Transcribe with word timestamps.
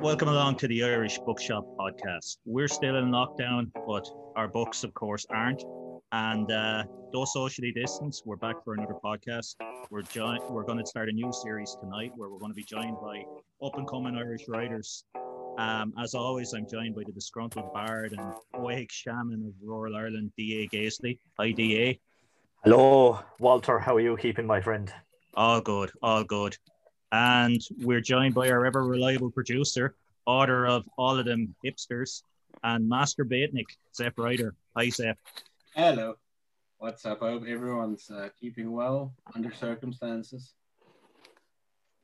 Welcome 0.00 0.28
along 0.28 0.56
to 0.56 0.66
the 0.66 0.82
Irish 0.82 1.18
Bookshop 1.18 1.62
podcast. 1.78 2.38
We're 2.46 2.68
still 2.68 2.96
in 2.96 3.10
lockdown, 3.10 3.70
but 3.86 4.08
our 4.34 4.48
books, 4.48 4.82
of 4.82 4.94
course, 4.94 5.26
aren't. 5.28 5.62
And 6.12 6.50
uh, 6.50 6.84
though 7.12 7.26
socially 7.26 7.70
distanced, 7.70 8.22
we're 8.24 8.36
back 8.36 8.64
for 8.64 8.72
another 8.72 8.94
podcast. 9.04 9.56
We're 9.90 10.00
joined. 10.00 10.40
We're 10.48 10.64
going 10.64 10.78
to 10.78 10.86
start 10.86 11.10
a 11.10 11.12
new 11.12 11.30
series 11.34 11.76
tonight, 11.82 12.12
where 12.16 12.30
we're 12.30 12.38
going 12.38 12.50
to 12.50 12.56
be 12.56 12.64
joined 12.64 12.96
by 13.02 13.24
up 13.62 13.76
and 13.76 13.86
coming 13.86 14.16
Irish 14.16 14.48
writers. 14.48 15.04
Um, 15.58 15.92
as 16.02 16.14
always, 16.14 16.54
I'm 16.54 16.66
joined 16.66 16.94
by 16.94 17.02
the 17.04 17.12
disgruntled 17.12 17.70
bard 17.74 18.12
and 18.12 18.32
awake 18.54 18.90
shaman 18.90 19.44
of 19.48 19.52
rural 19.62 19.96
Ireland, 19.96 20.32
D.A. 20.34 20.66
Gaisley. 20.74 21.18
Hi, 21.38 21.50
D.A. 21.50 22.00
Hello, 22.64 23.20
Walter. 23.38 23.78
How 23.78 23.96
are 23.96 24.00
you 24.00 24.16
keeping, 24.16 24.46
my 24.46 24.62
friend? 24.62 24.90
All 25.34 25.60
good, 25.60 25.90
all 26.02 26.24
good. 26.24 26.56
And 27.12 27.60
we're 27.78 28.00
joined 28.00 28.34
by 28.34 28.50
our 28.50 28.64
ever 28.66 28.84
reliable 28.84 29.30
producer, 29.30 29.94
author 30.26 30.66
of 30.66 30.88
all 30.96 31.18
of 31.18 31.24
them 31.24 31.54
hipsters, 31.64 32.22
and 32.62 32.88
Master 32.88 33.24
Baitnik, 33.24 33.66
Zeph 33.94 34.16
Ryder. 34.16 34.54
Hi, 34.76 34.90
Zeph. 34.90 35.16
Hello. 35.74 36.16
What's 36.78 37.04
up? 37.04 37.22
I 37.22 37.30
hope 37.30 37.44
everyone's 37.46 38.10
uh, 38.10 38.28
keeping 38.40 38.72
well 38.72 39.12
under 39.34 39.52
circumstances. 39.52 40.54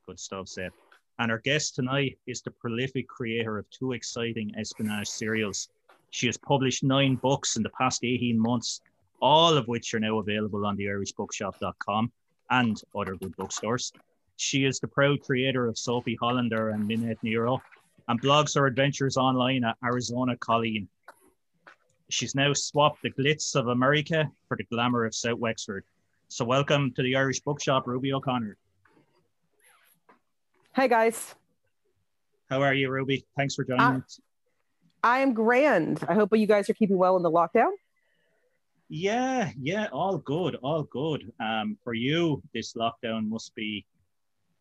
Good 0.07 0.21
stuff, 0.21 0.49
Zeph. 0.49 0.73
And 1.19 1.31
our 1.31 1.39
guest 1.39 1.75
tonight 1.75 2.19
is 2.27 2.43
the 2.43 2.51
prolific 2.51 3.09
creator 3.09 3.59
of 3.59 3.71
two 3.71 3.93
exciting 3.93 4.53
espionage 4.59 5.09
serials. 5.09 5.69
She 6.11 6.27
has 6.27 6.37
published 6.37 6.85
nine 6.85 7.17
books 7.17 7.57
in 7.57 7.63
the 7.63 7.71
past 7.71 8.05
18 8.05 8.39
months, 8.39 8.81
all 9.21 9.57
of 9.57 9.67
which 9.67 9.95
are 9.95 10.01
now 10.01 10.19
available 10.19 10.67
on 10.67 10.77
the 10.77 10.85
irishbookshop.com 10.85 12.13
and 12.51 12.83
other 12.95 13.17
good 13.17 13.35
bookstores. 13.37 13.93
She 14.37 14.65
is 14.65 14.79
the 14.79 14.89
proud 14.89 15.21
creator 15.23 15.67
of 15.67 15.79
Sophie 15.79 16.19
Hollander 16.21 16.71
and 16.71 16.87
Minette 16.87 17.23
Nero 17.23 17.63
and 18.09 18.21
blogs 18.21 18.55
her 18.55 18.67
adventures 18.67 19.17
online 19.17 19.65
at 19.65 19.77
Arizona 19.83 20.37
Colleen. 20.37 20.89
She's 22.11 22.35
now 22.35 22.53
swapped 22.53 23.03
the 23.03 23.11
glitz 23.11 23.57
of 23.57 23.69
America 23.69 24.31
for 24.47 24.57
the 24.57 24.65
glamour 24.65 25.05
of 25.07 25.15
South 25.15 25.39
Wexford. 25.39 25.85
So, 26.29 26.45
welcome 26.45 26.93
to 26.95 27.03
the 27.03 27.17
Irish 27.17 27.41
Bookshop, 27.41 27.87
Ruby 27.87 28.13
O'Connor. 28.13 28.57
Hey, 30.75 30.89
guys. 30.89 31.35
How 32.51 32.63
are 32.63 32.75
you, 32.75 32.91
Ruby? 32.91 33.25
Thanks 33.37 33.55
for 33.55 33.65
joining 33.65 33.81
uh, 33.81 34.01
us. 34.05 34.21
I 35.03 35.21
am 35.21 35.33
grand. 35.33 36.05
I 36.09 36.15
hope 36.15 36.37
you 36.37 36.47
guys 36.47 36.69
are 36.69 36.75
keeping 36.75 36.99
well 36.99 37.17
in 37.17 37.23
the 37.23 37.31
lockdown. 37.31 37.71
Yeah, 38.89 39.51
yeah, 39.59 39.87
all 39.93 40.19
good, 40.19 40.57
all 40.57 40.85
good. 40.85 41.33
Um, 41.41 41.77
for 41.83 41.95
you, 41.95 42.43
this 42.55 42.75
lockdown 42.75 43.29
must 43.29 43.55
be 43.55 43.85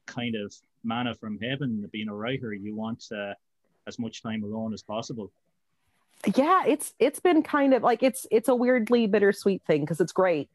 kind 0.06 0.36
of 0.36 0.54
manna 0.84 1.16
from 1.16 1.40
heaven. 1.40 1.88
Being 1.92 2.10
a 2.10 2.16
writer, 2.16 2.54
you 2.54 2.76
want 2.76 3.06
uh, 3.16 3.34
as 3.88 4.00
much 4.00 4.22
time 4.22 4.44
alone 4.44 4.74
as 4.74 4.84
possible. 4.84 5.32
Yeah, 6.36 6.64
it's 6.66 6.94
it's 7.00 7.20
been 7.20 7.44
kind 7.44 7.74
of 7.74 7.84
like 7.84 8.02
it's 8.02 8.26
it's 8.32 8.48
a 8.48 8.56
weirdly 8.56 9.08
bittersweet 9.08 9.64
thing 9.66 9.82
because 9.82 10.00
it's 10.00 10.14
great 10.14 10.50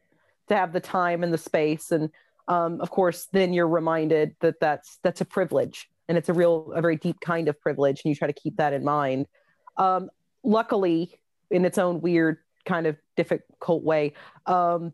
to 0.47 0.55
have 0.55 0.73
the 0.73 0.79
time 0.79 1.23
and 1.23 1.33
the 1.33 1.37
space, 1.37 1.91
and 1.91 2.09
um, 2.47 2.81
of 2.81 2.89
course, 2.89 3.27
then 3.31 3.53
you're 3.53 3.67
reminded 3.67 4.35
that 4.41 4.59
that's 4.59 4.97
that's 5.03 5.21
a 5.21 5.25
privilege, 5.25 5.89
and 6.09 6.17
it's 6.17 6.29
a 6.29 6.33
real 6.33 6.73
a 6.73 6.81
very 6.81 6.97
deep 6.97 7.19
kind 7.21 7.47
of 7.47 7.59
privilege, 7.61 8.01
and 8.03 8.09
you 8.09 8.15
try 8.15 8.27
to 8.27 8.33
keep 8.33 8.57
that 8.57 8.73
in 8.73 8.83
mind. 8.83 9.27
Um, 9.77 10.09
luckily, 10.43 11.17
in 11.49 11.63
its 11.63 11.77
own 11.77 12.01
weird 12.01 12.39
kind 12.65 12.87
of 12.87 12.97
difficult 13.15 13.83
way, 13.83 14.13
um, 14.47 14.93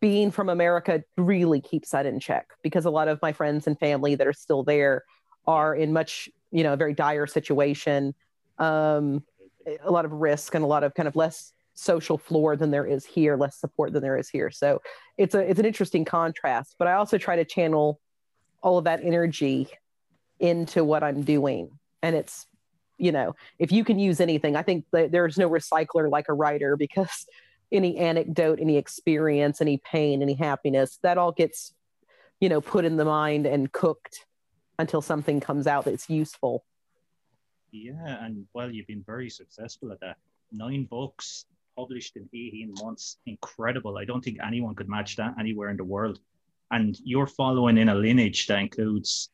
being 0.00 0.30
from 0.30 0.48
America 0.48 1.02
really 1.16 1.60
keeps 1.60 1.90
that 1.90 2.06
in 2.06 2.20
check 2.20 2.48
because 2.62 2.84
a 2.84 2.90
lot 2.90 3.08
of 3.08 3.20
my 3.22 3.32
friends 3.32 3.66
and 3.66 3.78
family 3.78 4.14
that 4.14 4.26
are 4.26 4.32
still 4.32 4.62
there 4.62 5.04
are 5.46 5.74
in 5.74 5.92
much, 5.92 6.28
you 6.50 6.62
know, 6.62 6.74
a 6.74 6.76
very 6.76 6.94
dire 6.94 7.26
situation, 7.26 8.14
um, 8.58 9.24
a 9.82 9.90
lot 9.90 10.04
of 10.04 10.12
risk 10.12 10.54
and 10.54 10.64
a 10.64 10.68
lot 10.68 10.84
of 10.84 10.94
kind 10.94 11.08
of 11.08 11.16
less 11.16 11.52
social 11.74 12.18
floor 12.18 12.56
than 12.56 12.70
there 12.70 12.86
is 12.86 13.04
here, 13.04 13.36
less 13.36 13.56
support 13.56 13.92
than 13.92 14.02
there 14.02 14.16
is 14.16 14.28
here. 14.28 14.50
So 14.50 14.82
it's 15.16 15.34
a 15.34 15.38
it's 15.38 15.60
an 15.60 15.66
interesting 15.66 16.04
contrast. 16.04 16.76
But 16.78 16.88
I 16.88 16.94
also 16.94 17.18
try 17.18 17.36
to 17.36 17.44
channel 17.44 18.00
all 18.62 18.78
of 18.78 18.84
that 18.84 19.00
energy 19.02 19.68
into 20.40 20.84
what 20.84 21.02
I'm 21.02 21.22
doing, 21.22 21.70
and 22.02 22.16
it's 22.16 22.46
you 22.98 23.12
know 23.12 23.34
if 23.58 23.70
you 23.72 23.84
can 23.84 23.98
use 23.98 24.20
anything, 24.20 24.56
I 24.56 24.62
think 24.62 24.84
there's 24.90 25.38
no 25.38 25.48
recycler 25.48 26.10
like 26.10 26.26
a 26.28 26.34
writer 26.34 26.76
because 26.76 27.26
any 27.70 27.98
anecdote, 27.98 28.58
any 28.60 28.76
experience, 28.76 29.60
any 29.60 29.78
pain, 29.78 30.22
any 30.22 30.34
happiness, 30.34 30.98
that 31.02 31.18
all 31.18 31.32
gets, 31.32 31.74
you 32.40 32.48
know, 32.48 32.60
put 32.60 32.84
in 32.84 32.96
the 32.96 33.04
mind 33.04 33.46
and 33.46 33.72
cooked 33.72 34.24
until 34.78 35.02
something 35.02 35.40
comes 35.40 35.66
out 35.66 35.84
that's 35.84 36.08
useful. 36.08 36.64
Yeah, 37.70 38.24
and 38.24 38.46
well, 38.54 38.70
you've 38.70 38.86
been 38.86 39.04
very 39.06 39.28
successful 39.28 39.92
at 39.92 40.00
that. 40.00 40.16
Nine 40.52 40.84
books 40.84 41.44
published 41.76 42.16
in 42.16 42.28
18 42.32 42.74
months. 42.82 43.18
Incredible. 43.26 43.98
I 43.98 44.04
don't 44.04 44.24
think 44.24 44.38
anyone 44.44 44.74
could 44.74 44.88
match 44.88 45.16
that 45.16 45.34
anywhere 45.38 45.68
in 45.68 45.76
the 45.76 45.84
world. 45.84 46.18
And 46.70 46.98
you're 47.04 47.26
following 47.26 47.78
in 47.78 47.88
a 47.88 47.94
lineage 47.94 48.46
that 48.46 48.58
includes 48.58 49.30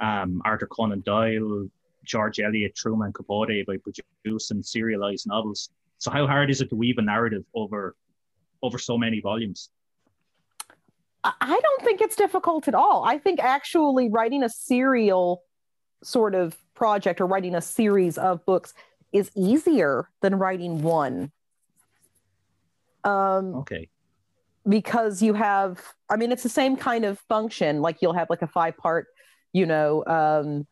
um, 0.00 0.40
Arthur 0.44 0.66
Conan 0.66 1.00
Doyle, 1.00 1.68
George 2.04 2.40
Eliot, 2.40 2.74
Truman 2.74 3.12
Capote 3.12 3.66
by 3.66 3.76
producing 4.22 4.62
serialized 4.62 5.26
novels. 5.26 5.70
So 5.98 6.10
how 6.10 6.26
hard 6.26 6.50
is 6.50 6.60
it 6.60 6.70
to 6.70 6.76
weave 6.76 6.98
a 6.98 7.02
narrative 7.02 7.44
over 7.54 7.96
over 8.62 8.78
so 8.78 8.96
many 8.96 9.20
volumes? 9.20 9.70
I 11.24 11.60
don't 11.60 11.82
think 11.82 12.00
it's 12.00 12.16
difficult 12.16 12.68
at 12.68 12.74
all. 12.74 13.04
I 13.04 13.18
think 13.18 13.40
actually 13.40 14.08
writing 14.08 14.42
a 14.44 14.48
serial 14.48 15.42
sort 16.02 16.34
of 16.34 16.56
project 16.74 17.20
or 17.20 17.26
writing 17.26 17.54
a 17.56 17.60
series 17.60 18.16
of 18.16 18.44
books 18.46 18.72
is 19.12 19.30
easier 19.34 20.08
than 20.22 20.36
writing 20.36 20.82
one. 20.82 21.32
Um, 23.04 23.56
okay. 23.56 23.88
Because 24.68 25.20
you 25.20 25.34
have, 25.34 25.82
I 26.08 26.16
mean, 26.16 26.30
it's 26.30 26.44
the 26.44 26.48
same 26.48 26.76
kind 26.76 27.04
of 27.04 27.18
function. 27.20 27.82
Like 27.82 27.98
you'll 28.00 28.12
have 28.12 28.30
like 28.30 28.42
a 28.42 28.46
five 28.46 28.76
part, 28.76 29.08
you 29.52 29.66
know, 29.66 30.04
um, 30.06 30.66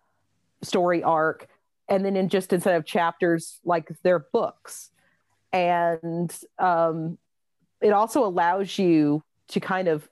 story 0.63 1.03
arc, 1.03 1.49
and 1.89 2.05
then 2.05 2.17
in 2.17 2.29
just 2.29 2.53
instead 2.53 2.77
of 2.77 2.85
chapters, 2.85 3.59
like 3.65 3.89
they're 4.03 4.27
books 4.33 4.91
and 5.57 6.39
um, 6.59 7.17
it 7.81 7.93
also 7.93 8.25
allows 8.25 8.79
you 8.79 9.23
to 9.49 9.61
kind 9.61 9.89
of 9.89 10.07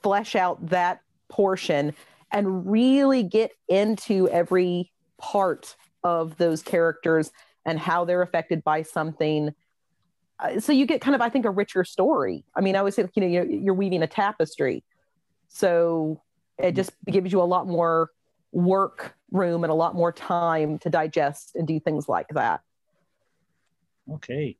flesh 0.00 0.36
out 0.36 0.64
that 0.68 1.00
portion 1.28 1.92
and 2.30 2.70
really 2.70 3.24
get 3.24 3.50
into 3.68 4.28
every 4.28 4.92
part 5.18 5.74
of 6.04 6.36
those 6.36 6.62
characters 6.62 7.32
and 7.66 7.80
how 7.80 8.04
they're 8.04 8.22
affected 8.22 8.62
by 8.62 8.82
something. 8.82 9.52
Uh, 10.38 10.60
so 10.60 10.72
you 10.72 10.86
get 10.86 11.00
kind 11.00 11.16
of 11.16 11.20
i 11.20 11.28
think 11.28 11.44
a 11.44 11.50
richer 11.50 11.82
story. 11.82 12.44
I 12.54 12.60
mean 12.60 12.76
i 12.76 12.78
always 12.78 12.94
say 12.94 13.08
you 13.16 13.20
know 13.20 13.26
you're, 13.26 13.44
you're 13.44 13.74
weaving 13.74 14.02
a 14.04 14.06
tapestry. 14.06 14.84
So 15.48 16.22
it 16.58 16.76
just 16.76 16.92
gives 17.10 17.32
you 17.32 17.40
a 17.40 17.44
lot 17.44 17.66
more 17.66 18.10
work 18.52 19.14
room 19.32 19.64
and 19.64 19.70
a 19.72 19.74
lot 19.74 19.96
more 19.96 20.12
time 20.12 20.78
to 20.78 20.90
digest 20.90 21.56
and 21.56 21.66
do 21.66 21.80
things 21.80 22.08
like 22.08 22.28
that 22.30 22.60
Okay. 24.14 24.56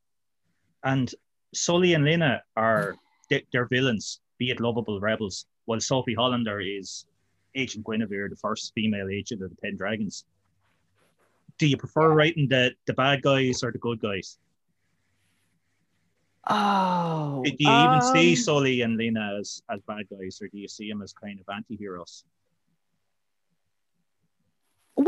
And 0.85 1.13
Sully 1.55 1.95
and 1.95 2.05
Lena 2.05 2.43
are 2.57 2.97
they're 3.31 3.67
villains, 3.67 4.21
be 4.39 4.51
it 4.51 4.61
lovable 4.61 5.01
rebels, 5.01 5.47
while 5.67 5.81
Sophie 5.81 6.15
Hollander 6.15 6.61
is 6.61 7.07
Agent 7.55 7.85
Guinevere, 7.85 8.29
the 8.29 8.37
first 8.37 8.73
female 8.75 9.09
agent 9.09 9.43
of 9.43 9.51
the 9.51 9.57
Pendragons. 9.57 10.25
Do 11.59 11.67
you 11.67 11.77
prefer 11.77 12.13
writing 12.13 12.49
the, 12.49 12.75
the 12.87 12.95
bad 12.95 13.23
guys 13.23 13.63
or 13.63 13.73
the 13.73 13.79
good 13.79 14.01
guys? 14.01 14.39
Oh. 16.49 17.43
Do 17.45 17.53
you 17.59 17.69
um, 17.69 17.97
even 17.97 18.15
see 18.15 18.31
um, 18.31 18.37
Sully 18.37 18.83
and 18.83 18.97
Lena 18.97 19.37
as, 19.39 19.63
as 19.71 19.81
bad 19.83 20.07
guys, 20.09 20.39
or 20.41 20.49
do 20.49 20.59
you 20.59 20.69
see 20.69 20.89
them 20.89 21.03
as 21.03 21.13
kind 21.13 21.41
of 21.41 21.47
anti 21.55 21.77
heroes? 21.77 22.25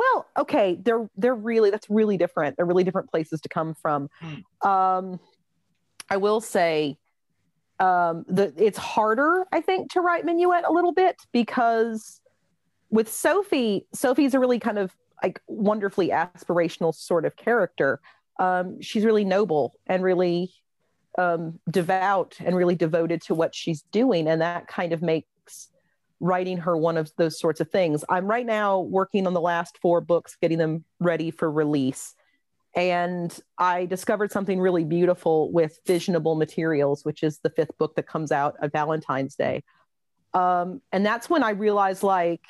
Well, 0.00 0.26
okay, 0.38 0.78
they're 0.80 1.10
they're 1.18 1.34
really 1.34 1.70
that's 1.70 1.90
really 1.90 2.16
different. 2.16 2.56
They're 2.56 2.64
really 2.64 2.84
different 2.84 3.10
places 3.10 3.38
to 3.42 3.50
come 3.50 3.74
from. 3.74 4.08
Hmm. 4.20 4.68
Um, 4.68 5.20
I 6.08 6.16
will 6.16 6.40
say 6.40 6.96
um, 7.78 8.24
the 8.26 8.54
it's 8.56 8.78
harder, 8.78 9.46
I 9.52 9.60
think, 9.60 9.92
to 9.92 10.00
write 10.00 10.24
Minuet 10.24 10.66
a 10.66 10.72
little 10.72 10.92
bit 10.92 11.16
because 11.32 12.22
with 12.88 13.12
Sophie, 13.12 13.86
Sophie's 13.92 14.32
a 14.32 14.38
really 14.38 14.58
kind 14.58 14.78
of 14.78 14.96
like 15.22 15.42
wonderfully 15.48 16.08
aspirational 16.08 16.94
sort 16.94 17.26
of 17.26 17.36
character. 17.36 18.00
Um, 18.38 18.80
she's 18.80 19.04
really 19.04 19.26
noble 19.26 19.74
and 19.86 20.02
really 20.02 20.50
um, 21.18 21.60
devout 21.70 22.36
and 22.40 22.56
really 22.56 22.74
devoted 22.74 23.20
to 23.22 23.34
what 23.34 23.54
she's 23.54 23.82
doing, 23.92 24.26
and 24.28 24.40
that 24.40 24.66
kind 24.66 24.94
of 24.94 25.02
makes 25.02 25.68
writing 26.20 26.58
her 26.58 26.76
one 26.76 26.96
of 26.96 27.10
those 27.16 27.38
sorts 27.38 27.60
of 27.60 27.70
things. 27.70 28.04
I'm 28.08 28.26
right 28.26 28.46
now 28.46 28.80
working 28.80 29.26
on 29.26 29.32
the 29.32 29.40
last 29.40 29.78
four 29.80 30.00
books, 30.00 30.36
getting 30.40 30.58
them 30.58 30.84
ready 31.00 31.30
for 31.30 31.50
release. 31.50 32.14
And 32.76 33.36
I 33.58 33.86
discovered 33.86 34.30
something 34.30 34.60
really 34.60 34.84
beautiful 34.84 35.50
with 35.50 35.80
Fissionable 35.86 36.38
Materials, 36.38 37.04
which 37.04 37.22
is 37.22 37.38
the 37.38 37.50
fifth 37.50 37.76
book 37.78 37.96
that 37.96 38.06
comes 38.06 38.30
out 38.30 38.54
at 38.62 38.70
Valentine's 38.70 39.34
Day. 39.34 39.64
Um, 40.34 40.80
and 40.92 41.04
that's 41.04 41.28
when 41.28 41.42
I 41.42 41.50
realized, 41.50 42.04
like, 42.04 42.42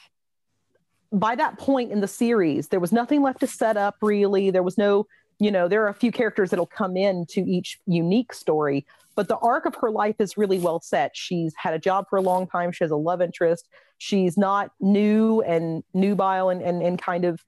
by 1.12 1.34
that 1.36 1.58
point 1.58 1.90
in 1.90 2.00
the 2.00 2.08
series, 2.08 2.68
there 2.68 2.80
was 2.80 2.92
nothing 2.92 3.22
left 3.22 3.40
to 3.40 3.46
set 3.46 3.76
up 3.76 3.96
really. 4.02 4.50
There 4.50 4.62
was 4.62 4.76
no, 4.76 5.06
you 5.38 5.50
know, 5.50 5.68
there 5.68 5.82
are 5.84 5.88
a 5.88 5.94
few 5.94 6.12
characters 6.12 6.50
that'll 6.50 6.66
come 6.66 6.96
in 6.96 7.24
to 7.30 7.40
each 7.40 7.78
unique 7.86 8.34
story, 8.34 8.86
but 9.20 9.28
the 9.28 9.36
arc 9.36 9.66
of 9.66 9.74
her 9.74 9.90
life 9.90 10.16
is 10.18 10.38
really 10.38 10.58
well 10.58 10.80
set. 10.80 11.10
She's 11.12 11.52
had 11.54 11.74
a 11.74 11.78
job 11.78 12.06
for 12.08 12.16
a 12.16 12.22
long 12.22 12.46
time. 12.46 12.72
She 12.72 12.82
has 12.84 12.90
a 12.90 12.96
love 12.96 13.20
interest. 13.20 13.68
She's 13.98 14.38
not 14.38 14.70
new 14.80 15.42
and 15.42 15.84
nubile 15.92 16.48
and, 16.48 16.62
and, 16.62 16.82
and 16.82 16.98
kind 16.98 17.26
of, 17.26 17.44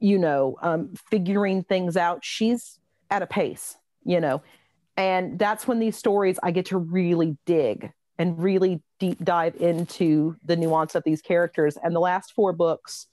you 0.00 0.16
know, 0.18 0.56
um, 0.62 0.94
figuring 1.10 1.62
things 1.62 1.98
out. 1.98 2.24
She's 2.24 2.78
at 3.10 3.20
a 3.20 3.26
pace, 3.26 3.76
you 4.02 4.18
know, 4.18 4.40
and 4.96 5.38
that's 5.38 5.68
when 5.68 5.78
these 5.78 5.94
stories 5.94 6.38
I 6.42 6.52
get 6.52 6.64
to 6.66 6.78
really 6.78 7.36
dig 7.44 7.92
and 8.16 8.42
really 8.42 8.82
deep 8.98 9.22
dive 9.22 9.56
into 9.56 10.36
the 10.42 10.56
nuance 10.56 10.94
of 10.94 11.04
these 11.04 11.20
characters. 11.20 11.76
And 11.84 11.94
the 11.94 12.00
last 12.00 12.32
four 12.32 12.54
books, 12.54 13.08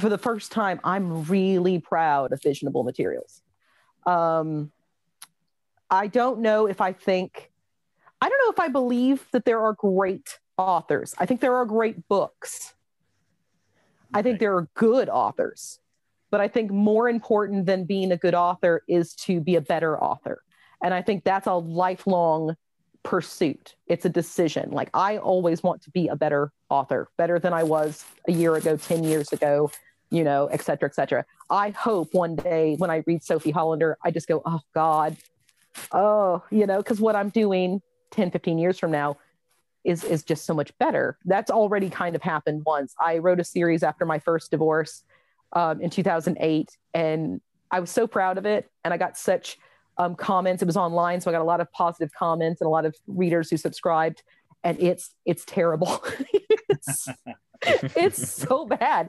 for 0.00 0.08
the 0.08 0.18
first 0.18 0.50
time, 0.50 0.80
I'm 0.82 1.22
really 1.22 1.78
proud 1.78 2.32
of 2.32 2.40
Fissionable 2.40 2.84
Materials. 2.84 3.42
Um, 4.06 4.72
I 5.92 6.06
don't 6.06 6.40
know 6.40 6.66
if 6.66 6.80
I 6.80 6.94
think, 6.94 7.52
I 8.22 8.28
don't 8.30 8.38
know 8.46 8.50
if 8.50 8.58
I 8.58 8.68
believe 8.68 9.26
that 9.32 9.44
there 9.44 9.60
are 9.60 9.74
great 9.74 10.38
authors. 10.56 11.14
I 11.18 11.26
think 11.26 11.42
there 11.42 11.54
are 11.54 11.66
great 11.66 12.08
books. 12.08 12.72
I 14.14 14.22
think 14.22 14.40
there 14.40 14.56
are 14.56 14.68
good 14.74 15.10
authors. 15.10 15.80
But 16.30 16.40
I 16.40 16.48
think 16.48 16.70
more 16.70 17.10
important 17.10 17.66
than 17.66 17.84
being 17.84 18.10
a 18.10 18.16
good 18.16 18.34
author 18.34 18.82
is 18.88 19.14
to 19.16 19.38
be 19.38 19.56
a 19.56 19.60
better 19.60 20.02
author. 20.02 20.42
And 20.82 20.94
I 20.94 21.02
think 21.02 21.24
that's 21.24 21.46
a 21.46 21.52
lifelong 21.52 22.56
pursuit. 23.02 23.76
It's 23.86 24.06
a 24.06 24.08
decision. 24.08 24.70
Like 24.70 24.88
I 24.94 25.18
always 25.18 25.62
want 25.62 25.82
to 25.82 25.90
be 25.90 26.08
a 26.08 26.16
better 26.16 26.52
author, 26.70 27.10
better 27.18 27.38
than 27.38 27.52
I 27.52 27.64
was 27.64 28.06
a 28.26 28.32
year 28.32 28.54
ago, 28.54 28.78
10 28.78 29.04
years 29.04 29.30
ago, 29.30 29.70
you 30.10 30.24
know, 30.24 30.46
et 30.46 30.62
cetera, 30.62 30.88
et 30.88 30.94
cetera. 30.94 31.26
I 31.50 31.68
hope 31.70 32.08
one 32.12 32.36
day 32.36 32.76
when 32.78 32.88
I 32.88 33.02
read 33.06 33.22
Sophie 33.22 33.50
Hollander, 33.50 33.98
I 34.02 34.10
just 34.10 34.26
go, 34.26 34.40
oh 34.46 34.60
God, 34.74 35.18
oh, 35.92 36.42
you 36.50 36.66
know, 36.66 36.78
because 36.78 37.00
what 37.00 37.16
I'm 37.16 37.30
doing 37.30 37.82
10, 38.12 38.30
15 38.30 38.58
years 38.58 38.78
from 38.78 38.90
now 38.90 39.18
is 39.84 40.04
is 40.04 40.22
just 40.22 40.44
so 40.44 40.54
much 40.54 40.76
better. 40.78 41.18
That's 41.24 41.50
already 41.50 41.90
kind 41.90 42.14
of 42.14 42.22
happened 42.22 42.62
once. 42.64 42.94
I 43.00 43.18
wrote 43.18 43.40
a 43.40 43.44
series 43.44 43.82
after 43.82 44.04
my 44.04 44.18
first 44.18 44.50
divorce 44.50 45.02
um, 45.52 45.80
in 45.80 45.90
2008, 45.90 46.76
and 46.94 47.40
I 47.70 47.80
was 47.80 47.90
so 47.90 48.06
proud 48.06 48.38
of 48.38 48.46
it. 48.46 48.70
And 48.84 48.94
I 48.94 48.96
got 48.96 49.16
such 49.16 49.58
um, 49.98 50.14
comments. 50.14 50.62
It 50.62 50.66
was 50.66 50.76
online, 50.76 51.20
so 51.20 51.30
I 51.30 51.32
got 51.32 51.42
a 51.42 51.44
lot 51.44 51.60
of 51.60 51.70
positive 51.72 52.12
comments 52.16 52.60
and 52.60 52.66
a 52.66 52.70
lot 52.70 52.84
of 52.84 52.94
readers 53.06 53.50
who 53.50 53.56
subscribed. 53.56 54.22
And 54.64 54.80
it's 54.80 55.14
it's 55.24 55.44
terrible. 55.44 56.04
it's, 56.68 57.08
it's 57.96 58.32
so 58.32 58.66
bad. 58.66 59.08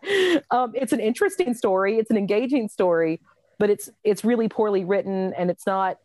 Um, 0.50 0.71
it's 0.75 0.94
an 0.94 1.00
interesting 1.00 1.54
story. 1.54 2.00
It's 2.00 2.10
an 2.10 2.18
engaging 2.18 2.68
story, 2.68 3.21
but 3.60 3.69
it's 3.69 3.89
it's 4.04 4.25
really 4.25 4.50
poorly 4.50 4.86
written 4.86 5.33
and 5.38 5.51
it's 5.51 5.68
not 5.68 5.98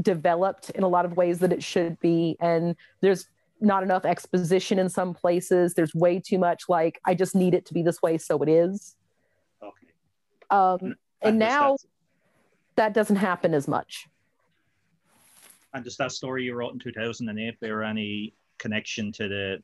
developed 0.00 0.70
in 0.70 0.82
a 0.82 0.88
lot 0.88 1.04
of 1.04 1.16
ways 1.16 1.38
that 1.40 1.52
it 1.52 1.62
should 1.62 1.98
be. 2.00 2.36
And 2.40 2.76
there's 3.00 3.28
not 3.60 3.82
enough 3.82 4.04
exposition 4.04 4.78
in 4.78 4.88
some 4.88 5.14
places. 5.14 5.74
There's 5.74 5.94
way 5.94 6.20
too 6.20 6.38
much 6.38 6.64
like 6.68 7.00
I 7.04 7.14
just 7.14 7.34
need 7.34 7.54
it 7.54 7.66
to 7.66 7.74
be 7.74 7.82
this 7.82 8.00
way, 8.02 8.18
so 8.18 8.40
it 8.42 8.48
is. 8.48 8.96
Okay. 9.62 9.86
Um, 10.50 10.94
and 11.22 11.38
now 11.38 11.76
that 12.76 12.94
doesn't 12.94 13.16
happen 13.16 13.54
as 13.54 13.66
much. 13.66 14.06
And 15.74 15.84
does 15.84 15.96
that 15.96 16.12
story 16.12 16.44
you 16.44 16.54
wrote 16.54 16.72
in 16.72 16.78
2008 16.78 17.60
bear 17.60 17.82
any 17.82 18.34
connection 18.58 19.12
to 19.12 19.28
the 19.28 19.62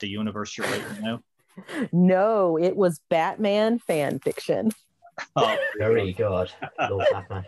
the 0.00 0.08
universe 0.08 0.56
you're 0.56 0.66
writing 0.66 1.02
now? 1.02 1.22
No, 1.92 2.58
it 2.58 2.76
was 2.76 3.02
Batman 3.10 3.78
fan 3.78 4.18
fiction. 4.20 4.72
Oh, 5.36 5.56
very 5.78 6.12
good. 6.12 6.50
Love 6.78 7.06
Batman. 7.10 7.44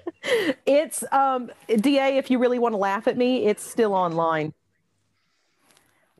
It's 0.66 1.04
um 1.12 1.50
DA, 1.66 2.18
if 2.18 2.30
you 2.30 2.38
really 2.38 2.58
want 2.58 2.72
to 2.72 2.78
laugh 2.78 3.06
at 3.06 3.16
me, 3.16 3.46
it's 3.46 3.62
still 3.62 3.94
online. 3.94 4.52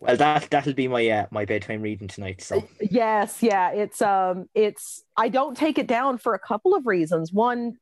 Well, 0.00 0.16
that 0.16 0.50
that'll 0.50 0.74
be 0.74 0.88
my 0.88 1.08
uh, 1.08 1.26
my 1.30 1.44
bedtime 1.44 1.80
reading 1.80 2.08
tonight. 2.08 2.42
So 2.42 2.66
Yes, 2.80 3.42
yeah. 3.42 3.70
It's 3.70 4.02
um 4.02 4.48
it's 4.54 5.02
I 5.16 5.28
don't 5.28 5.56
take 5.56 5.78
it 5.78 5.86
down 5.86 6.18
for 6.18 6.34
a 6.34 6.38
couple 6.38 6.74
of 6.74 6.86
reasons. 6.86 7.32
One, 7.32 7.78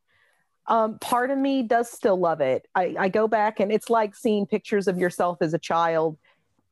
um, 0.68 0.98
part 1.00 1.30
of 1.30 1.38
me 1.38 1.62
does 1.64 1.90
still 1.90 2.16
love 2.16 2.40
it. 2.40 2.66
I, 2.74 2.94
I 2.98 3.08
go 3.08 3.26
back 3.26 3.58
and 3.58 3.72
it's 3.72 3.90
like 3.90 4.14
seeing 4.14 4.46
pictures 4.46 4.86
of 4.86 4.98
yourself 4.98 5.38
as 5.40 5.54
a 5.54 5.58
child. 5.58 6.18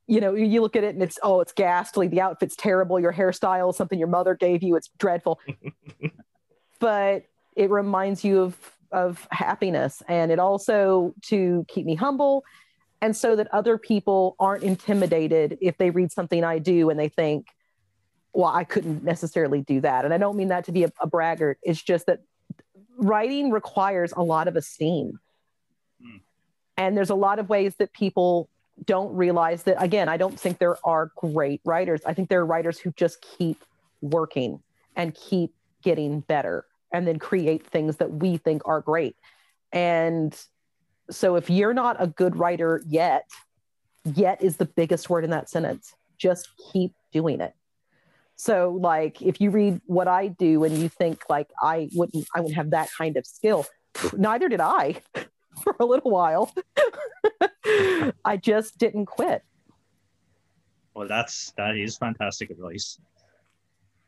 You 0.07 0.21
know, 0.21 0.35
you 0.35 0.61
look 0.61 0.77
at 0.77 0.85
it 0.85 0.95
and 0.95 1.03
it's 1.03 1.19
oh, 1.23 1.41
it's 1.41 1.53
ghastly. 1.53 2.07
The 2.07 2.21
outfit's 2.21 2.57
terrible. 2.57 3.01
Your 3.01 3.13
hairstyle 3.13 3.71
is 3.71 3.77
something 3.77 3.99
your 3.99 4.09
mother 4.09 4.35
gave 4.35 4.63
you. 4.63 4.77
It's 4.77 4.91
dreadful. 4.99 5.41
but 6.81 7.25
it 7.55 7.71
reminds 7.71 8.25
you 8.25 8.41
of 8.41 8.57
of 8.93 9.29
happiness, 9.31 10.03
and 10.09 10.33
it 10.33 10.41
also 10.41 11.15
to 11.23 11.65
keep 11.69 11.87
me 11.87 11.95
humble, 11.95 12.45
and 13.01 13.17
so 13.17 13.37
that 13.37 13.47
other 13.55 13.79
people 13.79 14.35
aren't 14.41 14.65
intimidated 14.65 15.57
if 15.61 15.79
they 15.79 15.91
read 15.91 16.11
something 16.11 16.43
I 16.43 16.59
do 16.59 16.91
and 16.91 16.99
they 16.99 17.09
think, 17.09 17.47
well, 18.33 18.51
I 18.51 18.65
couldn't 18.65 19.05
necessarily 19.05 19.63
do 19.63 19.81
that. 19.83 20.05
And 20.05 20.13
I 20.13 20.19
don't 20.19 20.37
mean 20.37 20.49
that 20.49 20.65
to 20.65 20.73
be 20.73 20.85
a, 20.85 20.93
a 21.01 21.07
braggart. 21.07 21.59
It's 21.63 21.81
just 21.81 22.07
that 22.07 22.21
writing 22.97 23.51
requires 23.51 24.13
a 24.13 24.23
lot 24.23 24.49
of 24.49 24.57
esteem. 24.57 25.21
Hmm. 26.03 26.17
And 26.77 26.97
there's 26.97 27.11
a 27.11 27.15
lot 27.15 27.39
of 27.39 27.49
ways 27.49 27.77
that 27.77 27.93
people 27.93 28.49
don't 28.85 29.15
realize 29.15 29.65
that, 29.65 29.83
again, 29.83 30.09
I 30.09 30.17
don't 30.17 30.39
think 30.39 30.59
there 30.59 30.77
are 30.85 31.13
great 31.17 31.61
writers. 31.65 32.01
I 32.07 32.15
think 32.15 32.29
there 32.29 32.41
are 32.41 32.47
writers 32.47 32.79
who 32.79 32.93
just 32.93 33.21
keep 33.21 33.65
working 34.01 34.63
and 34.97 35.15
keep 35.15 35.55
getting 35.83 36.21
better 36.21 36.65
and 36.93 37.07
then 37.07 37.19
create 37.19 37.67
things 37.67 37.97
that 37.97 38.11
we 38.11 38.37
think 38.37 38.63
are 38.65 38.81
great. 38.81 39.17
And 39.73 40.37
so 41.11 41.37
if 41.37 41.51
you're 41.51 41.75
not 41.75 41.97
a 41.99 42.07
good 42.07 42.37
writer 42.37 42.83
yet, 42.87 43.29
yet 44.05 44.43
is 44.43 44.57
the 44.57 44.65
biggest 44.65 45.11
word 45.11 45.25
in 45.25 45.31
that 45.31 45.49
sentence. 45.49 45.95
Just 46.19 46.49
keep 46.73 46.93
doing 47.13 47.41
it. 47.41 47.55
So 48.37 48.79
like 48.81 49.21
if 49.21 49.41
you 49.41 49.51
read 49.51 49.81
what 49.85 50.09
I 50.09 50.29
do 50.29 50.65
and 50.65 50.77
you 50.77 50.89
think 50.89 51.25
like 51.29 51.51
I 51.61 51.91
wouldn't 51.95 52.27
I 52.35 52.41
wouldn't 52.41 52.57
have 52.57 52.71
that 52.71 52.89
kind 52.97 53.17
of 53.17 53.27
skill, 53.27 53.67
neither 54.17 54.49
did 54.49 54.61
I 54.61 55.03
for 55.63 55.77
a 55.79 55.85
little 55.85 56.11
while. 56.11 56.53
I 58.25 58.39
just 58.41 58.79
didn't 58.79 59.07
quit. 59.07 59.43
Well, 60.95 61.07
that's 61.07 61.53
that 61.57 61.77
is 61.77 61.99
fantastic 61.99 62.51
advice. 62.51 62.99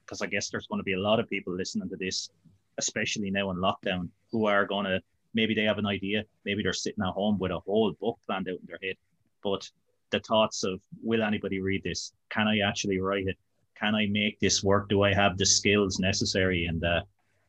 Because 0.05 0.23
I 0.23 0.27
guess 0.27 0.51
there's 0.51 0.67
going 0.67 0.81
to 0.81 0.85
be 0.85 0.95
a 0.95 1.01
lot 1.01 1.21
of 1.21 1.29
people 1.29 1.55
listening 1.55 1.89
to 1.91 1.97
this, 1.97 2.31
especially 2.79 3.31
now 3.31 3.51
in 3.51 3.57
lockdown, 3.57 4.09
who 4.31 4.47
are 4.47 4.67
going 4.67 4.87
to 4.87 5.01
maybe 5.35 5.55
they 5.55 5.63
have 5.65 5.79
an 5.79 5.87
idea, 5.87 6.25
maybe 6.45 6.63
they're 6.63 6.73
sitting 6.73 7.03
at 7.05 7.13
home 7.13 7.39
with 7.39 7.51
a 7.51 7.59
whole 7.61 7.93
book 8.01 8.19
planned 8.27 8.49
out 8.49 8.59
in 8.61 8.67
their 8.67 8.79
head, 8.83 8.97
but 9.43 9.69
the 10.11 10.21
thoughts 10.21 10.63
of 10.63 10.81
will 11.03 11.23
anybody 11.23 11.61
read 11.61 11.83
this? 11.83 12.13
Can 12.31 12.47
I 12.47 12.59
actually 12.59 13.01
write 13.01 13.27
it? 13.27 13.37
Can 13.79 13.95
I 13.95 14.07
make 14.11 14.39
this 14.41 14.63
work? 14.63 14.89
Do 14.89 15.03
I 15.03 15.15
have 15.15 15.39
the 15.39 15.47
skills 15.47 15.99
necessary? 15.99 16.67
And 16.67 16.85
uh, 16.85 17.01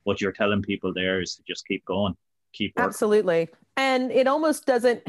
what 0.04 0.22
you're 0.22 0.32
telling 0.32 0.62
people 0.62 0.94
there 0.94 1.22
is 1.22 1.36
to 1.36 1.44
just 1.46 1.68
keep 1.68 1.84
going, 1.86 2.16
keep 2.54 2.74
working. 2.76 2.88
Absolutely. 2.88 3.50
And 3.76 4.12
it 4.12 4.28
almost 4.28 4.66
doesn't 4.66 5.04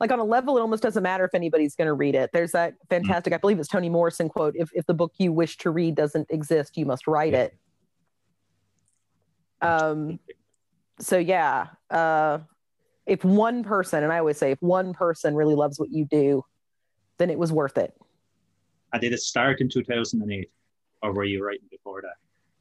like 0.00 0.12
on 0.12 0.18
a 0.18 0.24
level, 0.24 0.56
it 0.56 0.60
almost 0.60 0.82
doesn't 0.82 1.02
matter 1.02 1.24
if 1.24 1.34
anybody's 1.34 1.74
going 1.74 1.86
to 1.86 1.92
read 1.94 2.14
it. 2.14 2.30
There's 2.32 2.52
that 2.52 2.74
fantastic, 2.88 3.32
I 3.32 3.38
believe 3.38 3.58
it's 3.58 3.68
Toni 3.68 3.88
Morrison 3.88 4.28
quote 4.28 4.54
if, 4.56 4.70
if 4.72 4.86
the 4.86 4.94
book 4.94 5.12
you 5.18 5.32
wish 5.32 5.56
to 5.58 5.70
read 5.70 5.94
doesn't 5.94 6.28
exist, 6.30 6.76
you 6.76 6.86
must 6.86 7.06
write 7.06 7.32
Yeah. 7.32 7.42
it. 7.44 7.58
Um, 9.60 10.18
so 11.00 11.18
yeah, 11.18 11.68
uh, 11.90 12.38
if 13.06 13.24
one 13.24 13.62
person, 13.62 14.04
and 14.04 14.12
I 14.12 14.18
always 14.18 14.36
say, 14.36 14.50
if 14.52 14.62
one 14.62 14.92
person 14.92 15.34
really 15.34 15.54
loves 15.54 15.78
what 15.78 15.90
you 15.90 16.04
do, 16.04 16.44
then 17.18 17.30
it 17.30 17.38
was 17.38 17.52
worth 17.52 17.78
it. 17.78 17.94
I 18.92 18.98
did 18.98 19.12
it 19.12 19.20
start 19.20 19.60
in 19.60 19.68
2008, 19.68 20.50
or 21.02 21.12
were 21.12 21.24
you 21.24 21.44
writing 21.44 21.66
before 21.70 22.02
that? 22.02 22.14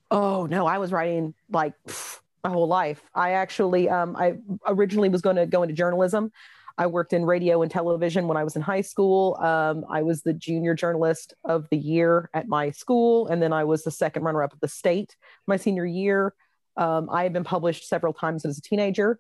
Oh 0.10 0.46
no, 0.46 0.66
I 0.66 0.78
was 0.78 0.92
writing 0.92 1.34
like 1.50 1.74
pff, 1.88 2.20
my 2.44 2.50
whole 2.50 2.68
life. 2.68 3.02
I 3.14 3.32
actually, 3.32 3.90
um, 3.90 4.16
I 4.16 4.36
originally 4.66 5.10
was 5.10 5.22
going 5.22 5.36
to 5.36 5.46
go 5.46 5.64
into 5.64 5.76
journalism. 5.76 6.32
I 6.78 6.88
worked 6.88 7.14
in 7.14 7.26
radio 7.26 7.64
and 7.64 7.72
television 7.72 8.28
when 8.28 8.38
I 8.38 8.44
was 8.44 8.56
in 8.56 8.62
high 8.62 8.82
school. 8.82 9.36
Um, 9.38 9.84
I 9.90 10.04
was 10.04 10.22
the 10.22 10.34
junior 10.34 10.76
journalist 10.76 11.34
of 11.44 11.68
the 11.72 11.78
year 11.78 12.30
at 12.34 12.48
my 12.48 12.70
school, 12.70 13.28
and 13.28 13.42
then 13.42 13.52
I 13.52 13.64
was 13.64 13.84
the 13.84 13.92
second 13.92 14.24
runner-up 14.24 14.54
of 14.54 14.60
the 14.60 14.68
state 14.68 15.16
my 15.48 15.58
senior 15.58 15.86
year. 15.86 16.34
Um, 16.78 17.10
I 17.12 17.24
had 17.24 17.34
been 17.34 17.44
published 17.44 17.88
several 17.90 18.14
times 18.14 18.46
as 18.46 18.58
a 18.58 18.62
teenager. 18.62 19.20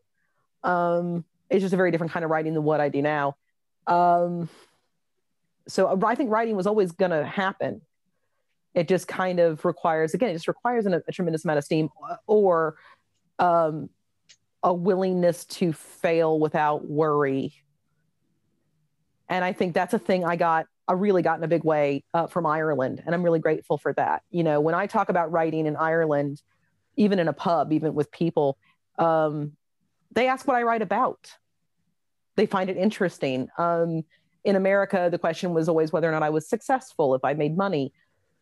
Um, 0.64 1.26
it's 1.50 1.62
just 1.62 1.74
a 1.74 1.78
very 1.78 1.92
different 1.92 2.14
kind 2.14 2.24
of 2.24 2.32
writing 2.32 2.54
than 2.54 2.64
what 2.64 2.80
I 2.80 2.90
do 2.90 3.02
now. 3.02 3.36
Um, 3.88 4.50
so 5.68 6.00
I 6.06 6.16
think 6.16 6.30
writing 6.30 6.56
was 6.56 6.68
always 6.68 6.92
going 6.92 7.12
to 7.12 7.26
happen. 7.26 7.82
It 8.74 8.88
just 8.88 9.08
kind 9.08 9.40
of 9.40 9.66
requires, 9.66 10.14
again, 10.14 10.30
it 10.30 10.34
just 10.34 10.48
requires 10.48 10.86
an, 10.86 11.02
a 11.08 11.12
tremendous 11.12 11.44
amount 11.44 11.58
of 11.58 11.64
steam 11.64 11.90
or 12.28 12.78
um, 13.40 13.90
a 14.62 14.74
willingness 14.74 15.46
to 15.46 15.74
fail 15.74 16.40
without 16.40 16.86
worry. 16.86 17.54
And 19.30 19.44
I 19.44 19.52
think 19.52 19.74
that's 19.74 19.94
a 19.94 20.00
thing 20.00 20.24
I 20.24 20.36
got 20.36 20.68
I 20.88 20.94
really 20.94 21.22
got 21.22 21.38
in 21.38 21.44
a 21.44 21.50
big 21.50 21.66
way 21.66 22.06
uh, 22.14 22.28
from 22.28 22.46
Ireland, 22.46 23.04
and 23.06 23.14
I'm 23.14 23.22
really 23.22 23.40
grateful 23.40 23.78
for 23.78 23.92
that. 23.94 24.24
You 24.30 24.44
know, 24.44 24.62
when 24.62 24.74
I 24.74 24.88
talk 24.88 25.10
about 25.10 25.32
writing 25.32 25.66
in 25.66 25.76
Ireland, 25.76 26.42
even 26.98 27.20
in 27.20 27.27
a 27.27 27.34
pub, 27.34 27.72
even 27.72 27.94
with 27.94 28.12
people, 28.12 28.58
um, 28.98 29.54
they 30.12 30.27
ask 30.27 30.48
what 30.48 30.58
I 30.58 30.63
write 30.63 30.82
about. 30.82 31.32
They 32.36 32.46
find 32.46 32.70
it 32.70 32.77
interesting. 32.77 33.48
Um, 33.58 34.04
in 34.44 34.56
America, 34.56 35.10
the 35.12 35.18
question 35.18 35.54
was 35.54 35.70
always 35.70 35.92
whether 35.92 36.10
or 36.10 36.12
not 36.12 36.24
I 36.24 36.30
was 36.30 36.50
successful, 36.50 37.16
if 37.16 37.24
I 37.24 37.34
made 37.34 37.56
money, 37.58 37.94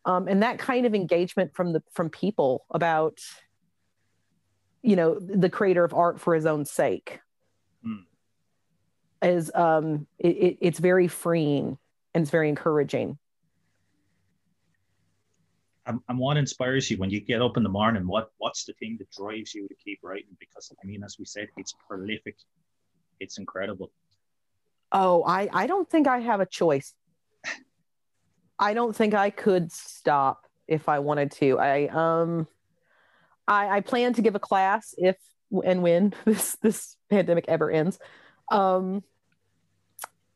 um, 0.06 0.28
and 0.28 0.44
that 0.44 0.60
kind 0.60 0.86
of 0.86 0.94
engagement 0.94 1.56
from 1.56 1.74
the 1.74 1.82
from 1.92 2.10
people 2.10 2.66
about, 2.72 3.20
you 4.82 4.96
know, 4.96 5.20
the 5.20 5.50
creator 5.50 5.84
of 5.84 5.94
art 5.94 6.20
for 6.20 6.36
his 6.36 6.46
own 6.46 6.66
sake, 6.66 7.20
Hmm. 7.84 8.04
is 9.22 9.52
um, 9.56 10.08
it, 10.20 10.28
it, 10.28 10.58
it's 10.62 10.80
very 10.80 11.08
freeing 11.08 11.78
and 12.14 12.22
it's 12.22 12.32
very 12.32 12.50
encouraging. 12.50 13.18
And, 15.88 16.00
and 16.10 16.18
what 16.18 16.38
inspires 16.38 16.90
you 16.90 16.98
when 16.98 17.10
you 17.10 17.20
get 17.20 17.42
up 17.42 17.58
in 17.58 17.64
the 17.64 17.70
morning? 17.70 18.08
What 18.08 18.32
what's 18.38 18.66
the 18.66 18.74
thing 18.74 18.98
that 19.00 19.12
drives 19.12 19.54
you 19.54 19.68
to 19.68 19.76
keep 19.76 20.00
writing? 20.02 20.36
Because 20.40 20.72
I 20.84 20.86
mean, 20.86 21.04
as 21.04 21.18
we 21.20 21.26
said, 21.26 21.48
it's 21.58 21.76
prolific. 21.88 22.36
It's 23.20 23.38
incredible. 23.38 23.92
Oh, 24.92 25.24
I, 25.24 25.50
I 25.52 25.68
don't 25.68 25.90
think 25.90 26.08
I 26.08 26.20
have 26.20 26.40
a 26.40 26.46
choice. 26.46 26.94
I 28.58 28.74
don't 28.74 28.96
think 28.96 29.14
I 29.14 29.30
could 29.30 29.72
stop 29.72 30.46
if 30.68 30.90
I 30.90 31.00
wanted 31.00 31.32
to. 31.34 31.60
I 31.60 31.88
um 31.88 32.48
I, 33.48 33.78
I 33.78 33.82
plan 33.82 34.14
to 34.14 34.22
give 34.22 34.36
a 34.36 34.40
class 34.40 34.96
if 34.98 35.18
and 35.64 35.84
when 35.84 36.14
this 36.26 36.56
this 36.62 36.98
pandemic 37.10 37.46
ever 37.48 37.70
ends. 37.70 38.00
Um 38.50 39.04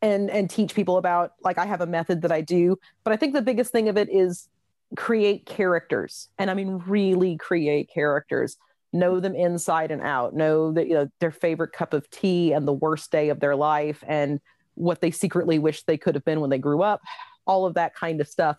and 0.01 0.29
and 0.29 0.49
teach 0.49 0.75
people 0.75 0.97
about 0.97 1.33
like 1.43 1.57
I 1.57 1.65
have 1.65 1.81
a 1.81 1.87
method 1.87 2.21
that 2.21 2.31
I 2.31 2.41
do, 2.41 2.77
but 3.03 3.13
I 3.13 3.17
think 3.17 3.33
the 3.33 3.41
biggest 3.41 3.71
thing 3.71 3.89
of 3.89 3.97
it 3.97 4.09
is 4.09 4.47
create 4.95 5.45
characters. 5.45 6.29
And 6.37 6.49
I 6.49 6.53
mean 6.53 6.83
really 6.87 7.37
create 7.37 7.89
characters. 7.93 8.57
Know 8.91 9.19
them 9.19 9.35
inside 9.35 9.91
and 9.91 10.01
out. 10.01 10.33
Know 10.33 10.71
that 10.73 10.87
you 10.87 10.95
know 10.95 11.07
their 11.19 11.31
favorite 11.31 11.73
cup 11.73 11.93
of 11.93 12.09
tea 12.09 12.53
and 12.53 12.67
the 12.67 12.73
worst 12.73 13.11
day 13.11 13.29
of 13.29 13.39
their 13.39 13.55
life 13.55 14.03
and 14.07 14.39
what 14.75 15.01
they 15.01 15.11
secretly 15.11 15.59
wish 15.59 15.83
they 15.83 15.97
could 15.97 16.15
have 16.15 16.25
been 16.25 16.39
when 16.39 16.49
they 16.49 16.57
grew 16.57 16.81
up. 16.81 17.01
All 17.45 17.65
of 17.65 17.75
that 17.75 17.93
kind 17.93 18.21
of 18.21 18.27
stuff. 18.27 18.57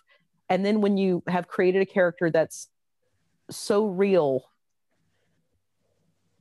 And 0.48 0.64
then 0.64 0.80
when 0.80 0.96
you 0.96 1.22
have 1.26 1.48
created 1.48 1.82
a 1.82 1.86
character 1.86 2.30
that's 2.30 2.68
so 3.50 3.86
real 3.86 4.44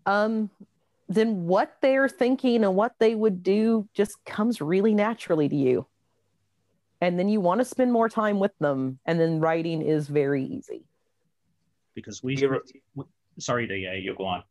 um 0.05 0.50
then 1.08 1.46
what 1.46 1.75
they're 1.81 2.08
thinking 2.08 2.63
and 2.63 2.75
what 2.75 2.93
they 3.00 3.15
would 3.15 3.41
do 3.41 3.88
just 3.96 4.24
comes 4.25 4.62
really 4.62 4.93
naturally 4.93 5.50
to 5.50 5.55
you 5.55 5.88
and 7.01 7.18
then 7.18 7.29
you 7.29 7.39
want 7.41 7.60
to 7.62 7.65
spend 7.65 7.91
more 7.91 8.10
time 8.10 8.39
with 8.39 8.58
them 8.60 9.00
and 9.06 9.20
then 9.20 9.39
writing 9.39 9.82
is 9.82 10.08
very 10.08 10.44
easy 10.44 10.84
Because 11.96 12.22
we, 12.24 12.36
You're- 12.36 12.60
we- 12.96 13.06
sorry, 13.39 13.68
to 13.68 13.75
yeah, 13.75 13.94
you 13.94 14.15
go 14.15 14.25
on. 14.25 14.44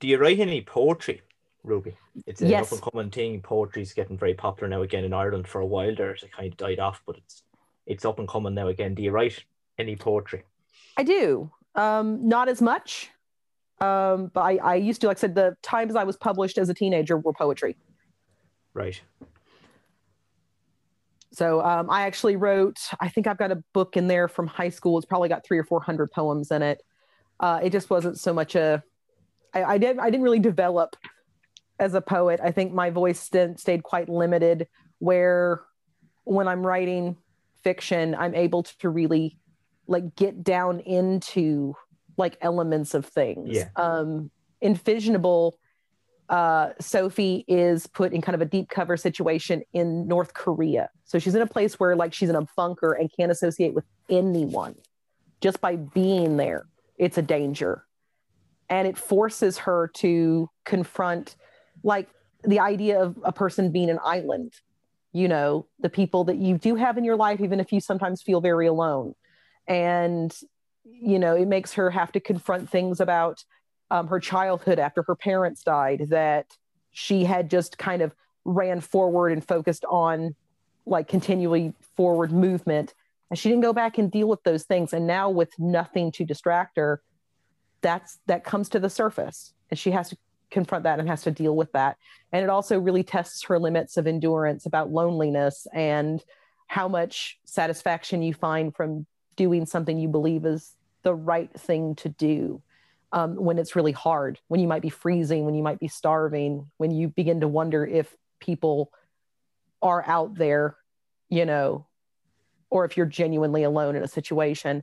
Do 0.00 0.08
you 0.08 0.18
write 0.18 0.40
any 0.40 0.62
poetry, 0.62 1.20
Ruby? 1.64 1.96
It's 2.26 2.40
an 2.40 2.48
Yes. 2.48 2.66
up 2.66 2.72
and 2.72 2.92
coming 2.92 3.10
thing. 3.10 3.40
Poetry's 3.40 3.92
getting 3.92 4.18
very 4.18 4.34
popular 4.34 4.68
now 4.68 4.82
again 4.82 5.04
in 5.04 5.12
Ireland. 5.12 5.46
For 5.46 5.60
a 5.60 5.66
while 5.66 5.94
there, 5.94 6.10
it 6.12 6.32
kind 6.32 6.50
of 6.52 6.56
died 6.56 6.78
off, 6.80 7.02
but 7.06 7.16
it's 7.18 7.42
it's 7.86 8.04
up 8.04 8.18
and 8.18 8.28
coming 8.28 8.54
now 8.54 8.68
again. 8.68 8.94
Do 8.94 9.02
you 9.02 9.10
write 9.10 9.44
any 9.78 9.96
poetry? 9.96 10.42
I 10.96 11.02
do. 11.04 11.50
Um, 11.74 12.26
not 12.28 12.48
as 12.48 12.60
much. 12.62 13.10
Um, 13.80 14.26
but 14.32 14.40
I, 14.42 14.56
I 14.56 14.74
used 14.76 15.00
to, 15.02 15.08
like 15.08 15.18
I 15.18 15.20
said, 15.20 15.34
the 15.34 15.56
times 15.62 15.94
I 15.96 16.04
was 16.04 16.16
published 16.16 16.58
as 16.58 16.68
a 16.68 16.74
teenager 16.74 17.16
were 17.18 17.32
poetry. 17.32 17.76
Right. 18.74 19.00
So 21.32 21.62
um, 21.62 21.88
I 21.90 22.02
actually 22.02 22.36
wrote, 22.36 22.78
I 23.00 23.08
think 23.08 23.26
I've 23.26 23.38
got 23.38 23.50
a 23.50 23.62
book 23.72 23.96
in 23.96 24.06
there 24.06 24.28
from 24.28 24.46
high 24.46 24.68
school. 24.68 24.98
It's 24.98 25.06
probably 25.06 25.28
got 25.28 25.44
three 25.44 25.58
or 25.58 25.64
400 25.64 26.10
poems 26.10 26.50
in 26.50 26.62
it. 26.62 26.82
Uh, 27.40 27.60
it 27.62 27.70
just 27.70 27.88
wasn't 27.88 28.18
so 28.18 28.34
much 28.34 28.54
a, 28.54 28.82
I, 29.54 29.64
I, 29.64 29.78
did, 29.78 29.98
I 29.98 30.10
didn't 30.10 30.22
really 30.22 30.38
develop 30.38 30.96
as 31.78 31.94
a 31.94 32.00
poet. 32.00 32.40
I 32.42 32.50
think 32.50 32.72
my 32.72 32.90
voice 32.90 33.20
st- 33.20 33.58
stayed 33.58 33.82
quite 33.82 34.08
limited 34.08 34.68
where 34.98 35.62
when 36.24 36.48
I'm 36.48 36.64
writing 36.64 37.16
fiction, 37.64 38.14
I'm 38.14 38.34
able 38.34 38.62
to 38.64 38.88
really 38.88 39.38
like 39.86 40.14
get 40.14 40.44
down 40.44 40.80
into 40.80 41.74
like 42.16 42.36
elements 42.40 42.94
of 42.94 43.06
things. 43.06 43.56
Yeah. 43.56 43.68
Um, 43.76 44.30
in 44.60 44.76
Fissionable, 44.76 45.52
uh, 46.28 46.70
Sophie 46.80 47.44
is 47.48 47.86
put 47.86 48.12
in 48.12 48.22
kind 48.22 48.34
of 48.34 48.40
a 48.40 48.46
deep 48.46 48.68
cover 48.68 48.96
situation 48.96 49.62
in 49.72 50.06
North 50.06 50.34
Korea. 50.34 50.88
So 51.04 51.18
she's 51.18 51.34
in 51.34 51.42
a 51.42 51.46
place 51.46 51.78
where 51.78 51.94
like 51.96 52.14
she's 52.14 52.30
in 52.30 52.36
a 52.36 52.46
bunker 52.56 52.92
and 52.92 53.10
can't 53.14 53.30
associate 53.30 53.74
with 53.74 53.84
anyone. 54.08 54.74
Just 55.40 55.60
by 55.60 55.76
being 55.76 56.36
there, 56.36 56.66
it's 56.96 57.18
a 57.18 57.22
danger. 57.22 57.84
And 58.70 58.88
it 58.88 58.96
forces 58.96 59.58
her 59.58 59.90
to 59.96 60.48
confront 60.64 61.36
like 61.82 62.08
the 62.44 62.60
idea 62.60 63.02
of 63.02 63.18
a 63.24 63.32
person 63.32 63.70
being 63.70 63.90
an 63.90 63.98
island, 64.04 64.54
you 65.12 65.28
know, 65.28 65.66
the 65.80 65.90
people 65.90 66.24
that 66.24 66.36
you 66.36 66.56
do 66.56 66.76
have 66.76 66.96
in 66.96 67.04
your 67.04 67.16
life, 67.16 67.40
even 67.40 67.60
if 67.60 67.72
you 67.72 67.80
sometimes 67.80 68.22
feel 68.22 68.40
very 68.40 68.66
alone. 68.66 69.14
And, 69.66 70.34
you 70.84 71.18
know, 71.18 71.34
it 71.36 71.46
makes 71.46 71.74
her 71.74 71.90
have 71.90 72.12
to 72.12 72.20
confront 72.20 72.70
things 72.70 73.00
about 73.00 73.44
um, 73.92 74.08
her 74.08 74.18
childhood 74.18 74.78
after 74.78 75.02
her 75.02 75.14
parents 75.14 75.62
died 75.62 76.06
that 76.08 76.46
she 76.92 77.24
had 77.24 77.50
just 77.50 77.76
kind 77.76 78.00
of 78.00 78.14
ran 78.46 78.80
forward 78.80 79.32
and 79.32 79.46
focused 79.46 79.84
on 79.84 80.34
like 80.86 81.08
continually 81.08 81.74
forward 81.94 82.32
movement. 82.32 82.94
And 83.28 83.38
she 83.38 83.50
didn't 83.50 83.62
go 83.62 83.74
back 83.74 83.98
and 83.98 84.10
deal 84.10 84.28
with 84.28 84.42
those 84.44 84.64
things. 84.64 84.94
And 84.94 85.06
now 85.06 85.28
with 85.28 85.50
nothing 85.58 86.10
to 86.12 86.24
distract 86.24 86.78
her 86.78 87.02
that's 87.82 88.18
that 88.28 88.44
comes 88.44 88.70
to 88.70 88.80
the 88.80 88.88
surface. 88.88 89.52
And 89.70 89.78
she 89.78 89.90
has 89.90 90.08
to 90.08 90.16
confront 90.50 90.84
that 90.84 90.98
and 90.98 91.08
has 91.08 91.22
to 91.22 91.30
deal 91.30 91.54
with 91.54 91.70
that. 91.72 91.98
And 92.32 92.42
it 92.42 92.48
also 92.48 92.80
really 92.80 93.02
tests 93.02 93.44
her 93.44 93.58
limits 93.58 93.98
of 93.98 94.06
endurance 94.06 94.64
about 94.64 94.90
loneliness 94.90 95.66
and 95.74 96.24
how 96.66 96.88
much 96.88 97.38
satisfaction 97.44 98.22
you 98.22 98.32
find 98.32 98.74
from 98.74 99.04
doing 99.36 99.66
something 99.66 99.98
you 99.98 100.08
believe 100.08 100.46
is 100.46 100.76
the 101.02 101.14
right 101.14 101.52
thing 101.52 101.94
to 101.96 102.08
do 102.08 102.62
um, 103.12 103.36
when 103.36 103.58
it's 103.58 103.76
really 103.76 103.92
hard, 103.92 104.38
when 104.48 104.60
you 104.60 104.66
might 104.66 104.82
be 104.82 104.88
freezing, 104.88 105.44
when 105.44 105.54
you 105.54 105.62
might 105.62 105.78
be 105.78 105.88
starving, 105.88 106.70
when 106.78 106.90
you 106.90 107.08
begin 107.08 107.40
to 107.40 107.48
wonder 107.48 107.86
if 107.86 108.14
people 108.40 108.90
are 109.82 110.02
out 110.06 110.34
there, 110.34 110.76
you 111.28 111.44
know, 111.44 111.86
or 112.70 112.84
if 112.84 112.96
you're 112.96 113.06
genuinely 113.06 113.64
alone 113.64 113.96
in 113.96 114.02
a 114.02 114.08
situation. 114.08 114.82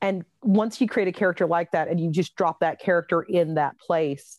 And 0.00 0.24
once 0.42 0.80
you 0.80 0.88
create 0.88 1.08
a 1.08 1.12
character 1.12 1.46
like 1.46 1.72
that 1.72 1.88
and 1.88 2.00
you 2.00 2.10
just 2.10 2.34
drop 2.34 2.60
that 2.60 2.80
character 2.80 3.20
in 3.20 3.54
that 3.54 3.78
place, 3.78 4.38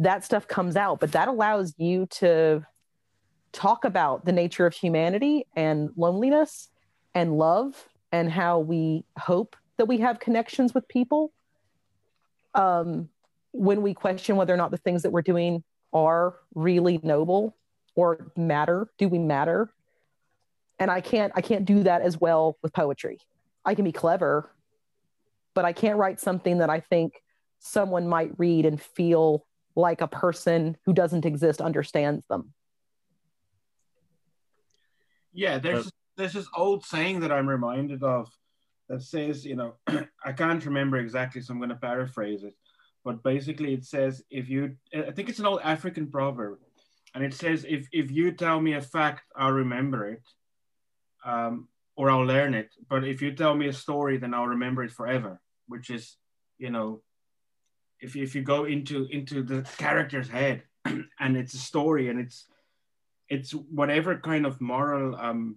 that 0.00 0.24
stuff 0.24 0.48
comes 0.48 0.74
out. 0.74 0.98
But 0.98 1.12
that 1.12 1.28
allows 1.28 1.72
you 1.78 2.06
to 2.12 2.66
talk 3.52 3.84
about 3.84 4.24
the 4.24 4.32
nature 4.32 4.66
of 4.66 4.74
humanity 4.74 5.46
and 5.54 5.90
loneliness 5.96 6.68
and 7.14 7.38
love 7.38 7.88
and 8.10 8.30
how 8.30 8.58
we 8.58 9.04
hope 9.16 9.56
that 9.76 9.86
we 9.86 9.98
have 9.98 10.18
connections 10.18 10.74
with 10.74 10.88
people 10.88 11.32
um, 12.56 13.08
when 13.52 13.82
we 13.82 13.94
question 13.94 14.36
whether 14.36 14.52
or 14.52 14.56
not 14.56 14.70
the 14.70 14.76
things 14.76 15.02
that 15.02 15.10
we're 15.10 15.22
doing 15.22 15.62
are 15.92 16.34
really 16.54 16.98
noble 17.02 17.56
or 17.94 18.32
matter 18.36 18.88
do 18.98 19.08
we 19.08 19.18
matter? 19.18 19.70
And 20.78 20.90
i 20.90 21.00
can't 21.00 21.32
i 21.34 21.40
can't 21.40 21.64
do 21.64 21.84
that 21.84 22.02
as 22.02 22.20
well 22.20 22.58
with 22.62 22.72
poetry. 22.72 23.18
I 23.64 23.74
can 23.74 23.84
be 23.84 23.92
clever 23.92 24.50
but 25.54 25.64
i 25.64 25.72
can't 25.72 25.96
write 25.96 26.20
something 26.20 26.58
that 26.58 26.68
i 26.68 26.80
think 26.80 27.14
someone 27.58 28.06
might 28.06 28.30
read 28.38 28.66
and 28.66 28.80
feel 28.80 29.46
like 29.74 30.00
a 30.00 30.08
person 30.08 30.76
who 30.84 30.92
doesn't 30.92 31.26
exist 31.26 31.60
understands 31.60 32.24
them. 32.28 32.52
Yeah, 35.32 35.58
there's 35.58 35.90
there's 36.16 36.32
this 36.32 36.48
old 36.56 36.84
saying 36.84 37.20
that 37.20 37.30
I'm 37.30 37.46
reminded 37.46 38.02
of 38.02 38.30
that 38.88 39.02
says, 39.02 39.44
you 39.44 39.56
know, 39.56 39.74
I 40.24 40.32
can't 40.32 40.64
remember 40.64 40.98
exactly, 40.98 41.40
so 41.40 41.52
I'm 41.52 41.58
going 41.58 41.70
to 41.70 41.76
paraphrase 41.76 42.44
it. 42.44 42.54
But 43.04 43.22
basically, 43.22 43.72
it 43.72 43.84
says, 43.84 44.22
if 44.30 44.48
you, 44.48 44.76
I 44.94 45.12
think 45.12 45.28
it's 45.28 45.38
an 45.38 45.46
old 45.46 45.60
African 45.62 46.08
proverb, 46.08 46.58
and 47.14 47.24
it 47.24 47.32
says, 47.32 47.64
if 47.68 47.88
if 47.92 48.10
you 48.10 48.32
tell 48.32 48.60
me 48.60 48.74
a 48.74 48.82
fact, 48.82 49.22
I'll 49.34 49.52
remember 49.52 50.10
it, 50.10 50.22
um, 51.24 51.68
or 51.96 52.10
I'll 52.10 52.26
learn 52.26 52.52
it. 52.52 52.70
But 52.90 53.04
if 53.04 53.22
you 53.22 53.32
tell 53.32 53.54
me 53.54 53.68
a 53.68 53.72
story, 53.72 54.18
then 54.18 54.34
I'll 54.34 54.48
remember 54.48 54.82
it 54.82 54.90
forever. 54.90 55.40
Which 55.68 55.88
is, 55.88 56.16
you 56.58 56.70
know, 56.70 57.02
if 58.00 58.16
if 58.16 58.34
you 58.34 58.42
go 58.42 58.64
into 58.64 59.06
into 59.06 59.42
the 59.42 59.62
character's 59.78 60.28
head, 60.28 60.64
and 60.84 61.36
it's 61.36 61.54
a 61.54 61.58
story, 61.58 62.08
and 62.08 62.20
it's 62.20 62.46
it's 63.28 63.52
whatever 63.52 64.18
kind 64.18 64.46
of 64.46 64.60
moral 64.60 65.16
um, 65.16 65.56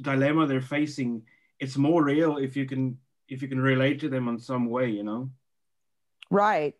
dilemma 0.00 0.46
they're 0.46 0.60
facing 0.60 1.22
it's 1.60 1.76
more 1.76 2.02
real 2.02 2.38
if 2.38 2.56
you 2.56 2.66
can 2.66 2.98
if 3.28 3.42
you 3.42 3.48
can 3.48 3.60
relate 3.60 4.00
to 4.00 4.08
them 4.08 4.26
in 4.28 4.38
some 4.38 4.66
way 4.68 4.88
you 4.90 5.02
know 5.04 5.30
right 6.30 6.74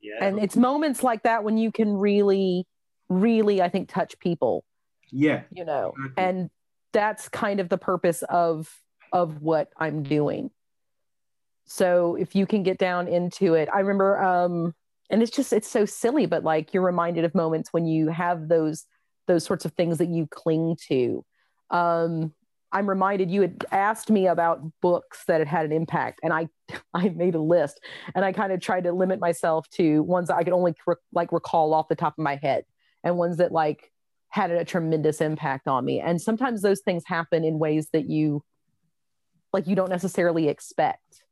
Yeah. 0.00 0.24
and 0.24 0.38
it's 0.38 0.56
moments 0.56 1.02
like 1.02 1.22
that 1.22 1.44
when 1.44 1.56
you 1.56 1.70
can 1.72 1.92
really 1.94 2.66
really 3.08 3.62
i 3.62 3.68
think 3.68 3.88
touch 3.88 4.18
people 4.18 4.64
Yeah. 5.10 5.42
you 5.50 5.64
know 5.64 5.94
Exactly. 5.96 6.24
and 6.24 6.50
that's 6.92 7.28
kind 7.28 7.60
of 7.60 7.68
the 7.68 7.78
purpose 7.78 8.22
of 8.28 8.68
of 9.12 9.40
what 9.42 9.68
i'm 9.76 10.02
doing 10.02 10.50
so 11.64 12.16
if 12.16 12.34
you 12.34 12.46
can 12.46 12.62
get 12.62 12.78
down 12.78 13.06
into 13.08 13.54
it 13.54 13.68
i 13.72 13.78
remember 13.80 14.20
um 14.22 14.74
and 15.10 15.22
it's 15.22 15.30
just 15.30 15.52
it's 15.52 15.68
so 15.68 15.84
silly 15.84 16.26
but 16.26 16.42
like 16.42 16.74
you're 16.74 16.82
reminded 16.82 17.24
of 17.24 17.34
moments 17.34 17.72
when 17.72 17.86
you 17.86 18.08
have 18.08 18.48
those 18.48 18.86
those 19.28 19.44
sorts 19.44 19.64
of 19.64 19.72
things 19.74 19.98
that 19.98 20.08
you 20.08 20.26
cling 20.30 20.76
to 20.88 21.24
um 21.72 22.32
i'm 22.70 22.88
reminded 22.88 23.30
you 23.30 23.40
had 23.40 23.64
asked 23.72 24.10
me 24.10 24.28
about 24.28 24.62
books 24.80 25.24
that 25.26 25.40
had 25.40 25.48
had 25.48 25.66
an 25.66 25.72
impact 25.72 26.20
and 26.22 26.32
i 26.32 26.48
i 26.94 27.08
made 27.08 27.34
a 27.34 27.40
list 27.40 27.80
and 28.14 28.24
i 28.24 28.32
kind 28.32 28.52
of 28.52 28.60
tried 28.60 28.84
to 28.84 28.92
limit 28.92 29.18
myself 29.18 29.68
to 29.70 30.02
ones 30.04 30.28
that 30.28 30.36
i 30.36 30.44
could 30.44 30.52
only 30.52 30.74
re- 30.86 30.94
like 31.12 31.32
recall 31.32 31.74
off 31.74 31.88
the 31.88 31.96
top 31.96 32.14
of 32.16 32.22
my 32.22 32.36
head 32.36 32.64
and 33.04 33.16
ones 33.16 33.38
that 33.38 33.52
like 33.52 33.92
had 34.32 34.50
a 34.50 34.64
tremendous 34.64 35.20
impact 35.20 35.68
on 35.68 35.84
me. 35.84 36.00
And 36.00 36.20
sometimes 36.20 36.62
those 36.62 36.80
things 36.80 37.02
happen 37.06 37.44
in 37.44 37.58
ways 37.58 37.88
that 37.92 38.08
you 38.08 38.42
like 39.52 39.66
you 39.66 39.76
don't 39.76 39.90
necessarily 39.90 40.48
expect. 40.48 41.22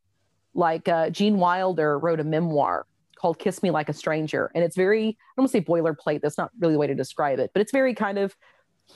Like 0.52 0.86
uh, 0.86 1.08
gene 1.08 1.38
wilder 1.38 1.98
wrote 1.98 2.20
a 2.20 2.24
memoir 2.24 2.86
called 3.16 3.38
kiss 3.38 3.62
me 3.62 3.70
like 3.70 3.90
a 3.90 3.92
stranger 3.92 4.50
and 4.54 4.64
it's 4.64 4.74
very 4.74 5.08
i 5.08 5.12
don't 5.36 5.42
want 5.42 5.52
to 5.52 5.58
say 5.58 5.62
boilerplate 5.62 6.22
that's 6.22 6.38
not 6.38 6.50
really 6.58 6.72
the 6.72 6.78
way 6.78 6.86
to 6.86 6.94
describe 6.94 7.38
it 7.38 7.50
but 7.52 7.60
it's 7.60 7.70
very 7.70 7.92
kind 7.92 8.16
of 8.16 8.34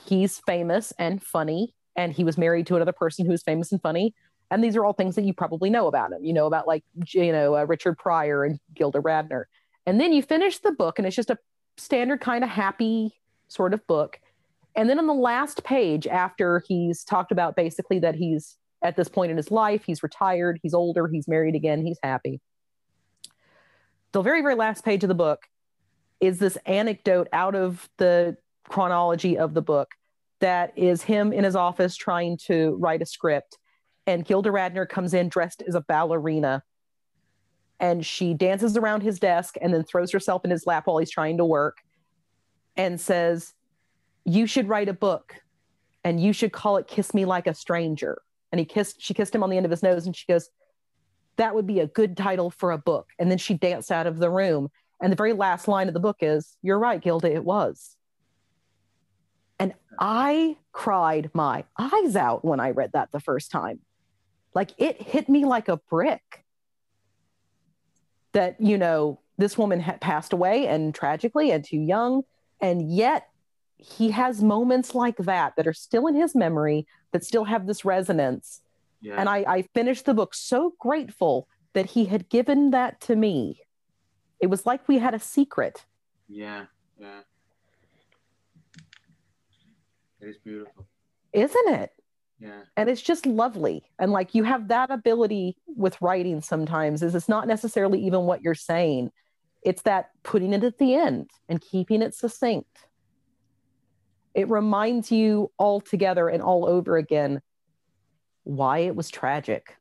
he's 0.05 0.39
famous 0.39 0.93
and 0.97 1.21
funny 1.21 1.73
and 1.95 2.13
he 2.13 2.23
was 2.23 2.37
married 2.37 2.67
to 2.67 2.75
another 2.75 2.91
person 2.91 3.25
who's 3.25 3.43
famous 3.43 3.71
and 3.71 3.81
funny. 3.81 4.13
And 4.51 4.63
these 4.63 4.75
are 4.75 4.85
all 4.85 4.93
things 4.93 5.15
that 5.15 5.23
you 5.23 5.33
probably 5.33 5.69
know 5.69 5.87
about 5.87 6.11
him. 6.11 6.23
You 6.23 6.33
know 6.33 6.45
about 6.45 6.67
like 6.67 6.83
you 7.07 7.31
know 7.31 7.55
uh, 7.55 7.63
richard 7.65 7.97
pryor 7.97 8.43
and 8.43 8.59
gilda 8.73 8.99
radner. 8.99 9.45
And 9.85 9.99
then 9.99 10.13
you 10.13 10.21
finish 10.21 10.59
the 10.59 10.71
book 10.71 10.99
and 10.99 11.07
it's 11.07 11.15
just 11.15 11.29
a 11.29 11.37
standard 11.77 12.21
kind 12.21 12.43
of 12.43 12.49
happy 12.49 13.19
sort 13.47 13.73
of 13.73 13.85
book. 13.87 14.19
And 14.75 14.89
then 14.89 14.99
on 14.99 15.07
the 15.07 15.13
last 15.13 15.63
page 15.63 16.05
after 16.05 16.61
he's 16.67 17.03
talked 17.03 17.31
about 17.31 17.55
basically 17.55 17.99
that 17.99 18.15
he's 18.15 18.55
at 18.81 18.97
this 18.97 19.07
point 19.07 19.31
in 19.31 19.37
his 19.37 19.49
life 19.49 19.83
he's 19.85 20.03
retired 20.03 20.59
he's 20.61 20.73
older 20.73 21.07
he's 21.07 21.27
married 21.27 21.55
again 21.55 21.85
he's 21.85 21.99
happy. 22.03 22.39
The 24.11 24.21
very 24.21 24.41
very 24.41 24.55
last 24.55 24.85
page 24.85 25.03
of 25.03 25.07
the 25.07 25.15
book 25.15 25.47
is 26.21 26.39
this 26.39 26.57
anecdote 26.65 27.27
out 27.33 27.55
of 27.55 27.89
the 27.97 28.37
chronology 28.69 29.37
of 29.37 29.53
the 29.53 29.61
book 29.61 29.91
that 30.41 30.77
is 30.77 31.01
him 31.01 31.31
in 31.31 31.43
his 31.43 31.55
office 31.55 31.95
trying 31.95 32.37
to 32.37 32.75
write 32.79 33.01
a 33.01 33.05
script 33.05 33.57
and 34.07 34.25
Gilda 34.25 34.49
Radner 34.49 34.87
comes 34.87 35.13
in 35.13 35.29
dressed 35.29 35.63
as 35.67 35.75
a 35.75 35.81
ballerina 35.81 36.63
and 37.79 38.05
she 38.05 38.33
dances 38.33 38.77
around 38.77 39.01
his 39.01 39.19
desk 39.19 39.55
and 39.61 39.73
then 39.73 39.83
throws 39.83 40.11
herself 40.11 40.45
in 40.45 40.51
his 40.51 40.65
lap 40.65 40.87
while 40.87 40.97
he's 40.97 41.11
trying 41.11 41.37
to 41.37 41.45
work 41.45 41.77
and 42.77 42.99
says 42.99 43.53
you 44.23 44.47
should 44.47 44.67
write 44.67 44.89
a 44.89 44.93
book 44.93 45.35
and 46.03 46.21
you 46.21 46.33
should 46.33 46.51
call 46.51 46.77
it 46.77 46.87
kiss 46.87 47.13
me 47.13 47.25
like 47.25 47.47
a 47.47 47.53
stranger. 47.53 48.21
And 48.51 48.59
he 48.59 48.65
kissed 48.65 49.01
she 49.01 49.13
kissed 49.13 49.35
him 49.35 49.43
on 49.43 49.49
the 49.49 49.57
end 49.57 49.65
of 49.65 49.71
his 49.71 49.83
nose 49.83 50.05
and 50.05 50.15
she 50.15 50.25
goes 50.27 50.49
that 51.37 51.53
would 51.53 51.67
be 51.67 51.81
a 51.81 51.87
good 51.87 52.15
title 52.15 52.49
for 52.49 52.71
a 52.71 52.77
book. 52.77 53.09
And 53.19 53.29
then 53.29 53.37
she 53.37 53.55
danced 53.55 53.91
out 53.91 54.07
of 54.07 54.19
the 54.19 54.29
room. 54.29 54.69
And 55.01 55.11
the 55.11 55.17
very 55.17 55.33
last 55.33 55.67
line 55.67 55.89
of 55.89 55.93
the 55.93 55.99
book 55.99 56.17
is 56.21 56.57
you're 56.61 56.79
right 56.79 57.01
gilda 57.01 57.33
it 57.33 57.43
was 57.43 57.94
i 59.99 60.55
cried 60.71 61.29
my 61.33 61.63
eyes 61.77 62.15
out 62.15 62.43
when 62.45 62.59
i 62.59 62.69
read 62.71 62.91
that 62.93 63.11
the 63.11 63.19
first 63.19 63.51
time 63.51 63.79
like 64.53 64.71
it 64.77 65.01
hit 65.01 65.27
me 65.29 65.45
like 65.45 65.67
a 65.67 65.77
brick 65.77 66.43
that 68.33 68.59
you 68.59 68.77
know 68.77 69.19
this 69.37 69.57
woman 69.57 69.79
had 69.79 69.99
passed 70.01 70.33
away 70.33 70.67
and 70.67 70.93
tragically 70.95 71.51
and 71.51 71.63
too 71.63 71.77
young 71.79 72.23
and 72.61 72.91
yet 72.91 73.27
he 73.77 74.11
has 74.11 74.41
moments 74.41 74.95
like 74.95 75.17
that 75.17 75.53
that 75.57 75.67
are 75.67 75.73
still 75.73 76.07
in 76.07 76.15
his 76.15 76.33
memory 76.35 76.87
that 77.11 77.23
still 77.23 77.43
have 77.45 77.67
this 77.67 77.83
resonance 77.85 78.61
Yeah. 79.01 79.15
and 79.19 79.29
I, 79.29 79.37
I 79.47 79.61
finished 79.73 80.05
the 80.05 80.13
book 80.13 80.33
so 80.33 80.73
grateful 80.79 81.47
that 81.73 81.87
he 81.87 82.05
had 82.05 82.29
given 82.29 82.71
that 82.71 83.01
to 83.01 83.15
me 83.15 83.61
it 84.39 84.47
was 84.47 84.65
like 84.65 84.87
we 84.87 84.97
had 84.99 85.13
a 85.13 85.19
secret 85.19 85.85
yeah. 86.27 86.65
Yeah. 86.97 87.19
It 90.25 90.29
is 90.29 90.37
beautiful. 90.39 90.87
isn't 91.33 91.69
it 91.75 91.91
Yeah. 92.39 92.61
and 92.75 92.89
it's 92.89 93.01
just 93.01 93.25
lovely 93.27 93.83
and 93.99 94.11
like 94.11 94.33
you 94.33 94.43
have 94.43 94.69
that 94.69 94.89
ability 94.89 95.55
with 95.67 96.01
writing 96.01 96.41
sometimes 96.41 97.03
is 97.03 97.13
it's 97.13 97.29
not 97.29 97.47
necessarily 97.47 97.99
even 98.05 98.21
what 98.21 98.41
you're 98.41 98.55
saying 98.55 99.11
it's 99.61 99.83
that 99.83 100.09
putting 100.23 100.51
it 100.53 100.63
at 100.63 100.77
the 100.79 100.95
end 100.95 101.29
and 101.49 101.61
keeping 101.61 102.01
it 102.01 102.15
succinct 102.15 102.87
it 104.33 104.49
reminds 104.49 105.11
you 105.11 105.51
all 105.57 105.79
together 105.79 106.27
and 106.27 106.41
all 106.41 106.65
over 106.65 106.97
again 106.97 107.41
why 108.43 108.79
it 108.79 108.95
was 108.95 109.09
tragic 109.09 109.77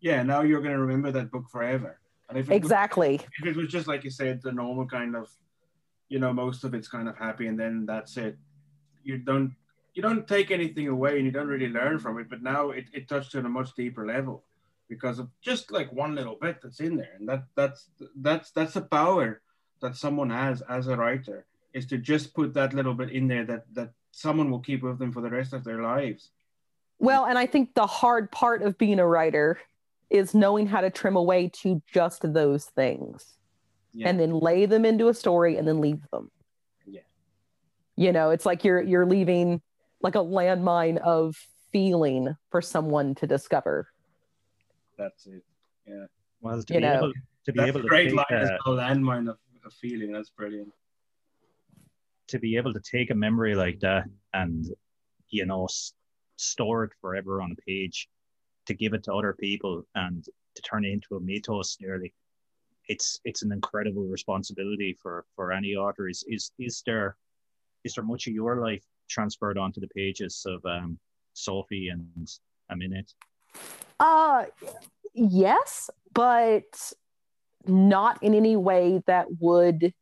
Yeah. 0.00 0.22
Now 0.22 0.42
you're 0.42 0.60
going 0.60 0.74
to 0.74 0.78
remember 0.80 1.10
that 1.12 1.30
book 1.30 1.48
forever. 1.50 1.98
And 2.28 2.38
if 2.38 2.46
it 2.46 2.50
was- 2.50 2.56
exactly 2.56 3.14
if 3.40 3.46
it 3.46 3.56
was 3.56 3.68
just 3.68 3.86
like 3.88 4.04
you 4.04 4.10
said, 4.10 4.40
the 4.42 4.52
normal 4.52 4.86
kind 4.86 5.16
of, 5.16 5.28
you 6.08 6.18
know, 6.18 6.32
most 6.32 6.64
of 6.64 6.74
it's 6.74 6.88
kind 6.88 7.08
of 7.08 7.16
happy, 7.16 7.46
and 7.46 7.58
then 7.58 7.86
that's 7.86 8.16
it. 8.16 8.36
You 9.02 9.18
don't 9.18 9.54
you 9.94 10.02
don't 10.02 10.28
take 10.28 10.50
anything 10.50 10.88
away, 10.88 11.16
and 11.16 11.24
you 11.24 11.32
don't 11.32 11.48
really 11.48 11.68
learn 11.68 11.98
from 11.98 12.18
it. 12.18 12.28
But 12.28 12.42
now 12.42 12.70
it, 12.70 12.86
it 12.92 13.08
touched 13.08 13.34
on 13.34 13.46
a 13.46 13.48
much 13.48 13.74
deeper 13.74 14.06
level 14.06 14.44
because 14.88 15.18
of 15.18 15.28
just 15.40 15.72
like 15.72 15.92
one 15.92 16.14
little 16.14 16.36
bit 16.40 16.58
that's 16.62 16.80
in 16.80 16.96
there, 16.96 17.14
and 17.18 17.28
that 17.28 17.44
that's 17.54 17.88
that's 18.16 18.50
that's 18.50 18.74
the 18.74 18.82
power 18.82 19.40
that 19.80 19.96
someone 19.96 20.30
has 20.30 20.62
as 20.62 20.86
a 20.88 20.96
writer 20.96 21.46
is 21.74 21.86
to 21.86 21.98
just 21.98 22.34
put 22.34 22.54
that 22.54 22.72
little 22.72 22.94
bit 22.94 23.10
in 23.10 23.28
there 23.28 23.44
that 23.44 23.64
that 23.74 23.90
someone 24.12 24.50
will 24.50 24.60
keep 24.60 24.82
with 24.82 24.98
them 24.98 25.12
for 25.12 25.20
the 25.20 25.30
rest 25.30 25.52
of 25.52 25.64
their 25.64 25.82
lives. 25.82 26.30
Well, 26.98 27.26
and 27.26 27.38
I 27.38 27.46
think 27.46 27.74
the 27.74 27.86
hard 27.86 28.30
part 28.30 28.62
of 28.62 28.78
being 28.78 28.98
a 28.98 29.06
writer 29.06 29.58
is 30.08 30.34
knowing 30.34 30.66
how 30.66 30.80
to 30.80 30.88
trim 30.88 31.16
away 31.16 31.48
to 31.48 31.82
just 31.92 32.32
those 32.32 32.64
things 32.64 33.35
Yeah. 33.96 34.08
and 34.10 34.20
then 34.20 34.30
lay 34.38 34.66
them 34.66 34.84
into 34.84 35.08
a 35.08 35.14
story 35.14 35.56
and 35.56 35.66
then 35.66 35.80
leave 35.80 36.00
them. 36.12 36.30
Yeah. 36.86 37.00
You 37.96 38.12
know, 38.12 38.28
it's 38.30 38.44
like 38.44 38.62
you're 38.62 38.82
you're 38.82 39.06
leaving 39.06 39.62
like 40.02 40.14
a 40.14 40.18
landmine 40.18 40.98
of 40.98 41.34
feeling 41.72 42.36
for 42.50 42.60
someone 42.60 43.14
to 43.16 43.26
discover. 43.26 43.88
that's 44.98 45.26
it. 45.26 45.42
Yeah. 45.86 46.06
Well, 46.42 46.62
to 46.62 46.74
You 46.74 46.80
be 46.80 46.86
know. 46.86 46.94
able 46.96 47.12
to 47.46 47.52
be 47.52 47.60
able 47.62 47.80
to 47.82 47.88
great 47.88 48.08
take, 48.10 48.16
line 48.16 48.26
as 48.42 48.50
well. 48.66 48.76
Landmine 48.76 49.30
of, 49.30 49.38
of 49.64 49.72
feeling. 49.72 50.12
That's 50.12 50.30
brilliant. 50.30 50.72
to 52.28 52.38
be 52.38 52.56
able 52.56 52.72
to 52.74 52.80
take 52.80 53.10
a 53.10 53.14
memory 53.14 53.54
like 53.54 53.78
that 53.80 54.04
and 54.34 54.66
you 55.30 55.46
know 55.46 55.64
s- 55.64 55.92
store 56.36 56.84
it 56.84 56.92
forever 57.00 57.40
on 57.40 57.52
a 57.52 57.60
page 57.62 58.08
to 58.66 58.74
give 58.74 58.92
it 58.94 59.02
to 59.04 59.12
other 59.14 59.32
people 59.32 59.82
and 59.94 60.24
to 60.54 60.62
turn 60.62 60.84
it 60.84 60.90
into 60.90 61.14
a 61.16 61.20
mythos 61.20 61.78
nearly 61.80 62.12
it's 62.88 63.20
it's 63.24 63.42
an 63.42 63.52
incredible 63.52 64.04
responsibility 64.04 64.96
for 65.00 65.24
for 65.34 65.52
any 65.52 65.74
author 65.74 66.08
is 66.08 66.24
is 66.28 66.52
is 66.58 66.82
there 66.86 67.16
is 67.84 67.94
there 67.94 68.04
much 68.04 68.26
of 68.26 68.32
your 68.32 68.60
life 68.60 68.84
transferred 69.08 69.58
onto 69.58 69.80
the 69.80 69.88
pages 69.88 70.44
of 70.46 70.64
um 70.64 70.98
sophie 71.32 71.88
and 71.88 72.28
a 72.70 72.76
minute 72.76 73.12
Uh 73.98 74.44
yes, 75.14 75.90
but 76.12 76.92
not 77.66 78.22
in 78.22 78.34
any 78.34 78.56
way 78.56 79.02
that 79.06 79.26
would 79.40 79.92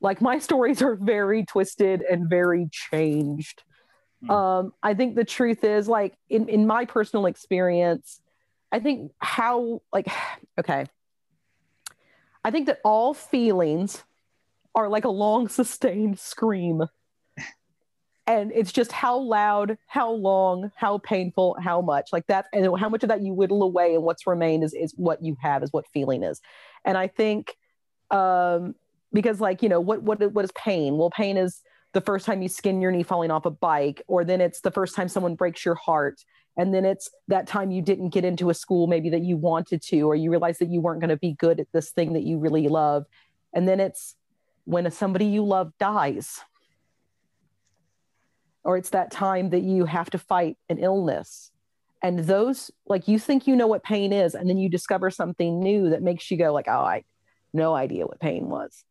like 0.00 0.20
my 0.20 0.38
stories 0.48 0.82
are 0.82 0.96
very 0.96 1.44
twisted 1.44 2.02
and 2.02 2.28
very 2.28 2.68
changed. 2.70 3.62
Hmm. 4.24 4.30
Um 4.30 4.72
I 4.82 4.94
think 4.94 5.16
the 5.16 5.24
truth 5.24 5.64
is 5.64 5.88
like 5.88 6.14
in 6.28 6.48
in 6.48 6.66
my 6.66 6.84
personal 6.84 7.26
experience, 7.26 8.20
I 8.70 8.80
think 8.80 9.12
how 9.18 9.82
like 9.92 10.08
okay. 10.58 10.86
I 12.44 12.50
think 12.50 12.66
that 12.66 12.80
all 12.84 13.14
feelings 13.14 14.04
are 14.74 14.88
like 14.88 15.04
a 15.04 15.10
long 15.10 15.48
sustained 15.60 16.18
scream. 16.18 16.82
And 18.26 18.52
it's 18.54 18.72
just 18.72 18.90
how 18.90 19.18
loud, 19.18 19.76
how 19.86 20.10
long, 20.10 20.72
how 20.76 20.96
painful, 20.96 21.58
how 21.62 21.82
much 21.82 22.08
like 22.10 22.26
that, 22.28 22.46
and 22.54 22.64
how 22.78 22.88
much 22.88 23.02
of 23.02 23.10
that 23.10 23.20
you 23.20 23.34
whittle 23.34 23.62
away, 23.62 23.94
and 23.94 24.02
what's 24.02 24.26
remained 24.26 24.64
is 24.64 24.72
is 24.72 24.94
what 24.96 25.22
you 25.22 25.36
have, 25.42 25.62
is 25.62 25.70
what 25.74 25.86
feeling 25.88 26.22
is. 26.22 26.40
And 26.86 26.96
I 26.96 27.06
think, 27.06 27.54
um, 28.10 28.76
because 29.12 29.42
like 29.42 29.62
you 29.62 29.68
know, 29.68 29.78
what 29.78 30.02
what 30.02 30.32
what 30.32 30.42
is 30.42 30.52
pain? 30.52 30.96
Well, 30.96 31.10
pain 31.10 31.36
is 31.36 31.60
the 31.92 32.00
first 32.00 32.24
time 32.24 32.40
you 32.40 32.48
skin 32.48 32.80
your 32.80 32.90
knee 32.90 33.02
falling 33.02 33.30
off 33.30 33.44
a 33.44 33.50
bike, 33.50 34.00
or 34.06 34.24
then 34.24 34.40
it's 34.40 34.62
the 34.62 34.70
first 34.70 34.96
time 34.96 35.08
someone 35.08 35.34
breaks 35.34 35.62
your 35.62 35.74
heart, 35.74 36.24
and 36.56 36.72
then 36.72 36.84
it's 36.84 37.10
that 37.28 37.46
time 37.46 37.70
you 37.70 37.82
didn't 37.82 38.10
get 38.10 38.24
into 38.24 38.50
a 38.50 38.54
school 38.54 38.86
maybe 38.86 39.10
that 39.10 39.22
you 39.22 39.36
wanted 39.36 39.82
to, 39.82 40.02
or 40.02 40.14
you 40.14 40.30
realized 40.30 40.60
that 40.60 40.70
you 40.70 40.80
weren't 40.80 41.00
going 41.00 41.10
to 41.10 41.16
be 41.16 41.32
good 41.32 41.60
at 41.60 41.66
this 41.72 41.90
thing 41.90 42.12
that 42.12 42.22
you 42.22 42.38
really 42.38 42.68
love, 42.68 43.06
and 43.52 43.68
then 43.68 43.80
it's 43.80 44.16
when 44.64 44.90
somebody 44.90 45.26
you 45.26 45.44
love 45.44 45.72
dies. 45.78 46.40
Or 48.62 48.78
it's 48.78 48.90
that 48.90 49.10
time 49.10 49.50
that 49.50 49.60
you 49.60 49.84
have 49.84 50.08
to 50.10 50.18
fight 50.18 50.56
an 50.70 50.78
illness. 50.78 51.50
And 52.02 52.20
those 52.20 52.70
like 52.86 53.08
you 53.08 53.18
think 53.18 53.46
you 53.46 53.56
know 53.56 53.66
what 53.66 53.82
pain 53.82 54.10
is 54.10 54.34
and 54.34 54.48
then 54.48 54.56
you 54.56 54.70
discover 54.70 55.10
something 55.10 55.60
new 55.60 55.90
that 55.90 56.02
makes 56.02 56.30
you 56.30 56.36
go 56.36 56.52
like 56.52 56.66
oh 56.68 56.80
i 56.80 57.04
no 57.54 57.74
idea 57.74 58.06
what 58.06 58.20
pain 58.20 58.48
was. 58.48 58.84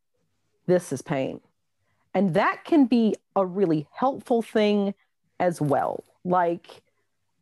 This 0.65 0.91
is 0.93 1.02
pain. 1.02 1.41
And 2.15 2.34
that 2.34 2.63
can 2.63 2.86
be 2.86 3.15
a 3.36 3.45
really 3.45 3.88
helpful 3.91 4.41
thing 4.41 4.93
as 5.39 5.60
well. 5.60 6.04
Like, 6.23 6.82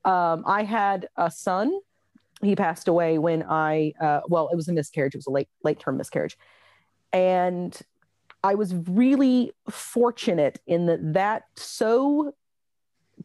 um, 0.06 0.44
I 0.46 0.64
had 0.64 1.08
a 1.18 1.30
son. 1.30 1.80
He 2.42 2.56
passed 2.56 2.88
away 2.88 3.18
when 3.18 3.44
I, 3.44 3.94
uh, 4.02 4.22
well, 4.28 4.50
it 4.52 4.56
was 4.56 4.68
a 4.68 4.74
miscarriage. 4.74 5.14
It 5.14 5.20
was 5.20 5.28
a 5.28 5.32
late, 5.32 5.50
late 5.64 5.80
term 5.80 5.98
miscarriage. 5.98 6.38
And 7.14 7.80
I 8.44 8.56
was 8.56 8.74
really 8.74 9.52
fortunate 9.70 10.60
in 10.66 10.88
that 10.88 11.14
that 11.14 11.44
so 11.56 12.34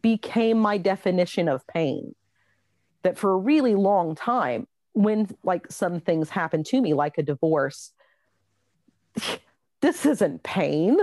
became 0.01 0.59
my 0.59 0.77
definition 0.77 1.47
of 1.49 1.65
pain 1.67 2.13
that 3.01 3.17
for 3.17 3.31
a 3.31 3.37
really 3.37 3.73
long 3.73 4.15
time, 4.15 4.67
when 4.93 5.27
like 5.43 5.71
some 5.71 5.99
things 5.99 6.29
happen 6.29 6.63
to 6.63 6.81
me, 6.81 6.93
like 6.93 7.17
a 7.17 7.23
divorce, 7.23 7.91
this 9.81 10.05
isn't 10.05 10.43
pain. 10.43 10.97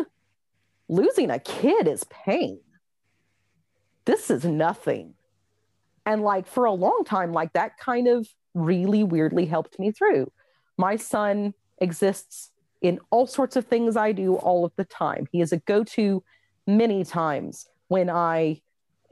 Losing 0.89 1.31
a 1.31 1.39
kid 1.39 1.89
is 1.89 2.05
pain. 2.05 2.61
This 4.05 4.31
is 4.31 4.45
nothing. 4.45 5.15
And 6.07 6.23
like 6.23 6.47
for 6.47 6.65
a 6.65 6.73
long 6.73 7.03
time, 7.05 7.33
like 7.33 7.53
that 7.55 7.79
kind 7.79 8.09
of 8.09 8.29
really 8.55 9.03
weirdly 9.03 9.47
helped 9.47 9.79
me 9.79 9.91
through. 9.91 10.31
My 10.77 10.97
son 10.97 11.55
exists 11.79 12.51
in 12.83 13.01
all 13.11 13.27
sorts 13.27 13.57
of 13.57 13.67
things 13.67 13.97
I 13.97 14.13
do 14.13 14.35
all 14.35 14.65
of 14.65 14.73
the 14.77 14.85
time. 14.85 15.27
He 15.33 15.41
is 15.41 15.53
a 15.53 15.57
go 15.59 15.85
to 15.85 16.23
many 16.67 17.05
times 17.05 17.67
when 17.89 18.11
I, 18.11 18.61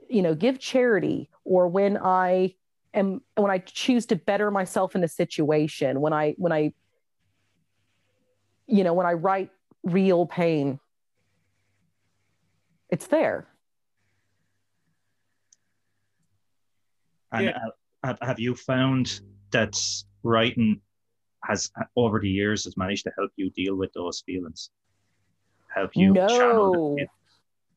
you 0.08 0.22
know, 0.22 0.34
give 0.34 0.58
charity 0.58 1.30
or 1.44 1.68
when 1.68 1.96
I 1.96 2.54
am, 2.92 3.22
when 3.36 3.50
I 3.50 3.58
choose 3.58 4.06
to 4.06 4.16
better 4.16 4.50
myself 4.50 4.94
in 4.94 5.02
a 5.02 5.08
situation, 5.08 6.00
when 6.00 6.12
I, 6.12 6.34
when 6.36 6.52
I, 6.52 6.72
you 8.66 8.84
know, 8.84 8.92
when 8.92 9.06
I 9.06 9.14
write 9.14 9.50
real 9.82 10.26
pain, 10.26 10.78
it's 12.90 13.06
there. 13.06 13.48
And 17.32 17.46
Yeah. 17.46 17.58
have, 18.04 18.18
have 18.22 18.38
you 18.38 18.54
found 18.54 19.20
that 19.50 19.78
writing 20.22 20.80
has 21.44 21.70
over 21.96 22.20
the 22.20 22.28
years 22.28 22.64
has 22.64 22.76
managed 22.76 23.04
to 23.04 23.12
help 23.16 23.30
you 23.36 23.50
deal 23.50 23.74
with 23.76 23.92
those 23.94 24.22
feelings? 24.24 24.70
Help 25.74 25.90
you 25.94 26.14
channel 26.14 26.72
no 26.72 26.96
them? 26.98 27.06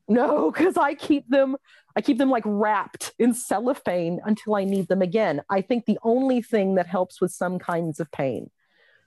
no 0.08 0.50
because 0.50 0.76
i 0.76 0.94
keep 0.94 1.28
them 1.28 1.56
i 1.96 2.00
keep 2.00 2.18
them 2.18 2.30
like 2.30 2.44
wrapped 2.46 3.12
in 3.18 3.32
cellophane 3.34 4.20
until 4.24 4.54
i 4.54 4.64
need 4.64 4.86
them 4.86 5.02
again 5.02 5.42
i 5.50 5.60
think 5.60 5.84
the 5.86 5.98
only 6.02 6.40
thing 6.42 6.74
that 6.76 6.86
helps 6.86 7.20
with 7.20 7.32
some 7.32 7.58
kinds 7.58 7.98
of 7.98 8.10
pain 8.12 8.50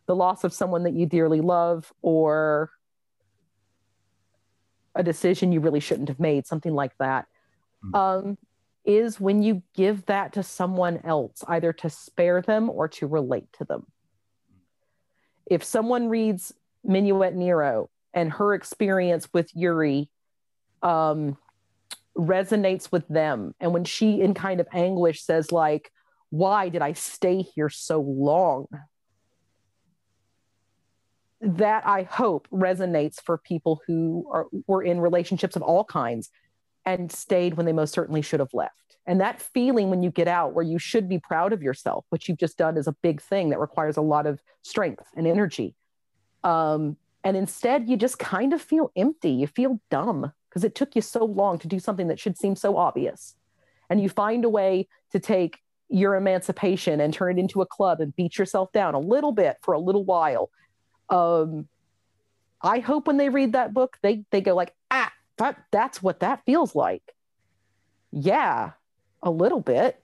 the 0.08 0.16
loss 0.16 0.44
of 0.44 0.52
someone 0.52 0.84
that 0.84 0.94
you 0.94 1.06
dearly 1.06 1.40
love 1.40 1.94
or 2.02 2.72
a 4.96 5.04
decision 5.04 5.52
you 5.52 5.60
really 5.60 5.80
shouldn't 5.80 6.10
have 6.10 6.20
made 6.20 6.46
something 6.46 6.74
like 6.74 6.98
that 7.00 7.28
Hmm. 7.82 7.96
um, 7.96 8.38
is 8.90 9.20
when 9.20 9.42
you 9.42 9.62
give 9.76 10.06
that 10.08 10.34
to 10.34 10.44
someone 10.44 11.00
else 11.04 11.44
either 11.48 11.72
to 11.72 11.90
spare 11.90 12.42
them 12.42 12.70
or 12.70 12.88
to 12.88 13.08
relate 13.08 13.48
to 13.54 13.64
them 13.64 13.86
if 15.50 15.64
someone 15.64 16.08
reads 16.10 16.54
minuet 16.84 17.36
nero 17.36 17.90
and 18.14 18.32
her 18.32 18.54
experience 18.54 19.28
with 19.34 19.50
yuri 19.56 20.10
um, 20.82 21.38
resonates 22.18 22.92
with 22.92 23.08
them. 23.08 23.54
And 23.60 23.74
when 23.74 23.84
she, 23.84 24.22
in 24.22 24.34
kind 24.34 24.60
of 24.60 24.68
anguish, 24.74 25.24
says, 25.24 25.52
like, 25.52 25.92
why 26.30 26.70
did 26.70 26.82
I 26.82 26.94
stay 26.94 27.42
here 27.42 27.70
so 27.70 28.00
long? 28.00 28.68
That 31.42 31.88
I 31.88 32.04
hope 32.04 32.48
resonates 32.50 33.22
for 33.22 33.38
people 33.38 33.82
who 33.88 34.30
are 34.32 34.48
were 34.68 34.84
in 34.84 35.00
relationships 35.00 35.56
of 35.56 35.62
all 35.62 35.86
kinds 35.86 36.30
and 36.94 37.12
stayed 37.12 37.56
when 37.56 37.66
they 37.66 37.74
most 37.74 37.94
certainly 37.94 38.22
should 38.22 38.40
have 38.40 38.54
left. 38.54 38.98
And 39.06 39.20
that 39.22 39.42
feeling 39.42 39.90
when 39.90 40.04
you 40.04 40.12
get 40.12 40.28
out 40.28 40.54
where 40.54 40.66
you 40.66 40.78
should 40.78 41.10
be 41.10 41.20
proud 41.20 41.52
of 41.52 41.64
yourself, 41.64 42.06
what 42.10 42.28
you've 42.28 42.38
just 42.38 42.58
done 42.58 42.78
is 42.78 42.88
a 42.88 42.96
big 43.02 43.22
thing 43.22 43.50
that 43.50 43.60
requires 43.60 43.98
a 43.98 44.02
lot 44.02 44.28
of 44.28 44.42
strength 44.62 45.08
and 45.16 45.26
energy. 45.26 45.76
Um, 46.44 46.98
and 47.24 47.36
instead, 47.36 47.90
you 47.90 47.98
just 47.98 48.20
kind 48.20 48.54
of 48.54 48.62
feel 48.62 48.92
empty. 48.96 49.32
You 49.32 49.48
feel 49.48 49.80
dumb 49.90 50.32
because 50.50 50.64
it 50.64 50.76
took 50.76 50.96
you 50.96 51.02
so 51.02 51.26
long 51.26 51.60
to 51.60 51.68
do 51.68 51.80
something 51.80 52.08
that 52.08 52.20
should 52.20 52.38
seem 52.38 52.56
so 52.56 52.78
obvious. 52.78 53.36
And 53.90 54.02
you 54.02 54.10
find 54.10 54.46
a 54.46 54.50
way 54.50 54.88
to 55.12 55.20
take 55.20 55.58
your 55.90 56.16
emancipation 56.16 57.02
and 57.02 57.14
turn 57.14 57.38
it 57.38 57.42
into 57.42 57.62
a 57.62 57.66
club 57.66 58.00
and 58.00 58.16
beat 58.16 58.38
yourself 58.38 58.72
down 58.72 58.94
a 58.94 59.00
little 59.00 59.32
bit 59.32 59.58
for 59.62 59.74
a 59.74 59.80
little 59.80 60.06
while. 60.06 60.52
Um, 61.10 61.68
I 62.62 62.80
hope 62.80 63.08
when 63.08 63.18
they 63.18 63.30
read 63.30 63.54
that 63.54 63.74
book, 63.74 63.98
they 64.02 64.24
they 64.32 64.42
go 64.42 64.54
like, 64.54 64.76
that 65.40 65.62
that's 65.72 66.02
what 66.02 66.22
that 66.22 66.46
feels 66.46 66.76
like. 66.76 67.04
Yeah, 68.12 68.72
a 69.22 69.32
little 69.32 69.62
bit. 69.62 70.00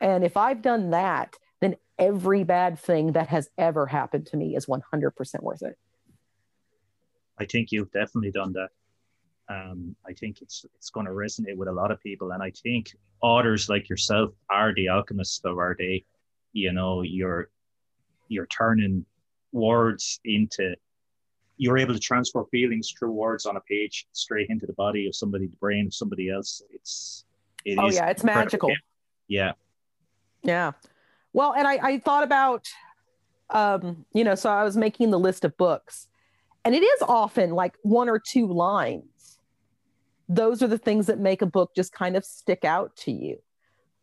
And 0.00 0.24
if 0.24 0.36
I've 0.36 0.62
done 0.62 0.90
that, 0.90 1.36
then 1.60 1.76
every 1.98 2.44
bad 2.44 2.78
thing 2.78 3.12
that 3.12 3.28
has 3.28 3.48
ever 3.58 3.86
happened 3.86 4.26
to 4.26 4.36
me 4.36 4.56
is 4.56 4.66
100% 4.66 5.42
worth 5.42 5.62
it. 5.62 5.78
I 7.38 7.44
think 7.46 7.72
you've 7.72 7.90
definitely 7.90 8.32
done 8.32 8.52
that. 8.52 8.70
Um, 9.48 9.96
I 10.06 10.12
think 10.12 10.42
it's 10.42 10.64
it's 10.76 10.90
going 10.90 11.06
to 11.06 11.12
resonate 11.12 11.56
with 11.56 11.68
a 11.68 11.72
lot 11.72 11.90
of 11.90 12.00
people, 12.00 12.30
and 12.30 12.42
I 12.42 12.52
think 12.62 12.94
authors 13.20 13.68
like 13.68 13.88
yourself 13.88 14.30
are 14.48 14.72
the 14.74 14.88
alchemists 14.88 15.40
of 15.44 15.58
our 15.58 15.74
day. 15.74 16.04
You 16.52 16.72
know, 16.72 17.02
you're 17.02 17.48
you're 18.28 18.46
turning 18.46 19.04
words 19.52 20.20
into 20.24 20.76
you're 21.60 21.76
able 21.76 21.92
to 21.92 22.00
transfer 22.00 22.42
feelings 22.50 22.94
through 22.98 23.12
words 23.12 23.44
on 23.44 23.58
a 23.58 23.60
page 23.60 24.06
straight 24.12 24.48
into 24.48 24.64
the 24.64 24.72
body 24.72 25.06
of 25.06 25.14
somebody, 25.14 25.46
the 25.46 25.56
brain 25.56 25.84
of 25.84 25.92
somebody 25.92 26.30
else. 26.30 26.62
It's 26.70 27.26
it 27.66 27.78
oh 27.78 27.90
yeah, 27.90 28.08
it's 28.08 28.22
incredible. 28.22 28.44
magical. 28.44 28.72
Yeah, 29.28 29.52
Yeah. 30.42 30.72
Well, 31.34 31.52
and 31.52 31.68
I, 31.68 31.74
I 31.82 31.98
thought 31.98 32.24
about, 32.24 32.66
um, 33.50 34.06
you 34.14 34.24
know, 34.24 34.34
so 34.34 34.48
I 34.48 34.64
was 34.64 34.74
making 34.74 35.10
the 35.10 35.18
list 35.18 35.44
of 35.44 35.54
books, 35.58 36.08
and 36.64 36.74
it 36.74 36.82
is 36.82 37.02
often 37.02 37.50
like 37.50 37.74
one 37.82 38.08
or 38.08 38.18
two 38.18 38.46
lines. 38.46 39.38
Those 40.30 40.62
are 40.62 40.66
the 40.66 40.78
things 40.78 41.08
that 41.08 41.18
make 41.18 41.42
a 41.42 41.46
book 41.46 41.72
just 41.76 41.92
kind 41.92 42.16
of 42.16 42.24
stick 42.24 42.64
out 42.64 42.96
to 43.04 43.12
you, 43.12 43.36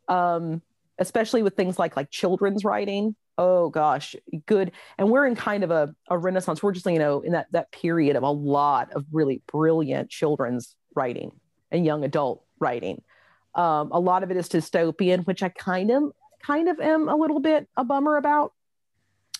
um, 0.08 0.62
especially 1.00 1.42
with 1.42 1.56
things 1.56 1.80
like 1.80 1.98
like 1.98 2.12
children's 2.12 2.64
writing. 2.64 3.16
Oh 3.38 3.70
gosh, 3.70 4.16
good. 4.48 4.72
And 4.98 5.12
we're 5.12 5.28
in 5.28 5.36
kind 5.36 5.64
of 5.64 5.70
a, 5.70 5.94
a 6.10 6.18
renaissance. 6.18 6.64
We're 6.64 6.72
just 6.72 6.86
you 6.86 7.00
know 7.00 7.22
in 7.22 7.34
that 7.34 7.48
that 7.52 7.72
period 7.72 8.16
of 8.16 8.24
a 8.24 8.32
lot 8.32 8.92
of 8.94 9.06
really 9.12 9.42
brilliant 9.52 10.10
children's 10.10 10.76
writing 10.96 11.32
and 11.72 11.86
young 11.86 12.04
adult 12.04 12.44
writing. 12.60 13.02
Um, 13.54 13.92
a 13.92 14.00
lot 14.00 14.24
of 14.24 14.32
it 14.32 14.38
is 14.38 14.50
dystopian, 14.50 15.26
which 15.26 15.44
I 15.44 15.50
kind 15.50 15.92
of 15.92 16.04
kind 16.42 16.68
of 16.68 16.80
am 16.80 17.10
a 17.10 17.16
little 17.16 17.40
bit 17.40 17.68
a 17.78 17.84
bummer 17.84 18.18
about. 18.18 18.54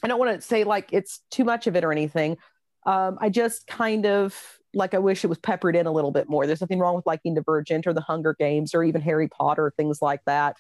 I 0.04 0.08
don't 0.08 0.20
want 0.20 0.40
to 0.40 0.46
say 0.46 0.64
like 0.64 0.90
it's 0.92 1.22
too 1.32 1.44
much 1.44 1.66
of 1.66 1.76
it 1.76 1.84
or 1.84 1.92
anything. 1.92 2.38
Um, 2.86 3.18
I 3.20 3.30
just 3.30 3.66
kind 3.66 4.06
of 4.06 4.40
like 4.74 4.94
I 4.94 5.00
wish 5.00 5.24
it 5.24 5.28
was 5.28 5.40
peppered 5.40 5.76
in 5.76 5.88
a 5.88 5.92
little 5.92 6.12
bit 6.12 6.30
more. 6.30 6.46
There's 6.46 6.62
nothing 6.62 6.80
wrong 6.80 6.96
with 6.96 7.06
liking 7.08 7.34
Divergent 7.34 7.88
or 7.88 7.94
The 7.94 8.02
Hunger 8.02 8.36
Games 8.38 8.76
or 8.76 8.84
even 8.84 9.02
Harry 9.02 9.28
Potter, 9.28 9.74
things 9.76 10.02
like 10.02 10.22
that. 10.26 10.58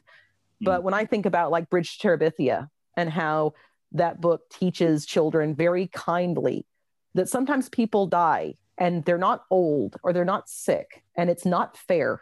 But 0.60 0.82
when 0.82 0.96
I 0.96 1.06
think 1.06 1.28
about 1.28 1.52
like 1.52 1.70
Bridge 1.70 2.00
to 2.00 2.08
Terabithia 2.08 2.68
and 2.98 3.10
how 3.10 3.54
that 3.94 4.20
book 4.20 4.50
teaches 4.50 5.06
children 5.06 5.56
very 5.56 5.88
kindly 5.88 6.66
that 7.14 7.30
sometimes 7.30 7.70
people 7.70 8.08
die 8.08 8.56
and 8.78 9.06
they're 9.06 9.18
not 9.18 9.46
old 9.50 9.96
or 10.04 10.12
they're 10.12 10.26
not 10.26 10.50
sick 10.50 11.04
and 11.16 11.30
it's 11.30 11.46
not 11.46 11.78
fair 11.78 12.22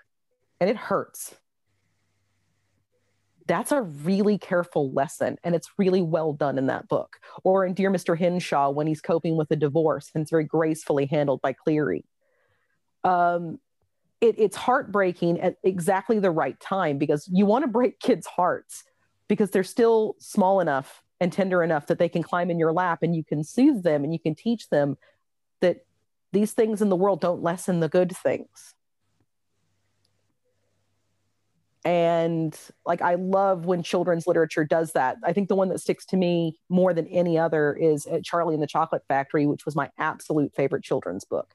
and 0.60 0.70
it 0.70 0.78
hurts. 0.78 1.36
That's 3.48 3.72
a 3.72 3.82
really 3.82 4.38
careful 4.38 4.92
lesson 4.92 5.38
and 5.44 5.56
it's 5.56 5.70
really 5.78 6.02
well 6.02 6.34
done 6.34 6.58
in 6.58 6.68
that 6.68 6.88
book. 6.88 7.18
Or 7.44 7.66
in 7.66 7.74
dear 7.74 7.92
mr 7.92 8.18
Henshaw, 8.18 8.70
when 8.70 8.88
he's 8.88 9.02
coping 9.02 9.38
with 9.38 9.52
a 9.52 9.56
divorce 9.56 10.12
and 10.14 10.22
it's 10.22 10.32
very 10.32 10.46
gracefully 10.46 11.06
handled 11.06 11.42
by 11.42 11.54
cleary. 11.54 12.06
Um, 13.04 13.60
it, 14.22 14.36
it's 14.38 14.56
heartbreaking 14.56 15.40
at 15.42 15.58
exactly 15.64 16.20
the 16.20 16.32
right 16.32 16.60
time 16.60 16.98
because 16.98 17.30
you 17.32 17.46
want 17.46 17.64
to 17.64 17.68
break 17.68 18.00
kids 18.00 18.26
hearts 18.26 18.84
because 19.28 19.52
they're 19.52 19.64
still 19.64 20.16
small 20.20 20.60
enough 20.60 21.04
and 21.20 21.32
tender 21.32 21.64
enough 21.64 21.88
that 21.88 22.00
they 22.00 22.10
can 22.10 22.24
climb 22.24 22.52
in 22.52 22.60
your 22.60 22.74
lap 22.74 23.00
and 23.02 23.16
you 23.16 23.24
can 23.24 23.44
soothe 23.44 23.84
them 23.84 24.04
and 24.04 24.14
you 24.14 24.20
can 24.20 24.36
teach 24.36 24.70
them 24.70 24.98
that 25.62 25.86
these 26.32 26.52
things 26.52 26.82
in 26.82 26.90
the 26.90 26.96
world 26.96 27.22
don't 27.22 27.42
lessen 27.42 27.80
the 27.80 27.90
good 27.90 28.16
things. 28.16 28.76
And 31.86 32.58
like 32.84 33.04
i 33.04 33.14
love 33.14 33.66
when 33.68 33.84
children's 33.84 34.26
literature 34.26 34.66
does 34.66 34.94
that. 34.94 35.18
I 35.24 35.34
think 35.34 35.50
the 35.50 35.56
one 35.56 35.70
that 35.70 35.80
sticks 35.80 36.06
to 36.08 36.18
me 36.18 36.60
more 36.68 36.94
than 36.94 37.08
any 37.08 37.38
other 37.38 37.74
is 37.74 38.08
uh, 38.08 38.20
charlie 38.24 38.56
and 38.56 38.64
the 38.64 38.68
chocolate 38.68 39.04
factory 39.08 39.46
which 39.46 39.66
was 39.66 39.76
my 39.76 39.92
absolute 40.00 40.54
favorite 40.56 40.84
children's 40.84 41.26
book. 41.26 41.54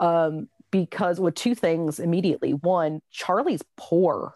Um, 0.00 0.48
because 0.70 1.20
with 1.20 1.34
two 1.34 1.54
things 1.54 1.98
immediately. 2.00 2.52
One 2.52 3.00
charlie's 3.10 3.62
poor 3.76 4.34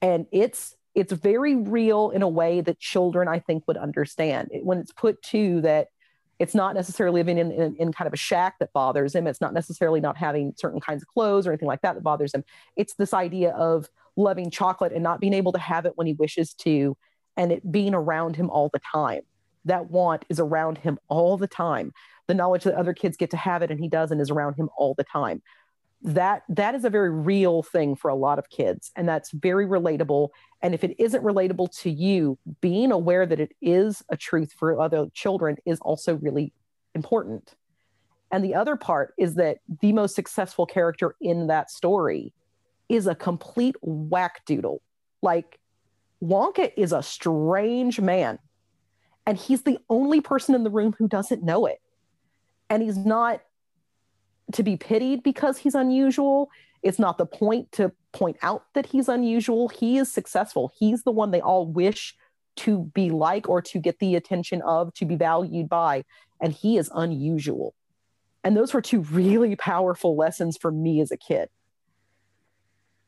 and 0.00 0.26
it's 0.32 0.74
it's 0.94 1.12
very 1.12 1.54
real 1.56 2.10
in 2.10 2.22
a 2.22 2.28
way 2.28 2.60
that 2.60 2.78
children 2.78 3.28
i 3.28 3.38
think 3.38 3.66
would 3.66 3.76
understand 3.76 4.48
it, 4.52 4.64
when 4.64 4.78
it's 4.78 4.92
put 4.92 5.22
to 5.22 5.60
that 5.60 5.88
It's 6.38 6.54
not 6.54 6.74
necessarily 6.74 7.20
living 7.20 7.38
in, 7.38 7.52
in, 7.52 7.76
in, 7.76 7.92
kind 7.92 8.08
of 8.08 8.14
a 8.14 8.16
shack 8.30 8.58
that 8.58 8.72
bothers 8.72 9.14
him. 9.14 9.28
It's 9.28 9.40
not 9.40 9.54
necessarily 9.54 10.00
not 10.00 10.16
having 10.16 10.54
certain 10.56 10.80
kinds 10.80 11.02
of 11.02 11.08
clothes 11.08 11.46
or 11.46 11.52
anything 11.52 11.68
like 11.68 11.82
that 11.82 11.94
that 11.94 12.02
bothers 12.02 12.34
him. 12.34 12.42
It's 12.74 12.94
this 12.94 13.14
idea 13.14 13.50
of 13.52 13.86
loving 14.16 14.50
chocolate 14.50 14.92
and 14.92 15.04
not 15.04 15.20
being 15.20 15.34
able 15.34 15.52
to 15.52 15.60
have 15.60 15.86
it 15.86 15.92
when 15.94 16.08
he 16.08 16.14
wishes 16.14 16.54
to, 16.54 16.96
and 17.36 17.52
it 17.52 17.62
being 17.70 17.94
around 17.94 18.34
him 18.34 18.50
all 18.50 18.70
the 18.72 18.80
time. 18.92 19.22
That 19.66 19.90
want 19.90 20.24
is 20.28 20.40
around 20.40 20.78
him 20.78 20.98
all 21.06 21.36
the 21.38 21.46
time. 21.46 21.92
The 22.26 22.34
knowledge 22.34 22.64
that 22.64 22.74
other 22.74 22.94
kids 22.94 23.16
get 23.16 23.30
to 23.30 23.36
have 23.36 23.62
it 23.62 23.70
and 23.70 23.78
he 23.78 23.88
doesn't 23.88 24.20
is 24.20 24.30
around 24.30 24.54
him 24.54 24.68
all 24.76 24.94
the 24.96 25.04
time. 25.04 25.42
That 26.04 26.42
that 26.48 26.74
is 26.74 26.84
a 26.84 26.90
very 26.90 27.10
real 27.10 27.62
thing 27.62 27.94
for 27.94 28.08
a 28.08 28.14
lot 28.14 28.38
of 28.38 28.50
kids, 28.50 28.90
and 28.96 29.08
that's 29.08 29.30
very 29.30 29.66
relatable. 29.66 30.30
And 30.60 30.74
if 30.74 30.82
it 30.82 30.96
isn't 30.98 31.22
relatable 31.22 31.70
to 31.82 31.90
you, 31.90 32.38
being 32.60 32.90
aware 32.90 33.24
that 33.24 33.38
it 33.38 33.52
is 33.62 34.02
a 34.08 34.16
truth 34.16 34.52
for 34.58 34.80
other 34.80 35.06
children 35.14 35.56
is 35.64 35.78
also 35.80 36.16
really 36.16 36.52
important. 36.94 37.54
And 38.32 38.42
the 38.42 38.54
other 38.54 38.74
part 38.76 39.14
is 39.16 39.36
that 39.36 39.58
the 39.80 39.92
most 39.92 40.16
successful 40.16 40.66
character 40.66 41.14
in 41.20 41.46
that 41.48 41.70
story 41.70 42.32
is 42.88 43.06
a 43.06 43.14
complete 43.14 43.76
whackdoodle. 43.84 44.78
Like 45.22 45.60
Wonka 46.20 46.72
is 46.76 46.92
a 46.92 47.02
strange 47.02 48.00
man, 48.00 48.40
and 49.24 49.38
he's 49.38 49.62
the 49.62 49.78
only 49.88 50.20
person 50.20 50.54
in 50.54 50.64
the 50.64 50.70
room 50.70 50.94
who 50.98 51.06
doesn't 51.06 51.44
know 51.44 51.66
it. 51.66 51.80
And 52.68 52.82
he's 52.82 52.96
not 52.96 53.42
to 54.54 54.62
be 54.62 54.76
pitied 54.76 55.22
because 55.22 55.58
he's 55.58 55.74
unusual. 55.74 56.50
It's 56.82 56.98
not 56.98 57.18
the 57.18 57.26
point 57.26 57.72
to 57.72 57.92
point 58.12 58.36
out 58.42 58.64
that 58.74 58.86
he's 58.86 59.08
unusual. 59.08 59.68
He 59.68 59.98
is 59.98 60.12
successful. 60.12 60.72
He's 60.78 61.04
the 61.04 61.12
one 61.12 61.30
they 61.30 61.40
all 61.40 61.66
wish 61.66 62.14
to 62.56 62.90
be 62.94 63.10
like 63.10 63.48
or 63.48 63.62
to 63.62 63.78
get 63.78 63.98
the 63.98 64.14
attention 64.14 64.62
of, 64.62 64.92
to 64.94 65.04
be 65.04 65.16
valued 65.16 65.68
by. 65.68 66.04
And 66.40 66.52
he 66.52 66.76
is 66.76 66.90
unusual. 66.94 67.74
And 68.44 68.56
those 68.56 68.74
were 68.74 68.82
two 68.82 69.00
really 69.02 69.56
powerful 69.56 70.16
lessons 70.16 70.56
for 70.56 70.70
me 70.70 71.00
as 71.00 71.10
a 71.10 71.16
kid 71.16 71.48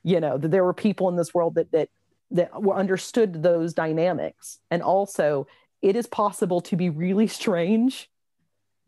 you 0.04 0.20
know 0.20 0.38
that 0.38 0.50
there 0.50 0.62
were 0.62 0.74
people 0.74 1.08
in 1.08 1.16
this 1.16 1.34
world 1.34 1.56
that 1.56 1.72
that 1.72 1.88
that 2.30 2.62
were 2.62 2.76
understood 2.76 3.42
those 3.42 3.74
dynamics 3.74 4.60
and 4.70 4.82
also 4.82 5.46
it 5.82 5.96
is 5.96 6.06
possible 6.06 6.60
to 6.60 6.76
be 6.76 6.88
really 6.88 7.26
strange 7.40 8.08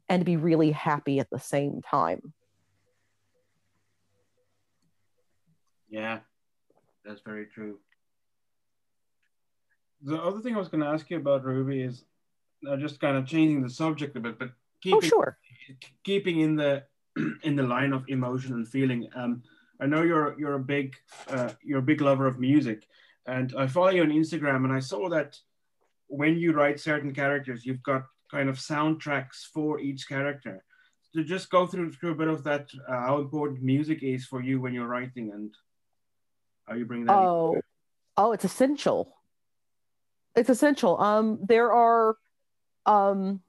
and 0.08 0.24
be 0.24 0.36
really 0.36 0.70
happy 0.70 1.18
at 1.18 1.28
the 1.30 1.40
same 1.40 1.80
time 1.82 2.32
yeah 5.96 6.18
that's 7.04 7.22
very 7.30 7.46
true 7.46 7.78
the 10.02 10.16
other 10.16 10.40
thing 10.40 10.54
i 10.54 10.58
was 10.58 10.68
going 10.68 10.84
to 10.84 10.92
ask 10.94 11.10
you 11.10 11.16
about 11.16 11.44
ruby 11.44 11.82
is 11.82 12.04
uh, 12.68 12.76
just 12.76 13.00
kind 13.00 13.16
of 13.16 13.26
changing 13.26 13.62
the 13.62 13.70
subject 13.70 14.16
a 14.16 14.20
bit 14.20 14.38
but 14.38 14.50
keeping, 14.82 14.98
oh, 14.98 15.08
sure. 15.14 15.38
keeping 16.04 16.40
in 16.40 16.56
the 16.56 16.82
in 17.44 17.56
the 17.56 17.62
line 17.62 17.92
of 17.92 18.04
emotion 18.08 18.52
and 18.54 18.68
feeling 18.68 19.08
um, 19.14 19.42
I 19.80 19.86
know 19.86 20.02
you're 20.02 20.38
you're 20.38 20.54
a 20.54 20.60
big 20.60 20.96
uh, 21.28 21.50
you're 21.62 21.80
a 21.80 21.90
big 21.90 22.00
lover 22.00 22.26
of 22.26 22.38
music, 22.38 22.86
and 23.26 23.54
I 23.56 23.66
follow 23.66 23.90
you 23.90 24.02
on 24.02 24.10
Instagram, 24.10 24.64
and 24.64 24.72
I 24.72 24.80
saw 24.80 25.08
that 25.10 25.38
when 26.08 26.38
you 26.38 26.52
write 26.52 26.80
certain 26.80 27.12
characters, 27.12 27.66
you've 27.66 27.82
got 27.82 28.06
kind 28.30 28.48
of 28.48 28.56
soundtracks 28.56 29.44
for 29.52 29.80
each 29.80 30.08
character. 30.08 30.64
To 31.14 31.24
just 31.24 31.50
go 31.50 31.66
through, 31.66 31.92
through 31.92 32.12
a 32.12 32.16
bit 32.16 32.28
of 32.28 32.44
that, 32.44 32.68
uh, 32.88 33.00
how 33.00 33.18
important 33.18 33.62
music 33.62 34.02
is 34.02 34.26
for 34.26 34.42
you 34.42 34.60
when 34.60 34.74
you're 34.74 34.88
writing, 34.88 35.30
and 35.32 35.54
how 36.66 36.74
you 36.74 36.84
bring 36.84 37.04
that. 37.06 37.12
Oh, 37.12 37.54
in. 37.54 37.62
oh, 38.16 38.32
it's 38.32 38.44
essential. 38.44 39.16
It's 40.34 40.50
essential. 40.50 41.00
Um, 41.00 41.38
there 41.48 41.72
are, 41.72 42.16
um, 42.84 43.40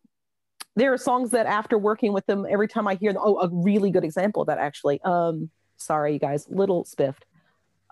there 0.76 0.94
are 0.94 0.98
songs 0.98 1.32
that 1.32 1.46
after 1.46 1.78
working 1.78 2.14
with 2.14 2.26
them, 2.28 2.46
every 2.50 2.68
time 2.68 2.88
I 2.88 2.96
hear 2.96 3.12
them, 3.12 3.22
oh, 3.26 3.40
a 3.40 3.50
really 3.52 3.92
good 3.92 4.04
example 4.04 4.42
of 4.42 4.48
that 4.48 4.60
actually. 4.60 5.02
Um, 5.04 5.50
Sorry, 5.78 6.14
you 6.14 6.20
guys, 6.20 6.48
little 6.50 6.84
spiffed. 6.86 7.26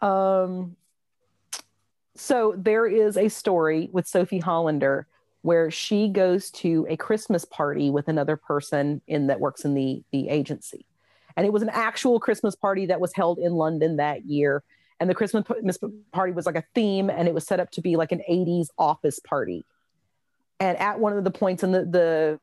Um, 0.02 0.76
so 2.16 2.54
there 2.58 2.88
is 2.88 3.18
a 3.18 3.30
story 3.30 3.90
with 3.92 4.08
Sophie 4.08 4.40
Hollander 4.40 5.08
where 5.44 5.70
she 5.70 6.10
goes 6.10 6.50
to 6.50 6.88
a 6.90 6.98
Christmas 6.98 7.46
party 7.46 7.92
with 7.92 8.08
another 8.08 8.36
person 8.36 9.02
in 9.08 9.28
that 9.28 9.40
works 9.40 9.64
in 9.64 9.76
the 9.76 10.04
the 10.12 10.30
agency, 10.30 10.86
and 11.38 11.46
it 11.46 11.54
was 11.54 11.62
an 11.62 11.70
actual 11.70 12.20
Christmas 12.20 12.56
party 12.56 12.88
that 12.88 13.00
was 13.00 13.14
held 13.14 13.38
in 13.38 13.54
London 13.54 13.98
that 13.98 14.26
year. 14.26 14.64
And 15.00 15.10
the 15.10 15.16
Christmas 15.16 15.46
party 16.14 16.32
was 16.32 16.46
like 16.46 16.56
a 16.56 16.64
theme, 16.74 17.10
and 17.10 17.28
it 17.28 17.34
was 17.34 17.46
set 17.46 17.60
up 17.60 17.72
to 17.72 17.82
be 17.82 17.96
like 17.96 18.12
an 18.12 18.22
'80s 18.30 18.68
office 18.78 19.20
party. 19.20 19.66
And 20.60 20.78
at 20.78 21.00
one 21.00 21.18
of 21.18 21.24
the 21.24 21.32
points 21.32 21.64
in 21.64 21.72
the 21.72 21.86
the 21.86 22.40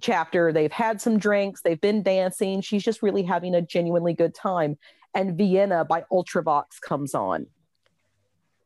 chapter. 0.00 0.52
They've 0.52 0.72
had 0.72 1.00
some 1.00 1.18
drinks, 1.18 1.62
they've 1.62 1.80
been 1.80 2.02
dancing. 2.02 2.60
She's 2.60 2.82
just 2.82 3.02
really 3.02 3.22
having 3.22 3.54
a 3.54 3.62
genuinely 3.62 4.14
good 4.14 4.34
time. 4.34 4.78
And 5.14 5.36
Vienna 5.36 5.84
by 5.84 6.04
Ultravox 6.12 6.80
comes 6.80 7.14
on. 7.14 7.46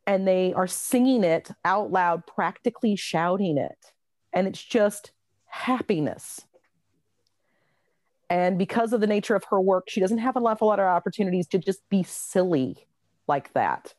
And 0.06 0.28
they 0.28 0.52
are 0.52 0.66
singing 0.66 1.24
it 1.24 1.50
out 1.64 1.90
loud, 1.90 2.26
practically 2.26 2.94
shouting 2.96 3.56
it. 3.56 3.92
And 4.32 4.46
it's 4.46 4.62
just 4.62 5.12
happiness. 5.46 6.42
And 8.30 8.58
because 8.58 8.92
of 8.92 9.00
the 9.00 9.06
nature 9.06 9.34
of 9.34 9.44
her 9.50 9.60
work, 9.60 9.84
she 9.88 10.00
doesn't 10.00 10.18
have 10.18 10.36
a 10.36 10.40
lot, 10.40 10.60
a 10.60 10.64
lot 10.64 10.80
of 10.80 10.86
opportunities 10.86 11.46
to 11.48 11.58
just 11.58 11.80
be 11.88 12.02
silly 12.02 12.86
like 13.28 13.52
that. 13.52 13.94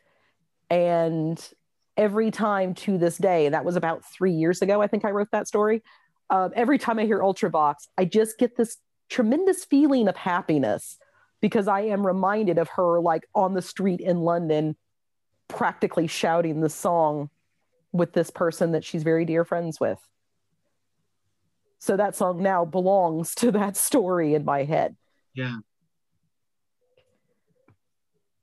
And 0.69 1.41
every 1.95 2.31
time 2.31 2.73
to 2.73 2.97
this 2.97 3.17
day, 3.17 3.49
that 3.49 3.65
was 3.65 3.75
about 3.75 4.03
three 4.03 4.33
years 4.33 4.61
ago, 4.61 4.81
I 4.81 4.87
think 4.87 5.05
I 5.05 5.11
wrote 5.11 5.29
that 5.31 5.47
story 5.47 5.83
um, 6.29 6.51
every 6.55 6.77
time 6.77 6.99
I 6.99 7.05
hear 7.05 7.19
Ultravox, 7.19 7.87
I 7.97 8.05
just 8.05 8.37
get 8.37 8.55
this 8.55 8.77
tremendous 9.09 9.63
feeling 9.63 10.07
of 10.07 10.15
happiness 10.15 10.97
because 11.41 11.67
I 11.67 11.81
am 11.81 12.05
reminded 12.05 12.57
of 12.57 12.69
her 12.69 12.99
like 12.99 13.27
on 13.35 13.53
the 13.53 13.61
street 13.61 14.01
in 14.01 14.21
London, 14.21 14.75
practically 15.47 16.07
shouting 16.07 16.61
the 16.61 16.69
song 16.69 17.29
with 17.91 18.13
this 18.13 18.29
person 18.29 18.71
that 18.71 18.83
she's 18.83 19.03
very 19.03 19.25
dear 19.25 19.45
friends 19.45 19.79
with. 19.79 19.99
So 21.85 21.95
that 21.97 22.15
song 22.15 22.41
now 22.41 22.65
belongs 22.65 23.35
to 23.35 23.51
that 23.51 23.77
story 23.77 24.33
in 24.33 24.43
my 24.43 24.63
head. 24.63 24.95
Yeah. 25.35 25.57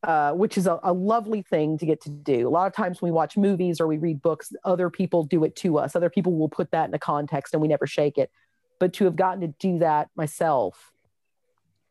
Uh, 0.04 0.30
which 0.32 0.56
is 0.56 0.68
a, 0.68 0.78
a, 0.84 0.92
lovely 0.92 1.42
thing 1.42 1.76
to 1.78 1.84
get 1.84 2.00
to 2.02 2.10
do. 2.10 2.46
A 2.46 2.50
lot 2.50 2.68
of 2.68 2.72
times 2.72 3.02
when 3.02 3.10
we 3.10 3.14
watch 3.14 3.36
movies 3.36 3.80
or 3.80 3.88
we 3.88 3.98
read 3.98 4.22
books, 4.22 4.52
other 4.64 4.90
people 4.90 5.24
do 5.24 5.42
it 5.42 5.56
to 5.56 5.78
us. 5.78 5.96
Other 5.96 6.08
people 6.08 6.34
will 6.34 6.48
put 6.48 6.70
that 6.70 6.88
in 6.88 6.94
a 6.94 7.00
context 7.00 7.52
and 7.52 7.60
we 7.60 7.66
never 7.66 7.84
shake 7.84 8.16
it. 8.16 8.30
But 8.78 8.92
to 8.94 9.06
have 9.06 9.16
gotten 9.16 9.40
to 9.40 9.48
do 9.48 9.80
that 9.80 10.10
myself 10.14 10.92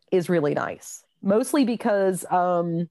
is 0.09 0.29
really 0.29 0.53
nice, 0.53 1.03
mostly 1.21 1.65
because 1.65 2.23
um, 2.31 2.89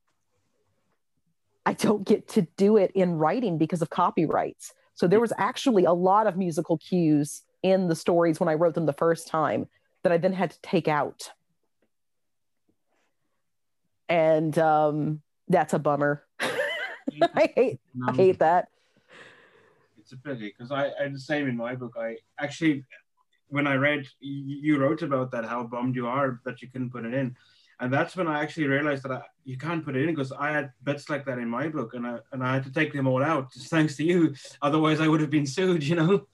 I 1.64 1.72
don't 1.72 2.06
get 2.06 2.28
to 2.28 2.42
do 2.58 2.76
it 2.76 2.90
in 2.94 3.12
writing 3.12 3.56
because 3.56 3.80
of 3.80 3.88
copyrights. 3.88 4.74
So 4.92 5.06
there 5.06 5.20
was 5.20 5.32
actually 5.38 5.86
a 5.86 5.94
lot 5.94 6.26
of 6.26 6.36
musical 6.36 6.76
cues 6.76 7.42
in 7.62 7.88
the 7.88 7.96
stories 7.96 8.40
when 8.40 8.48
I 8.48 8.54
wrote 8.54 8.74
them 8.74 8.86
the 8.86 8.92
first 8.92 9.28
time 9.28 9.68
that 10.02 10.12
I 10.12 10.16
then 10.16 10.32
had 10.32 10.50
to 10.50 10.60
take 10.62 10.88
out 10.88 11.30
and 14.10 14.58
um, 14.58 15.22
that's 15.48 15.72
a 15.72 15.78
bummer. 15.78 16.26
I 16.40 17.52
hate. 17.54 17.80
I 18.06 18.12
hate 18.12 18.40
that. 18.40 18.68
It's 19.98 20.12
a 20.12 20.18
pity 20.18 20.52
because 20.56 20.72
I, 20.72 20.90
I 21.00 21.08
the 21.08 21.18
same 21.18 21.48
in 21.48 21.56
my 21.56 21.76
book. 21.76 21.94
I 21.98 22.16
actually 22.38 22.84
when 23.48 23.66
I 23.66 23.74
read 23.74 24.06
you 24.20 24.78
wrote 24.78 25.02
about 25.02 25.30
that 25.30 25.44
how 25.44 25.62
bummed 25.62 25.96
you 25.96 26.06
are 26.06 26.40
that 26.44 26.60
you 26.60 26.68
couldn't 26.68 26.90
put 26.90 27.04
it 27.04 27.14
in, 27.14 27.36
and 27.78 27.92
that's 27.92 28.16
when 28.16 28.26
I 28.26 28.42
actually 28.42 28.66
realized 28.66 29.04
that 29.04 29.12
I, 29.12 29.22
you 29.44 29.56
can't 29.56 29.84
put 29.84 29.96
it 29.96 30.08
in 30.08 30.14
because 30.14 30.32
I 30.32 30.50
had 30.50 30.72
bits 30.82 31.08
like 31.08 31.24
that 31.26 31.38
in 31.38 31.48
my 31.48 31.68
book 31.68 31.94
and 31.94 32.06
I 32.06 32.18
and 32.32 32.42
I 32.42 32.54
had 32.54 32.64
to 32.64 32.72
take 32.72 32.92
them 32.92 33.06
all 33.06 33.22
out 33.22 33.52
just 33.52 33.70
thanks 33.70 33.96
to 33.96 34.04
you. 34.04 34.34
Otherwise, 34.60 35.00
I 35.00 35.06
would 35.06 35.20
have 35.20 35.30
been 35.30 35.46
sued. 35.46 35.84
You 35.84 35.96
know. 35.96 36.26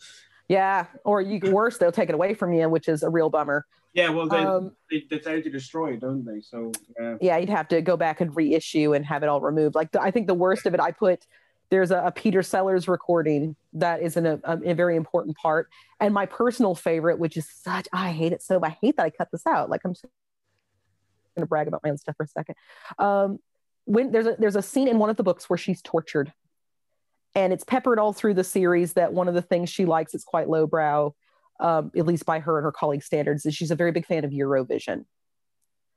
Yeah, 0.48 0.87
or 1.04 1.20
you 1.20 1.40
worse, 1.50 1.78
they'll 1.78 1.92
take 1.92 2.09
it 2.09 2.14
away 2.14 2.35
from 2.35 2.52
you, 2.52 2.68
which 2.68 2.88
is 2.88 3.02
a 3.02 3.11
real 3.11 3.30
bummer. 3.30 3.66
Yeah, 3.94 4.11
well, 4.11 4.28
they, 4.28 4.37
um, 4.37 4.72
they, 4.90 5.04
they 5.09 5.18
tend 5.18 5.42
to 5.44 5.50
destroy, 5.50 5.96
don't 5.96 6.24
they? 6.24 6.40
So 6.42 6.70
yeah. 7.00 7.16
yeah, 7.20 7.37
you'd 7.38 7.48
have 7.48 7.66
to 7.68 7.80
go 7.80 7.96
back 7.96 8.20
and 8.20 8.35
reissue 8.37 8.92
and 8.92 9.04
have 9.06 9.22
it 9.22 9.28
all 9.28 9.40
removed. 9.40 9.74
Like 9.74 9.96
I 9.96 10.11
think 10.11 10.26
the 10.26 10.35
worst 10.35 10.66
of 10.66 10.74
it, 10.74 10.80
I 10.80 10.92
put 10.92 11.26
there's 11.70 11.90
a, 11.90 11.98
a 12.04 12.12
Peter 12.12 12.42
Sellers 12.42 12.87
recording 12.88 13.56
that 13.72 14.02
is 14.02 14.16
an, 14.16 14.26
a, 14.26 14.38
a, 14.44 14.74
very 14.74 14.96
important 14.96 15.37
part, 15.37 15.68
and 15.98 16.12
my 16.14 16.26
personal 16.26 16.74
favorite, 16.74 17.18
which 17.18 17.37
is 17.37 17.48
such 17.50 17.88
I 17.92 18.12
hate 18.12 18.32
it 18.32 18.42
so 18.42 18.61
I 18.62 18.76
hate 18.80 18.98
that 18.98 19.04
I 19.04 19.11
cut 19.11 19.28
this 19.32 19.46
out. 19.46 19.70
Like 19.70 19.80
I'm 19.85 19.94
just 19.94 20.04
gonna 21.35 21.46
brag 21.46 21.66
about 21.66 21.80
my 21.82 21.90
own 21.90 21.98
stuff 21.98 22.16
for 22.16 22.24
a 22.24 22.28
second. 22.28 22.54
Um, 22.98 23.38
when 23.85 24.12
there's 24.12 24.26
a 24.26 24.37
there's 24.38 24.56
a 24.56 24.62
scene 24.62 24.88
in 24.88 24.98
one 24.98 25.11
of 25.11 25.16
the 25.16 25.22
books 25.22 25.48
where 25.48 25.56
she's 25.56 25.80
tortured, 25.80 26.32
and 27.37 27.53
it's 27.53 27.62
peppered 27.62 28.01
all 28.01 28.12
through 28.12 28.35
the 28.35 28.42
series 28.42 28.94
that 28.94 29.12
one 29.12 29.29
of 29.29 29.35
the 29.35 29.42
things 29.42 29.70
she 29.70 29.85
likes 29.85 30.12
is 30.12 30.25
quite 30.25 30.49
lowbrow 30.49 31.14
um, 31.61 31.90
at 31.96 32.07
least 32.07 32.27
by 32.27 32.38
her 32.40 32.59
and 32.59 32.64
her 32.64 32.72
colleagues' 32.72 33.07
standards, 33.07 33.46
is 33.46 33.55
she's 33.55 33.70
a 33.70 33.77
very 33.77 33.92
big 33.92 34.07
fan 34.07 34.25
of 34.25 34.31
Eurovision. 34.31 35.05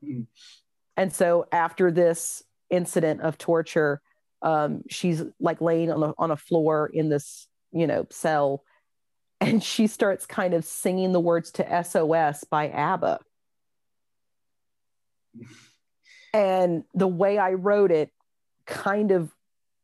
Mm. 0.04 0.28
And 0.96 1.14
so 1.14 1.46
after 1.52 1.92
this 1.92 2.44
incident 2.70 3.22
of 3.22 3.38
torture, 3.38 4.02
um, 4.42 4.84
she's 4.90 5.24
like 5.40 5.60
laying 5.60 5.92
on 5.92 6.04
a, 6.04 6.14
on 6.18 6.32
a 6.32 6.38
floor 6.38 6.90
in 6.94 7.10
this, 7.10 7.48
you 7.72 7.88
know, 7.88 8.08
cell 8.10 8.64
and 9.42 9.64
she 9.64 9.88
starts 9.88 10.26
kind 10.26 10.54
of 10.54 10.66
singing 10.66 11.14
the 11.14 11.20
words 11.20 11.52
to 11.52 11.84
SOS 11.84 12.44
by 12.44 12.70
ABBA. 12.70 13.20
and 16.34 16.84
the 16.94 17.08
way 17.08 17.38
I 17.38 17.54
wrote 17.54 17.92
it 17.92 18.12
kind 18.66 19.12
of 19.12 19.32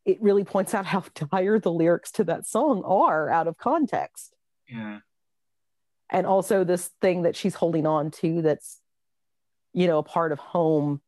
it 0.05 0.21
really 0.21 0.43
points 0.43 0.73
out 0.73 0.85
how 0.85 1.03
dire 1.31 1.59
the 1.59 1.71
lyrics 1.71 2.11
to 2.13 2.23
that 2.25 2.45
song 2.45 2.83
are 2.85 3.29
out 3.29 3.47
of 3.47 3.57
context. 3.57 4.33
Yeah. 4.69 4.99
And 6.09 6.27
also 6.27 6.63
this 6.63 6.91
thing 7.01 7.23
that 7.23 7.35
she's 7.35 7.55
holding 7.55 7.85
on 7.87 8.11
to 8.11 8.41
that's 8.41 8.79
you 9.73 9.87
know 9.87 9.97
a 9.97 10.03
part 10.03 10.31
of 10.31 10.39
home 10.39 11.01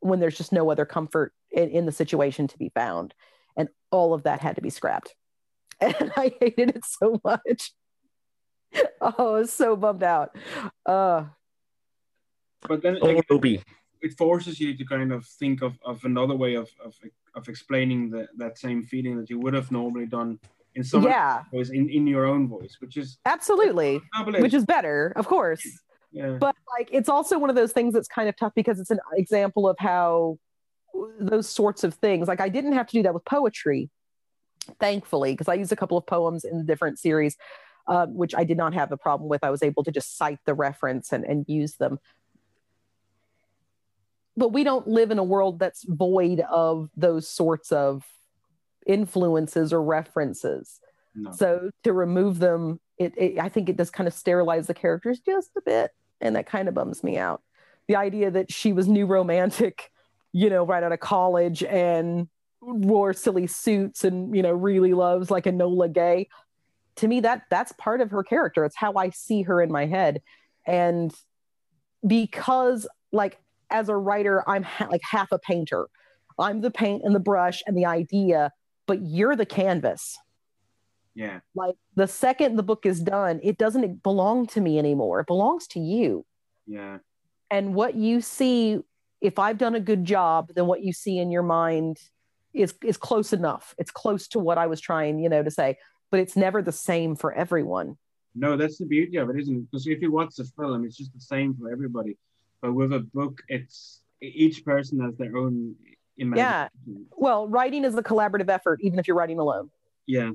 when 0.00 0.20
there's 0.20 0.36
just 0.36 0.52
no 0.52 0.70
other 0.70 0.84
comfort 0.84 1.32
in, 1.50 1.68
in 1.70 1.86
the 1.86 1.92
situation 1.92 2.48
to 2.48 2.58
be 2.58 2.70
found. 2.74 3.14
And 3.56 3.68
all 3.90 4.14
of 4.14 4.22
that 4.22 4.40
had 4.40 4.56
to 4.56 4.62
be 4.62 4.70
scrapped. 4.70 5.14
And 5.80 6.12
I 6.16 6.32
hated 6.40 6.70
it 6.76 6.84
so 6.84 7.20
much. 7.24 7.72
Oh, 9.02 9.34
I 9.36 9.38
was 9.40 9.52
so 9.52 9.76
bummed 9.76 10.02
out. 10.02 10.34
Uh, 10.86 11.24
But 12.66 12.82
then 12.82 12.98
Oh, 13.02 13.08
again, 13.08 13.22
Ruby. 13.28 13.62
It 14.02 14.16
forces 14.18 14.60
you 14.60 14.76
to 14.76 14.84
kind 14.84 15.12
of 15.12 15.24
think 15.24 15.62
of, 15.62 15.78
of 15.84 16.04
another 16.04 16.34
way 16.34 16.54
of, 16.54 16.68
of, 16.84 16.94
of 17.34 17.48
explaining 17.48 18.10
the, 18.10 18.28
that 18.36 18.58
same 18.58 18.82
feeling 18.82 19.16
that 19.18 19.30
you 19.30 19.38
would 19.38 19.54
have 19.54 19.70
normally 19.70 20.06
done 20.06 20.38
in 20.74 20.82
some 20.82 21.02
yeah, 21.02 21.44
voice, 21.52 21.70
in, 21.70 21.88
in 21.88 22.06
your 22.06 22.26
own 22.26 22.48
voice, 22.48 22.76
which 22.80 22.96
is 22.96 23.18
absolutely. 23.26 24.00
Which 24.26 24.54
is 24.54 24.64
better, 24.64 25.12
of 25.16 25.26
course. 25.28 25.62
yeah. 26.12 26.36
but 26.40 26.54
like 26.78 26.88
it's 26.92 27.08
also 27.08 27.38
one 27.38 27.50
of 27.50 27.56
those 27.56 27.72
things 27.72 27.94
that's 27.94 28.08
kind 28.08 28.28
of 28.28 28.36
tough 28.36 28.52
because 28.54 28.80
it's 28.80 28.90
an 28.90 29.00
example 29.14 29.68
of 29.68 29.76
how 29.78 30.38
those 31.18 31.48
sorts 31.48 31.84
of 31.84 31.94
things 31.94 32.28
like 32.28 32.40
i 32.40 32.48
didn't 32.48 32.72
have 32.72 32.86
to 32.86 32.92
do 32.92 33.02
that 33.02 33.14
with 33.14 33.24
poetry 33.24 33.88
thankfully 34.78 35.32
because 35.32 35.48
i 35.48 35.54
used 35.54 35.72
a 35.72 35.76
couple 35.76 35.96
of 35.96 36.06
poems 36.06 36.44
in 36.44 36.66
different 36.66 36.98
series 36.98 37.36
uh, 37.88 38.06
which 38.06 38.34
i 38.34 38.44
did 38.44 38.56
not 38.56 38.74
have 38.74 38.92
a 38.92 38.96
problem 38.96 39.28
with 39.28 39.42
i 39.42 39.50
was 39.50 39.62
able 39.62 39.82
to 39.82 39.90
just 39.90 40.16
cite 40.18 40.38
the 40.44 40.54
reference 40.54 41.12
and, 41.12 41.24
and 41.24 41.46
use 41.48 41.76
them 41.76 41.98
but 44.36 44.52
we 44.52 44.64
don't 44.64 44.88
live 44.88 45.10
in 45.10 45.18
a 45.18 45.24
world 45.24 45.58
that's 45.58 45.84
void 45.86 46.40
of 46.40 46.88
those 46.96 47.28
sorts 47.28 47.72
of 47.72 48.04
influences 48.86 49.72
or 49.72 49.82
references 49.82 50.80
no. 51.14 51.32
so 51.32 51.70
to 51.84 51.92
remove 51.92 52.38
them, 52.38 52.80
it, 52.98 53.14
it 53.16 53.38
I 53.38 53.48
think 53.48 53.68
it 53.68 53.76
does 53.76 53.90
kind 53.90 54.06
of 54.06 54.14
sterilize 54.14 54.66
the 54.66 54.74
characters 54.74 55.20
just 55.20 55.50
a 55.56 55.60
bit, 55.60 55.90
and 56.20 56.36
that 56.36 56.46
kind 56.46 56.68
of 56.68 56.74
bums 56.74 57.02
me 57.04 57.18
out. 57.18 57.42
The 57.88 57.96
idea 57.96 58.30
that 58.30 58.52
she 58.52 58.72
was 58.72 58.88
new 58.88 59.06
romantic, 59.06 59.90
you 60.32 60.48
know, 60.48 60.64
right 60.64 60.82
out 60.82 60.92
of 60.92 61.00
college 61.00 61.62
and 61.64 62.28
wore 62.60 63.12
silly 63.12 63.46
suits 63.46 64.04
and 64.04 64.34
you 64.34 64.42
know 64.42 64.52
really 64.52 64.94
loves 64.94 65.30
like 65.30 65.44
Enola 65.44 65.92
Gay. 65.92 66.28
To 66.96 67.08
me, 67.08 67.20
that 67.20 67.42
that's 67.50 67.72
part 67.72 68.00
of 68.00 68.10
her 68.10 68.22
character. 68.22 68.64
It's 68.64 68.76
how 68.76 68.94
I 68.94 69.10
see 69.10 69.42
her 69.42 69.60
in 69.60 69.70
my 69.70 69.86
head, 69.86 70.22
and 70.66 71.12
because 72.06 72.86
like 73.12 73.38
as 73.72 73.88
a 73.88 73.96
writer, 73.96 74.48
I'm 74.48 74.62
ha- 74.62 74.88
like 74.90 75.00
half 75.02 75.32
a 75.32 75.38
painter. 75.38 75.88
I'm 76.38 76.60
the 76.60 76.70
paint 76.70 77.02
and 77.04 77.14
the 77.14 77.20
brush 77.20 77.62
and 77.66 77.76
the 77.76 77.86
idea, 77.86 78.52
but 78.86 79.02
you're 79.02 79.36
the 79.36 79.46
canvas 79.46 80.18
yeah. 81.14 81.40
like 81.54 81.74
the 81.94 82.06
second 82.06 82.56
the 82.56 82.62
book 82.62 82.86
is 82.86 83.00
done 83.00 83.38
it 83.42 83.58
doesn't 83.58 84.02
belong 84.02 84.46
to 84.46 84.60
me 84.60 84.78
anymore 84.78 85.20
it 85.20 85.26
belongs 85.26 85.66
to 85.68 85.80
you 85.80 86.24
Yeah. 86.66 86.98
and 87.50 87.74
what 87.74 87.94
you 87.94 88.20
see 88.20 88.80
if 89.20 89.38
i've 89.38 89.58
done 89.58 89.74
a 89.74 89.80
good 89.80 90.04
job 90.04 90.52
then 90.54 90.66
what 90.66 90.82
you 90.82 90.92
see 90.92 91.18
in 91.18 91.30
your 91.30 91.42
mind 91.42 91.98
is 92.54 92.74
is 92.82 92.96
close 92.96 93.32
enough 93.32 93.74
it's 93.78 93.90
close 93.90 94.26
to 94.28 94.38
what 94.38 94.56
i 94.58 94.66
was 94.66 94.80
trying 94.80 95.18
you 95.18 95.28
know 95.28 95.42
to 95.42 95.50
say 95.50 95.76
but 96.10 96.18
it's 96.18 96.36
never 96.36 96.62
the 96.62 96.72
same 96.72 97.14
for 97.14 97.32
everyone 97.32 97.96
No, 98.34 98.56
that's 98.56 98.78
the 98.78 98.86
beauty 98.86 99.18
of 99.18 99.28
it, 99.28 99.36
isn't 99.38 99.54
it? 99.54 99.70
Because 99.70 99.86
if 99.86 100.00
you 100.00 100.10
watch 100.10 100.36
the 100.36 100.44
film, 100.56 100.86
it's 100.86 100.96
just 100.96 101.12
the 101.12 101.20
same 101.20 101.54
for 101.54 101.70
everybody. 101.70 102.16
But 102.62 102.72
with 102.72 102.92
a 102.92 103.00
book, 103.00 103.42
it's 103.48 104.00
each 104.22 104.64
person 104.64 105.00
has 105.00 105.16
their 105.16 105.36
own 105.36 105.74
imagination. 106.16 106.36
yeah 106.36 106.68
well 107.16 107.48
writing 107.48 107.84
is 107.84 107.94
a 107.96 108.02
collaborative 108.02 108.48
effort 108.48 108.78
even 108.82 108.98
if 108.98 109.08
you're 109.08 109.16
writing 109.16 109.38
alone. 109.38 109.70
Yeah. 110.06 110.30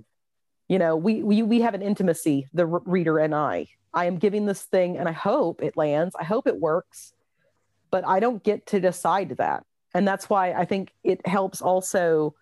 you 0.67 0.79
know 0.79 0.95
we 0.97 1.23
we 1.23 1.43
we 1.43 1.61
have 1.61 1.73
an 1.73 1.81
intimacy 1.81 2.47
the 2.53 2.65
reader 2.65 3.19
and 3.19 3.33
i. 3.33 3.67
I 3.93 4.05
am 4.05 4.17
giving 4.17 4.45
this 4.45 4.63
thing 4.63 4.97
and 4.97 5.07
i 5.07 5.11
hope 5.13 5.63
it 5.63 5.77
lands. 5.77 6.15
I 6.19 6.23
hope 6.23 6.47
it 6.47 6.59
works 6.59 7.13
but 7.91 8.05
i 8.05 8.19
don't 8.19 8.43
get 8.43 8.65
to 8.67 8.79
decide 8.79 9.29
that. 9.37 9.63
And 9.93 10.05
that's 10.07 10.29
why 10.29 10.51
i 10.51 10.65
think 10.65 10.93
it 11.03 11.25
helps 11.25 11.61
also 11.61 12.35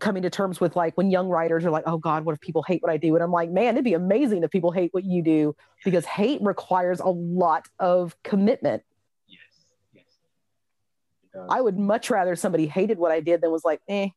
coming 0.00 0.22
to 0.22 0.30
terms 0.30 0.60
with 0.60 0.74
like 0.76 0.96
when 0.96 1.10
young 1.10 1.28
writers 1.28 1.64
are 1.64 1.70
like 1.70 1.84
oh 1.86 1.96
god 1.96 2.24
what 2.24 2.32
if 2.32 2.40
people 2.40 2.62
hate 2.66 2.82
what 2.82 2.90
i 2.90 2.96
do 2.96 3.14
and 3.14 3.22
i'm 3.22 3.30
like 3.30 3.50
man 3.50 3.74
it'd 3.74 3.84
be 3.84 3.94
amazing 3.94 4.42
if 4.42 4.50
people 4.50 4.72
hate 4.72 4.92
what 4.92 5.04
you 5.04 5.22
do 5.22 5.54
because 5.84 6.04
hate 6.04 6.40
requires 6.42 7.00
a 7.00 7.08
lot 7.08 7.68
of 7.78 8.20
commitment 8.22 8.82
Yes. 9.28 9.40
Yes. 9.92 10.04
I 11.48 11.60
would 11.60 11.78
much 11.78 12.10
rather 12.10 12.34
somebody 12.34 12.66
hated 12.66 12.98
what 12.98 13.12
i 13.12 13.20
did 13.20 13.40
than 13.40 13.50
was 13.52 13.64
like 13.64 13.80
eh 13.88 14.08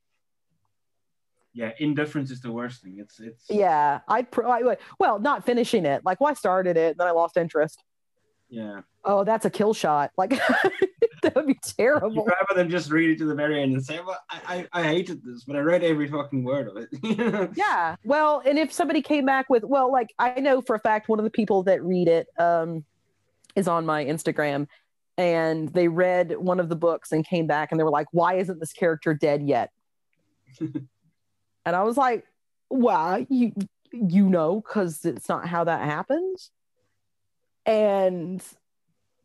yeah. 1.54 1.72
Indifference 1.80 2.30
is 2.30 2.40
the 2.40 2.52
worst 2.52 2.84
thing. 2.84 2.98
It's 3.00 3.20
it's 3.20 3.46
yeah 3.50 4.02
i'd 4.08 4.30
pro- 4.30 4.50
I 4.50 4.62
would, 4.62 4.78
well 5.00 5.20
not 5.20 5.44
finishing 5.44 5.86
it 5.88 6.06
like 6.06 6.22
well 6.22 6.30
i 6.30 6.34
started 6.36 6.78
it 6.78 6.92
and 6.92 6.98
then 7.00 7.08
i 7.08 7.12
lost 7.12 7.36
interest 7.36 7.84
yeah. 8.50 8.82
oh, 9.04 9.24
that's 9.24 9.46
a 9.46 9.50
kill 9.50 9.74
shot. 9.74 10.12
Like 10.18 10.30
that 11.22 11.36
would 11.36 11.48
be 11.48 11.60
terrible. 11.64 12.26
Rather 12.26 12.56
than 12.56 12.70
just 12.70 12.92
read 12.92 13.10
it 13.10 13.18
to 13.20 13.26
the 13.26 13.36
very 13.36 13.62
end 13.62 13.74
and 13.74 13.84
say, 13.84 14.00
"Well, 14.06 14.20
I, 14.30 14.68
I, 14.74 14.82
I 14.82 14.84
hated 14.84 15.24
this, 15.24 15.44
but 15.44 15.56
I 15.56 15.60
read 15.60 15.84
every 15.84 16.08
fucking 16.08 16.44
word 16.44 16.68
of 16.68 16.78
it." 16.78 17.50
Yeah. 17.58 17.96
Well, 18.04 18.42
and 18.46 18.58
if 18.58 18.72
somebody 18.72 19.02
came 19.02 19.26
back 19.26 19.50
with, 19.50 19.64
well, 19.64 19.92
like 19.92 20.14
I 20.20 20.40
know 20.40 20.62
for 20.62 20.76
a 20.76 20.80
fact 20.80 21.10
one 21.10 21.20
of 21.20 21.26
the 21.26 21.32
people 21.32 21.64
that 21.64 21.84
read 21.84 22.08
it 22.08 22.28
um, 22.40 22.84
is 23.56 23.68
on 23.68 23.86
my 23.86 24.06
Instagram, 24.06 24.68
and 25.18 25.70
they 25.70 25.88
read 25.88 26.38
one 26.38 26.60
of 26.60 26.70
the 26.70 26.76
books 26.76 27.12
and 27.12 27.26
came 27.26 27.48
back 27.48 27.72
and 27.72 27.80
they 27.80 27.84
were 27.84 27.92
like, 27.92 28.08
"Why 28.12 28.36
isn't 28.36 28.60
this 28.60 28.74
character 28.74 29.14
dead 29.14 29.42
yet?" 29.42 29.72
and 30.60 30.88
I 31.66 31.84
was 31.84 31.98
like, 31.98 32.26
"Well, 32.70 33.26
you 33.30 33.54
you 33.92 34.30
know, 34.30 34.62
because 34.62 35.06
it's 35.06 35.30
not 35.30 35.48
how 35.48 35.64
that 35.64 35.82
happens." 35.84 36.52
And 37.68 38.42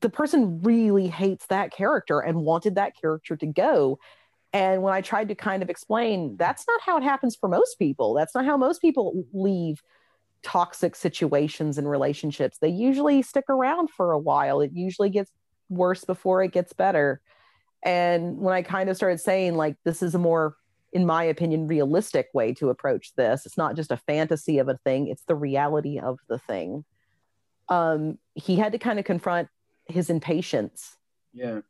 the 0.00 0.10
person 0.10 0.60
really 0.62 1.06
hates 1.06 1.46
that 1.46 1.70
character 1.72 2.20
and 2.20 2.42
wanted 2.42 2.74
that 2.74 2.94
character 3.00 3.36
to 3.36 3.46
go. 3.46 3.98
And 4.52 4.82
when 4.82 4.92
I 4.92 5.00
tried 5.00 5.28
to 5.28 5.34
kind 5.34 5.62
of 5.62 5.70
explain, 5.70 6.36
that's 6.36 6.66
not 6.68 6.80
how 6.82 6.98
it 6.98 7.04
happens 7.04 7.36
for 7.36 7.48
most 7.48 7.78
people. 7.78 8.12
That's 8.12 8.34
not 8.34 8.44
how 8.44 8.56
most 8.58 8.82
people 8.82 9.24
leave 9.32 9.80
toxic 10.42 10.96
situations 10.96 11.78
and 11.78 11.88
relationships. 11.88 12.58
They 12.58 12.68
usually 12.68 13.22
stick 13.22 13.44
around 13.48 13.90
for 13.90 14.12
a 14.12 14.18
while. 14.18 14.60
It 14.60 14.72
usually 14.74 15.08
gets 15.08 15.30
worse 15.70 16.04
before 16.04 16.42
it 16.42 16.52
gets 16.52 16.72
better. 16.72 17.22
And 17.84 18.38
when 18.38 18.54
I 18.54 18.62
kind 18.62 18.90
of 18.90 18.96
started 18.96 19.20
saying, 19.20 19.56
like, 19.56 19.76
this 19.84 20.02
is 20.02 20.14
a 20.14 20.18
more, 20.18 20.56
in 20.92 21.06
my 21.06 21.24
opinion, 21.24 21.66
realistic 21.68 22.28
way 22.34 22.52
to 22.54 22.70
approach 22.70 23.14
this, 23.16 23.46
it's 23.46 23.56
not 23.56 23.76
just 23.76 23.92
a 23.92 23.96
fantasy 23.96 24.58
of 24.58 24.68
a 24.68 24.78
thing, 24.84 25.06
it's 25.08 25.24
the 25.24 25.34
reality 25.34 25.98
of 25.98 26.18
the 26.28 26.38
thing. 26.38 26.84
Um, 27.68 28.18
he 28.34 28.56
had 28.56 28.72
to 28.72 28.78
kind 28.78 28.98
of 28.98 29.04
confront 29.04 29.48
his 29.86 30.10
impatience 30.10 30.96
yeah. 31.32 31.60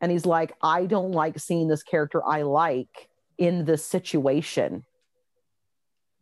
and 0.00 0.10
he's 0.10 0.26
like 0.26 0.54
i 0.62 0.86
don't 0.86 1.12
like 1.12 1.38
seeing 1.38 1.68
this 1.68 1.82
character 1.82 2.22
i 2.26 2.42
like 2.42 3.08
in 3.38 3.64
this 3.64 3.84
situation 3.84 4.84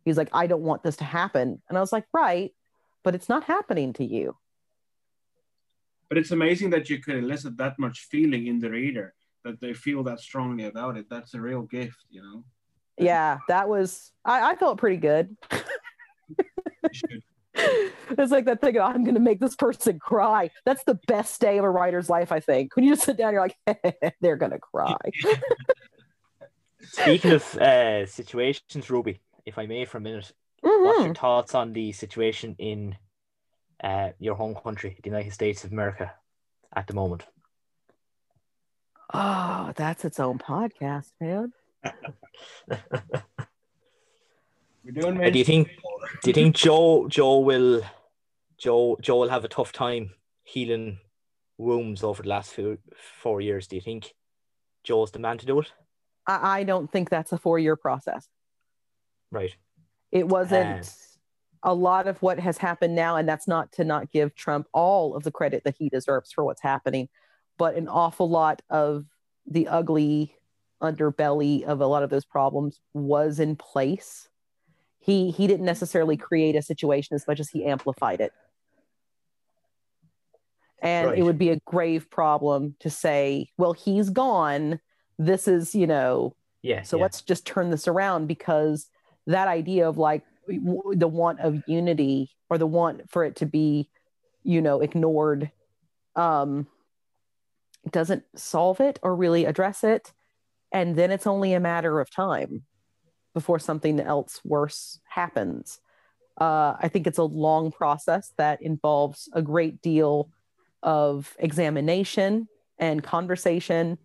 he's 0.03 0.17
like 0.17 0.29
i 0.33 0.47
don't 0.47 0.63
want 0.63 0.83
this 0.83 0.97
to 0.97 1.03
happen 1.03 1.61
and 1.69 1.77
i 1.77 1.81
was 1.81 1.93
like 1.93 2.05
right 2.13 2.53
but 3.03 3.15
it's 3.15 3.29
not 3.29 3.43
happening 3.45 3.93
to 3.93 4.03
you 4.05 4.35
But 6.09 6.17
it's 6.17 6.31
amazing 6.31 6.69
that 6.71 6.89
you 6.89 6.99
could 6.99 7.17
elicit 7.17 7.57
that 7.57 7.79
much 7.79 8.07
feeling 8.11 8.47
in 8.47 8.59
the 8.59 8.69
reader 8.69 9.13
that 9.43 9.59
they 9.59 9.73
feel 9.73 10.03
that 10.03 10.19
strongly 10.19 10.65
about 10.65 10.95
it. 10.95 11.05
That's 11.09 11.33
a 11.33 11.41
real 11.41 11.63
gift, 11.63 12.05
you 12.09 12.21
know. 12.21 12.43
yeah 12.97 13.39
that 13.47 13.67
was 13.67 14.11
i, 14.23 14.51
I 14.51 14.55
felt 14.55 14.77
pretty 14.77 14.97
good. 14.97 15.35
it's 17.55 18.31
like 18.31 18.45
that 18.45 18.61
thing 18.61 18.77
of, 18.77 18.83
i'm 18.83 19.03
going 19.03 19.13
to 19.15 19.19
make 19.21 19.39
this 19.39 19.55
person 19.55 19.99
cry 19.99 20.49
that's 20.65 20.83
the 20.85 20.99
best 21.07 21.39
day 21.39 21.57
of 21.57 21.63
a 21.63 21.69
writer's 21.69 22.09
life 22.09 22.31
i 22.31 22.39
think 22.39 22.75
when 22.75 22.83
you 22.85 22.91
just 22.93 23.05
sit 23.05 23.17
down 23.17 23.33
you're 23.33 23.47
like 23.47 23.57
they're 24.21 24.35
going 24.37 24.51
to 24.51 24.59
cry 24.59 24.95
Speaking 26.85 27.31
of 27.31 27.55
uh, 27.57 28.05
situations, 28.05 28.89
Ruby, 28.89 29.21
if 29.45 29.57
I 29.57 29.65
may 29.67 29.85
for 29.85 29.99
a 29.99 30.01
minute, 30.01 30.33
Mhm. 30.63 30.83
what's 30.85 31.05
your 31.05 31.15
thoughts 31.15 31.55
on 31.55 31.71
the 31.71 31.93
situation 31.93 32.55
in 32.59 32.97
uh, 33.81 34.09
your 34.19 34.35
home 34.35 34.53
country, 34.53 34.97
the 35.01 35.09
United 35.09 35.31
States 35.31 35.63
of 35.63 35.71
America, 35.71 36.13
at 36.75 36.87
the 36.87 36.93
moment? 36.93 37.25
oh 39.13 39.71
that's 39.75 40.03
its 40.05 40.19
own 40.19 40.39
podcast 40.39 41.11
man 41.21 41.53
We're 44.83 44.91
doing 44.91 45.23
Uh, 45.23 45.29
do 45.29 45.39
you 45.39 45.45
think? 45.45 45.69
Do 46.21 46.29
you 46.29 46.33
think 46.33 46.55
Joe 46.55 47.07
Joe 47.07 47.39
will 47.39 47.81
Joe 48.57 48.97
Joe 49.01 49.19
will 49.19 49.29
have 49.29 49.45
a 49.45 49.47
tough 49.47 49.71
time 49.71 50.11
healing 50.43 50.99
wounds 51.57 52.03
over 52.03 52.23
the 52.23 52.29
last 52.29 52.53
few 52.53 52.77
four 53.21 53.41
years? 53.41 53.67
Do 53.67 53.75
you 53.75 53.81
think 53.81 54.13
Joe's 54.83 55.11
the 55.11 55.19
man 55.19 55.37
to 55.37 55.45
do 55.45 55.59
it? 55.59 55.71
I, 56.27 56.59
I 56.59 56.63
don't 56.63 56.91
think 56.91 57.09
that's 57.09 57.31
a 57.31 57.37
four 57.37 57.59
year 57.59 57.75
process 57.75 58.27
Right. 59.31 59.55
it 60.11 60.27
wasn't 60.27 60.89
a 61.63 61.73
lot 61.73 62.07
of 62.07 62.21
what 62.21 62.39
has 62.39 62.57
happened 62.57 62.95
now, 62.95 63.15
and 63.15 63.27
that's 63.27 63.47
not 63.47 63.71
to 63.73 63.83
not 63.83 64.11
give 64.11 64.35
Trump 64.35 64.67
all 64.73 65.15
of 65.15 65.23
the 65.23 65.31
credit 65.31 65.63
that 65.63 65.75
he 65.77 65.89
deserves 65.89 66.31
for 66.31 66.43
what's 66.43 66.61
happening, 66.61 67.07
but 67.57 67.75
an 67.75 67.87
awful 67.87 68.29
lot 68.29 68.61
of 68.69 69.05
the 69.45 69.67
ugly 69.69 70.35
underbelly 70.81 71.63
of 71.63 71.79
a 71.81 71.87
lot 71.87 72.03
of 72.03 72.09
those 72.09 72.25
problems 72.25 72.81
was 72.93 73.39
in 73.39 73.55
place. 73.55 74.27
He 75.03 75.31
he 75.31 75.47
didn't 75.47 75.65
necessarily 75.65 76.15
create 76.15 76.55
a 76.55 76.61
situation 76.61 77.13
as 77.15 77.27
much 77.27 77.39
as 77.39 77.49
he 77.49 77.65
amplified 77.65 78.21
it. 78.21 78.31
And 80.81 81.09
Right. 81.09 81.19
it 81.19 81.23
would 81.23 81.37
be 81.37 81.49
a 81.49 81.59
grave 81.65 82.09
problem 82.09 82.75
to 82.79 82.89
say, 82.89 83.49
well, 83.57 83.73
he's 83.73 84.09
gone. 84.09 84.79
This 85.17 85.47
is, 85.47 85.75
you 85.75 85.87
know, 85.87 86.35
Yeah. 86.61 86.83
so 86.83 86.97
yeah. 86.97 87.03
let's 87.03 87.21
just 87.21 87.45
turn 87.45 87.69
this 87.69 87.87
around 87.87 88.27
because 88.27 88.89
that 89.27 89.47
idea 89.47 89.87
of 89.87 89.97
like 89.97 90.23
the 90.47 91.07
want 91.07 91.39
of 91.39 91.63
unity 91.67 92.31
or 92.49 92.57
the 92.57 92.67
want 92.67 93.09
for 93.09 93.23
it 93.23 93.37
to 93.37 93.45
be, 93.45 93.89
you 94.43 94.61
know, 94.61 94.81
ignored 94.81 95.51
um, 96.15 96.67
doesn't 97.89 98.23
solve 98.35 98.79
it 98.81 98.99
or 99.03 99.15
really 99.15 99.45
address 99.45 99.83
it. 99.83 100.11
And 100.71 100.95
then 100.97 101.11
it's 101.11 101.27
only 101.27 101.53
a 101.53 101.59
matter 101.59 101.99
of 102.01 102.09
time 102.09 102.63
before 103.33 103.59
something 103.59 103.99
else 103.99 104.39
worse 104.43 104.99
happens. 105.05 105.79
Uh, 106.39 106.75
I 106.79 106.87
think 106.87 107.07
it's 107.07 107.17
a 107.17 107.23
long 107.23 107.71
process 107.71 108.33
that 108.37 108.61
involves 108.61 109.29
a 109.33 109.41
great 109.41 109.81
deal 109.81 110.29
of 110.81 111.35
examination 111.39 112.47
and 112.79 113.03
conversation, 113.03 113.97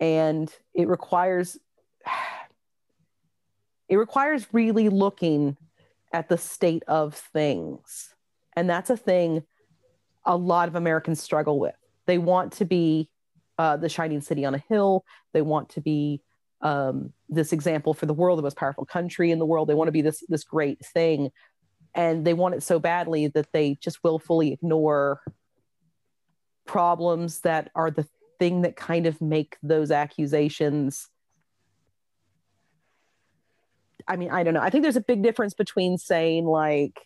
and 0.00 0.52
it 0.74 0.88
requires 0.88 1.56
it 3.88 3.96
requires 3.96 4.46
really 4.52 4.88
looking 4.88 5.56
at 6.12 6.28
the 6.28 6.38
state 6.38 6.82
of 6.88 7.14
things. 7.14 8.14
And 8.56 8.68
that's 8.68 8.90
a 8.90 8.96
thing 8.96 9.44
a 10.24 10.36
lot 10.36 10.68
of 10.68 10.74
Americans 10.74 11.22
struggle 11.22 11.58
with. 11.58 11.76
They 12.06 12.18
want 12.18 12.52
to 12.54 12.64
be 12.64 13.08
uh, 13.56 13.76
the 13.76 13.88
shining 13.88 14.20
city 14.20 14.44
on 14.44 14.54
a 14.54 14.62
hill. 14.68 15.04
They 15.32 15.42
want 15.42 15.70
to 15.70 15.80
be 15.80 16.22
um, 16.60 17.12
this 17.28 17.52
example 17.52 17.94
for 17.94 18.06
the 18.06 18.14
world, 18.14 18.38
the 18.38 18.42
most 18.42 18.56
powerful 18.56 18.84
country 18.84 19.30
in 19.30 19.38
the 19.38 19.46
world. 19.46 19.68
They 19.68 19.74
want 19.74 19.88
to 19.88 19.92
be 19.92 20.02
this 20.02 20.22
this 20.28 20.44
great 20.44 20.84
thing, 20.84 21.30
and 21.94 22.24
they 22.24 22.34
want 22.34 22.54
it 22.54 22.62
so 22.62 22.78
badly 22.78 23.28
that 23.28 23.52
they 23.52 23.76
just 23.80 24.02
willfully 24.02 24.52
ignore 24.52 25.20
problems 26.66 27.40
that 27.40 27.70
are 27.74 27.90
the 27.90 28.06
thing 28.38 28.62
that 28.62 28.76
kind 28.76 29.06
of 29.06 29.20
make 29.20 29.56
those 29.62 29.90
accusations 29.90 31.08
I 34.08 34.16
mean, 34.16 34.30
I 34.30 34.42
don't 34.42 34.54
know. 34.54 34.60
I 34.60 34.70
think 34.70 34.82
there's 34.82 34.96
a 34.96 35.02
big 35.02 35.22
difference 35.22 35.52
between 35.52 35.98
saying 35.98 36.46
like, 36.46 36.98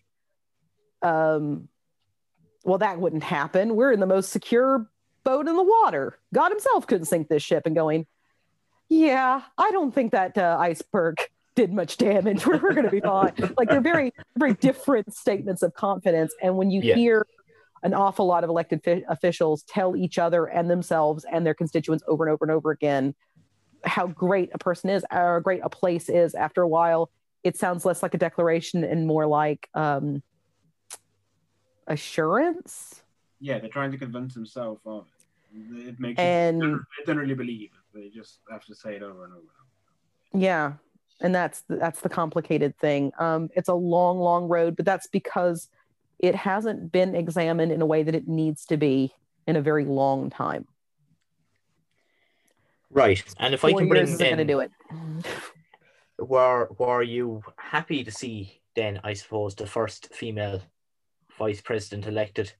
um, 1.02 1.68
well, 2.64 2.78
that 2.78 3.00
wouldn't 3.00 3.24
happen. 3.24 3.74
We're 3.74 3.92
in 3.92 3.98
the 3.98 4.06
most 4.06 4.30
secure 4.30 4.88
boat 5.24 5.48
in 5.48 5.56
the 5.56 5.64
water. 5.64 6.16
God 6.32 6.50
himself 6.50 6.86
couldn't 6.86 7.06
sink 7.06 7.28
this 7.28 7.42
ship 7.42 7.64
and 7.66 7.74
going, 7.74 8.06
yeah, 8.92 9.42
I 9.56 9.70
don't 9.70 9.94
think 9.94 10.12
that 10.12 10.36
uh, 10.36 10.56
iceberg 10.60 11.16
did 11.54 11.72
much 11.72 11.96
damage. 11.96 12.46
We're, 12.46 12.58
we're 12.58 12.72
going 12.74 12.84
to 12.84 12.90
be 12.90 13.00
fine. 13.00 13.32
like 13.56 13.68
they're 13.68 13.80
very, 13.80 14.12
very 14.36 14.54
different 14.54 15.14
statements 15.14 15.62
of 15.62 15.72
confidence. 15.74 16.34
And 16.42 16.56
when 16.56 16.70
you 16.70 16.80
Yeah. 16.82 16.94
hear 16.94 17.26
an 17.82 17.94
awful 17.94 18.26
lot 18.26 18.44
of 18.44 18.50
elected 18.50 18.82
fi- 18.84 19.04
officials 19.08 19.62
tell 19.64 19.96
each 19.96 20.18
other 20.18 20.44
and 20.46 20.70
themselves 20.70 21.24
and 21.30 21.44
their 21.46 21.54
constituents 21.54 22.04
over 22.06 22.24
and 22.24 22.32
over 22.32 22.44
and 22.44 22.52
over 22.52 22.70
again 22.70 23.14
how 23.84 24.06
great 24.06 24.50
a 24.54 24.58
person 24.58 24.88
is 24.90 25.04
or 25.10 25.40
great 25.40 25.60
a 25.64 25.68
place 25.68 26.08
is 26.08 26.34
after 26.36 26.62
a 26.62 26.68
while 26.68 27.10
it 27.42 27.56
sounds 27.56 27.84
less 27.84 28.00
like 28.00 28.14
a 28.14 28.18
declaration 28.18 28.84
and 28.84 29.08
more 29.08 29.26
like 29.26 29.68
um 29.74 30.22
assurance 31.88 33.02
Yeah, 33.40 33.58
they're 33.58 33.68
trying 33.68 33.90
to 33.90 33.98
convince 33.98 34.34
themselves 34.34 34.80
of 34.86 35.06
it. 35.52 35.88
It 35.88 35.98
makes 35.98 36.20
And- 36.20 36.62
you, 36.62 36.84
they 36.98 37.04
don't 37.12 37.16
really 37.18 37.34
believe 37.34 37.70
it. 37.74 37.81
They 37.94 38.08
just 38.08 38.38
have 38.50 38.64
to 38.66 38.74
say 38.74 38.96
it 38.96 39.02
over 39.02 39.24
and 39.24 39.34
over. 39.34 39.52
yeah 40.34 40.74
and 41.20 41.34
that's 41.34 41.62
that's 41.68 42.00
the 42.00 42.08
complicated 42.08 42.76
thing 42.78 43.12
um 43.18 43.48
it's 43.54 43.68
a 43.68 43.74
long 43.74 44.18
long 44.18 44.48
road 44.48 44.76
but 44.76 44.84
that's 44.84 45.06
because 45.06 45.68
it 46.18 46.34
hasn't 46.34 46.90
been 46.92 47.14
examined 47.14 47.72
in 47.72 47.82
a 47.82 47.86
way 47.86 48.02
that 48.02 48.14
it 48.14 48.26
needs 48.28 48.64
to 48.66 48.76
be 48.76 49.12
in 49.46 49.56
a 49.56 49.62
very 49.62 49.84
long 49.84 50.30
time 50.30 50.66
Right. 52.94 53.24
And 53.38 53.54
if 53.54 53.64
I 53.64 53.72
can 53.72 53.88
bring 53.88 54.02
isn't 54.02 54.36
to 54.36 54.44
do 54.44 54.60
it 54.60 54.70
were 56.18 56.68
were 56.78 57.02
you 57.02 57.42
happy 57.56 58.04
to 58.04 58.10
see 58.10 58.60
then 58.76 59.00
I 59.02 59.14
suppose 59.14 59.54
the 59.54 59.66
first 59.66 60.14
female 60.14 60.62
vice 61.38 61.60
president 61.60 62.06
elected 62.06 62.52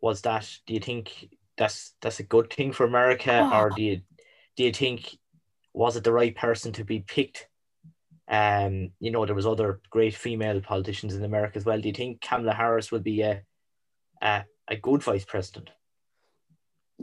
was 0.00 0.20
that 0.22 0.48
do 0.66 0.74
you 0.74 0.80
think 0.80 1.28
that's 1.56 1.94
that's 2.00 2.20
a 2.20 2.22
good 2.22 2.52
thing 2.52 2.72
for 2.72 2.86
America 2.86 3.50
or 3.52 3.70
do 3.70 3.82
you 3.82 4.00
do 4.58 4.64
you 4.64 4.72
think 4.72 5.16
was 5.72 5.96
it 5.96 6.02
the 6.02 6.12
right 6.12 6.34
person 6.34 6.72
to 6.72 6.84
be 6.84 6.98
picked? 6.98 7.46
Um 8.26 8.90
you 8.98 9.10
know 9.12 9.24
there 9.24 9.36
was 9.36 9.46
other 9.46 9.80
great 9.88 10.14
female 10.14 10.60
politicians 10.60 11.14
in 11.14 11.24
America 11.24 11.56
as 11.56 11.64
well. 11.64 11.80
Do 11.80 11.88
you 11.88 11.94
think 11.94 12.20
Kamala 12.20 12.52
Harris 12.52 12.90
would 12.90 13.04
be 13.04 13.22
a 13.22 13.42
a, 14.20 14.44
a 14.66 14.76
good 14.76 15.02
vice 15.02 15.24
president? 15.24 15.70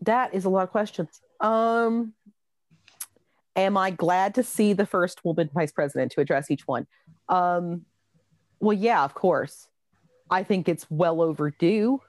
That 0.01 0.33
is 0.33 0.43
a 0.43 0.49
lot 0.49 0.63
of 0.63 0.71
questions. 0.71 1.21
Um 1.39 2.13
am 3.55 3.77
i 3.77 3.89
glad 3.89 4.35
to 4.35 4.43
see 4.43 4.73
the 4.73 4.85
first 4.85 5.23
woman 5.23 5.49
vice 5.53 5.71
president 5.71 6.11
to 6.11 6.19
address 6.19 6.51
each 6.51 6.67
one? 6.67 6.85
Um 7.29 7.85
well 8.59 8.77
yeah 8.77 9.05
of 9.05 9.13
course. 9.13 9.69
I 10.29 10.43
think 10.43 10.67
it's 10.67 10.85
well 10.89 11.21
overdue. 11.21 12.01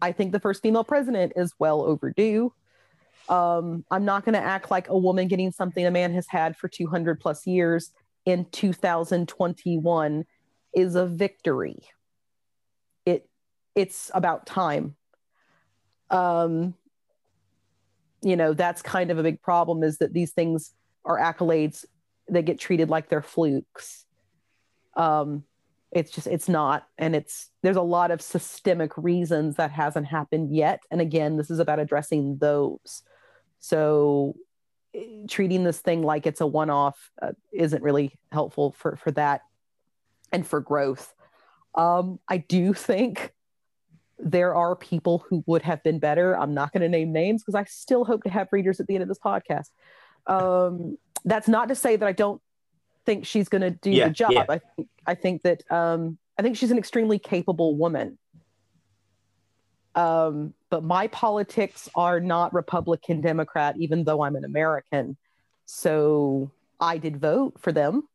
I 0.00 0.10
think 0.10 0.32
the 0.32 0.40
first 0.40 0.60
female 0.60 0.82
president 0.82 1.34
is 1.36 1.54
well 1.60 1.82
overdue 1.82 2.52
um 3.32 3.84
i'm 3.90 4.04
not 4.04 4.24
going 4.24 4.34
to 4.34 4.40
act 4.40 4.70
like 4.70 4.88
a 4.88 4.98
woman 4.98 5.26
getting 5.26 5.50
something 5.50 5.86
a 5.86 5.90
man 5.90 6.12
has 6.12 6.26
had 6.28 6.56
for 6.56 6.68
200 6.68 7.18
plus 7.18 7.46
years 7.46 7.92
in 8.24 8.44
2021 8.46 10.24
is 10.74 10.94
a 10.94 11.06
victory. 11.06 11.82
It 13.04 13.28
it's 13.74 14.10
about 14.14 14.46
time. 14.46 14.96
Um 16.10 16.74
you 18.22 18.36
know 18.36 18.54
that's 18.54 18.82
kind 18.82 19.10
of 19.10 19.18
a 19.18 19.22
big 19.22 19.42
problem 19.42 19.82
is 19.82 19.98
that 19.98 20.12
these 20.12 20.32
things 20.32 20.72
are 21.04 21.18
accolades 21.18 21.84
that 22.28 22.44
get 22.44 22.60
treated 22.60 22.88
like 22.88 23.08
they're 23.08 23.22
flukes. 23.22 24.04
Um 24.96 25.44
it's 25.90 26.10
just 26.10 26.26
it's 26.26 26.48
not. 26.48 26.86
And 26.96 27.14
it's 27.14 27.50
there's 27.62 27.76
a 27.76 27.82
lot 27.82 28.10
of 28.10 28.22
systemic 28.22 28.96
reasons 28.96 29.56
that 29.56 29.72
hasn't 29.72 30.06
happened 30.06 30.54
yet. 30.54 30.80
And 30.90 31.00
again 31.00 31.36
this 31.36 31.50
is 31.50 31.58
about 31.58 31.80
addressing 31.80 32.38
those 32.38 33.02
so 33.62 34.34
eh, 34.94 35.24
treating 35.28 35.64
this 35.64 35.78
thing 35.80 36.02
like 36.02 36.26
it's 36.26 36.42
a 36.42 36.46
one-off 36.46 37.10
uh, 37.22 37.32
isn't 37.52 37.82
really 37.82 38.12
helpful 38.30 38.72
for 38.72 38.96
for 38.96 39.10
that 39.12 39.40
and 40.32 40.46
for 40.46 40.60
growth 40.60 41.14
um 41.74 42.18
i 42.28 42.36
do 42.36 42.74
think 42.74 43.32
there 44.24 44.54
are 44.54 44.76
people 44.76 45.24
who 45.28 45.42
would 45.46 45.62
have 45.62 45.82
been 45.82 45.98
better. 45.98 46.38
I'm 46.38 46.54
not 46.54 46.72
going 46.72 46.82
to 46.82 46.88
name 46.88 47.12
names 47.12 47.42
because 47.42 47.56
I 47.56 47.64
still 47.64 48.04
hope 48.04 48.22
to 48.22 48.30
have 48.30 48.48
readers 48.52 48.78
at 48.78 48.86
the 48.86 48.94
end 48.94 49.02
of 49.02 49.08
this 49.08 49.18
podcast. 49.18 49.70
Um, 50.28 50.96
that's 51.24 51.48
not 51.48 51.68
to 51.68 51.74
say 51.74 51.96
that 51.96 52.06
I 52.06 52.12
don't 52.12 52.40
think 53.04 53.26
she's 53.26 53.48
going 53.48 53.62
to 53.62 53.70
do 53.70 53.90
Yeah, 53.90 54.08
the 54.08 54.14
job. 54.14 54.30
yeah. 54.30 54.44
I 54.48 54.58
think 54.58 54.88
I 55.06 55.14
think 55.16 55.42
that 55.42 55.62
um, 55.70 56.18
I 56.38 56.42
think 56.42 56.56
she's 56.56 56.70
an 56.70 56.78
extremely 56.78 57.18
capable 57.18 57.76
woman. 57.76 58.16
Um, 59.96 60.54
but 60.72 60.82
my 60.82 61.06
politics 61.08 61.86
are 61.94 62.18
not 62.18 62.54
Republican 62.54 63.20
Democrat, 63.20 63.74
even 63.78 64.04
though 64.04 64.22
I'm 64.22 64.36
an 64.36 64.44
American. 64.46 65.18
So 65.66 66.50
I 66.80 66.96
did 66.96 67.18
vote 67.18 67.60
for 67.60 67.72
them. 67.72 68.08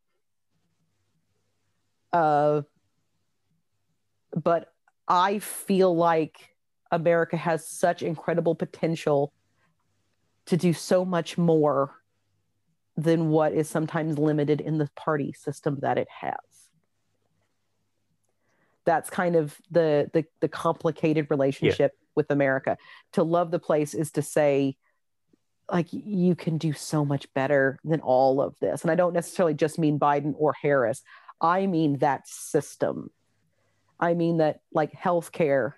Uh, 2.12 2.62
but 4.34 4.72
I 5.06 5.38
feel 5.38 5.94
like 5.94 6.36
America 6.90 7.36
has 7.36 7.64
such 7.64 8.02
incredible 8.02 8.56
potential 8.56 9.32
to 10.46 10.56
do 10.56 10.72
so 10.72 11.04
much 11.04 11.38
more 11.38 11.94
than 12.96 13.28
what 13.28 13.52
is 13.52 13.70
sometimes 13.70 14.18
limited 14.18 14.60
in 14.60 14.78
the 14.78 14.90
party 14.96 15.32
system 15.32 15.78
that 15.82 15.96
it 15.96 16.08
has. 16.10 16.34
That's 18.84 19.10
kind 19.10 19.36
of 19.36 19.56
the 19.70 20.10
the, 20.12 20.24
the 20.40 20.48
complicated 20.48 21.28
relationship 21.30 21.92
with 22.18 22.30
America. 22.30 22.76
To 23.12 23.22
love 23.22 23.50
the 23.50 23.58
place 23.58 23.94
is 23.94 24.10
to 24.12 24.22
say, 24.22 24.76
like, 25.70 25.86
you 25.90 26.34
can 26.34 26.58
do 26.58 26.74
so 26.74 27.04
much 27.04 27.32
better 27.32 27.78
than 27.84 28.00
all 28.00 28.42
of 28.42 28.58
this. 28.60 28.82
And 28.82 28.90
I 28.90 28.94
don't 28.94 29.14
necessarily 29.14 29.54
just 29.54 29.78
mean 29.78 29.98
Biden 29.98 30.34
or 30.36 30.52
Harris. 30.52 31.02
I 31.40 31.66
mean 31.66 31.98
that 31.98 32.28
system. 32.28 33.10
I 34.00 34.14
mean 34.14 34.38
that 34.38 34.60
like 34.72 34.92
healthcare 34.92 35.74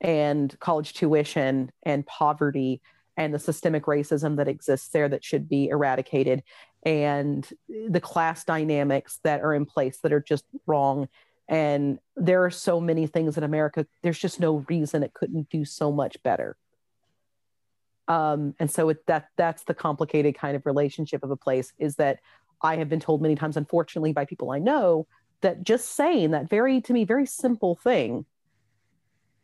and 0.00 0.58
college 0.58 0.94
tuition 0.94 1.70
and 1.82 2.06
poverty 2.06 2.80
and 3.16 3.32
the 3.32 3.38
systemic 3.38 3.84
racism 3.84 4.36
that 4.36 4.48
exists 4.48 4.88
there 4.88 5.08
that 5.08 5.24
should 5.24 5.48
be 5.48 5.68
eradicated 5.68 6.42
and 6.84 7.48
the 7.68 8.00
class 8.00 8.44
dynamics 8.44 9.18
that 9.24 9.40
are 9.40 9.54
in 9.54 9.66
place 9.66 9.98
that 9.98 10.12
are 10.12 10.20
just 10.20 10.44
wrong 10.66 11.08
And 11.48 11.98
there 12.16 12.44
are 12.44 12.50
so 12.50 12.80
many 12.80 13.06
things 13.06 13.36
in 13.36 13.44
America. 13.44 13.86
There's 14.02 14.18
just 14.18 14.40
no 14.40 14.64
reason 14.68 15.02
it 15.02 15.14
couldn't 15.14 15.48
do 15.48 15.64
so 15.64 15.92
much 15.92 16.20
better. 16.22 16.56
Um, 18.08 18.54
and 18.58 18.70
so 18.70 18.88
it, 18.88 19.06
that 19.06 19.28
that's 19.36 19.64
the 19.64 19.74
complicated 19.74 20.36
kind 20.36 20.56
of 20.56 20.66
relationship 20.66 21.22
of 21.22 21.30
a 21.30 21.36
place 21.36 21.72
is 21.78 21.96
that 21.96 22.20
I 22.62 22.76
have 22.76 22.88
been 22.88 23.00
told 23.00 23.22
many 23.22 23.34
times, 23.34 23.56
unfortunately, 23.56 24.12
by 24.12 24.24
people 24.24 24.50
I 24.50 24.58
know, 24.58 25.06
that 25.40 25.62
just 25.62 25.94
saying 25.94 26.30
that 26.30 26.48
very 26.48 26.80
to 26.80 26.92
me 26.92 27.04
very 27.04 27.26
simple 27.26 27.76
thing 27.76 28.24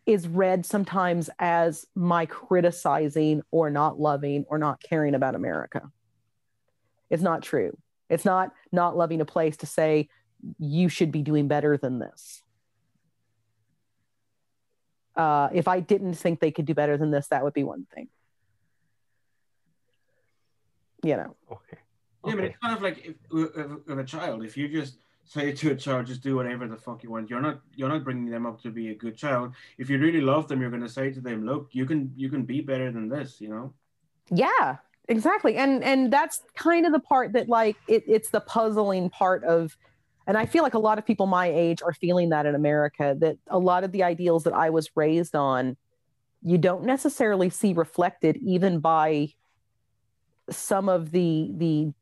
is 0.06 0.26
read 0.26 0.66
sometimes 0.66 1.30
as 1.38 1.86
my 1.94 2.26
criticizing 2.26 3.42
or 3.50 3.70
not 3.70 4.00
loving 4.00 4.44
or 4.48 4.58
not 4.58 4.82
caring 4.82 5.14
about 5.14 5.34
America. 5.34 5.90
It's 7.10 7.22
not 7.22 7.42
true. 7.42 7.76
It's 8.08 8.24
not 8.24 8.52
not 8.72 8.96
loving 8.96 9.20
a 9.20 9.24
place 9.24 9.56
to 9.58 9.66
say 9.66 10.08
you 10.58 10.88
should 10.88 11.12
be 11.12 11.22
doing 11.22 11.48
better 11.48 11.76
than 11.76 11.98
this. 11.98 12.42
Uh, 15.14 15.48
if 15.52 15.68
I 15.68 15.80
didn't 15.80 16.14
think 16.14 16.40
they 16.40 16.50
could 16.50 16.64
do 16.64 16.74
better 16.74 16.96
than 16.96 17.10
this, 17.10 17.28
that 17.28 17.44
would 17.44 17.52
be 17.52 17.64
one 17.64 17.86
thing. 17.94 18.08
You 21.02 21.16
know. 21.16 21.36
Okay. 21.50 21.78
Yeah, 22.24 22.34
but 22.36 22.44
it's 22.44 22.58
kind 22.58 22.76
of 22.76 22.82
like 22.82 23.04
if, 23.04 23.16
with, 23.30 23.50
with 23.86 23.98
a 23.98 24.04
child, 24.04 24.44
if 24.44 24.56
you 24.56 24.68
just 24.68 24.98
say 25.24 25.52
to 25.52 25.72
a 25.72 25.74
child, 25.74 26.06
just 26.06 26.22
do 26.22 26.36
whatever 26.36 26.68
the 26.68 26.76
fuck 26.76 27.02
you 27.02 27.10
want, 27.10 27.28
you're 27.28 27.40
not 27.40 27.60
you're 27.74 27.88
not 27.88 28.04
bringing 28.04 28.30
them 28.30 28.46
up 28.46 28.62
to 28.62 28.70
be 28.70 28.90
a 28.90 28.94
good 28.94 29.16
child. 29.16 29.54
If 29.76 29.90
you 29.90 29.98
really 29.98 30.20
love 30.20 30.46
them, 30.48 30.60
you're 30.60 30.70
going 30.70 30.82
to 30.82 30.88
say 30.88 31.10
to 31.10 31.20
them, 31.20 31.44
look, 31.44 31.70
you 31.72 31.84
can 31.84 32.12
you 32.16 32.28
can 32.28 32.44
be 32.44 32.60
better 32.60 32.92
than 32.92 33.08
this, 33.08 33.40
you 33.40 33.48
know. 33.48 33.74
yeah 34.30 34.76
exactly 35.08 35.56
and 35.56 35.82
and 35.82 36.12
that's 36.12 36.42
kind 36.54 36.86
of 36.86 36.92
the 36.92 37.00
part 37.00 37.32
that 37.32 37.48
like 37.48 37.76
it, 37.88 38.04
it's 38.06 38.30
the 38.30 38.40
puzzling 38.40 39.10
part 39.10 39.42
of 39.42 39.76
and 40.26 40.36
i 40.36 40.46
feel 40.46 40.62
like 40.62 40.74
a 40.74 40.78
lot 40.78 40.98
of 40.98 41.06
people 41.06 41.26
my 41.26 41.46
age 41.46 41.82
are 41.82 41.92
feeling 41.92 42.28
that 42.30 42.46
in 42.46 42.54
america 42.54 43.16
that 43.18 43.36
a 43.48 43.58
lot 43.58 43.84
of 43.84 43.92
the 43.92 44.02
ideals 44.02 44.44
that 44.44 44.52
i 44.54 44.70
was 44.70 44.90
raised 44.96 45.34
on 45.34 45.76
you 46.42 46.58
don't 46.58 46.84
necessarily 46.84 47.48
see 47.50 47.72
reflected 47.72 48.36
even 48.38 48.80
by 48.80 49.28
some 50.50 50.88
of 50.88 51.10
the 51.12 51.50
the 51.56 51.92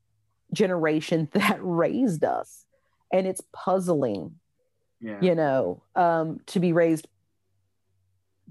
generation 0.52 1.28
that 1.34 1.58
raised 1.60 2.24
us 2.24 2.66
and 3.12 3.26
it's 3.26 3.42
puzzling 3.52 4.32
Yeah. 5.00 5.18
you 5.20 5.34
know 5.34 5.82
um 5.94 6.40
to 6.46 6.60
be 6.60 6.72
raised 6.72 7.06